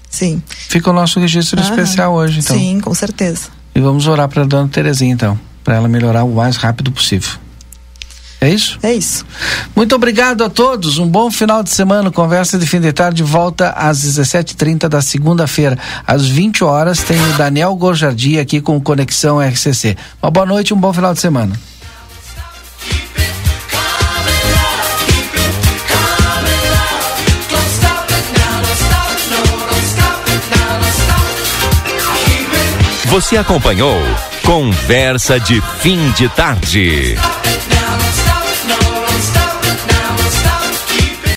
Sim. 0.10 0.42
Fica 0.48 0.90
o 0.90 0.94
nosso 0.94 1.20
registro 1.20 1.60
Aham. 1.60 1.70
especial 1.70 2.14
hoje, 2.14 2.40
então. 2.40 2.58
Sim, 2.58 2.80
com 2.80 2.94
certeza. 2.94 3.50
E 3.76 3.80
vamos 3.80 4.08
orar 4.08 4.28
para 4.30 4.46
dona 4.46 4.68
Terezinha, 4.68 5.14
então, 5.14 5.40
para 5.64 5.76
ela 5.76 5.88
melhorar 5.88 6.24
o 6.24 6.34
mais 6.34 6.56
rápido 6.56 6.92
possível. 6.92 7.32
É 8.40 8.50
isso? 8.50 8.78
É 8.84 8.94
isso. 8.94 9.26
Muito 9.76 9.96
obrigado 9.96 10.44
a 10.44 10.50
todos. 10.50 11.00
Um 11.00 11.08
bom 11.08 11.32
final 11.32 11.64
de 11.64 11.72
semana. 11.72 12.12
Conversa 12.12 12.58
de 12.58 12.68
fim 12.68 12.80
de 12.80 12.94
tarde 12.94 13.24
volta 13.24 13.72
às 13.72 14.00
17h30 14.06 14.88
da 14.88 15.02
segunda-feira. 15.02 15.78
Às 16.06 16.28
20 16.28 16.64
horas 16.64 17.00
tem 17.00 17.20
o 17.20 17.34
Daniel 17.38 17.76
Gorjardi 17.76 18.40
aqui 18.40 18.62
com 18.62 18.80
Conexão 18.80 19.40
RCC. 19.40 19.98
Uma 20.22 20.30
boa 20.30 20.46
noite 20.46 20.70
e 20.70 20.74
um 20.74 20.78
bom 20.78 20.94
final 20.94 21.14
de 21.14 21.20
semana. 21.20 21.60
Você 33.06 33.38
acompanhou 33.38 33.98
Conversa 34.46 35.40
de 35.40 35.60
Fim 35.80 36.12
de 36.12 36.30
Tarde. 36.30 37.18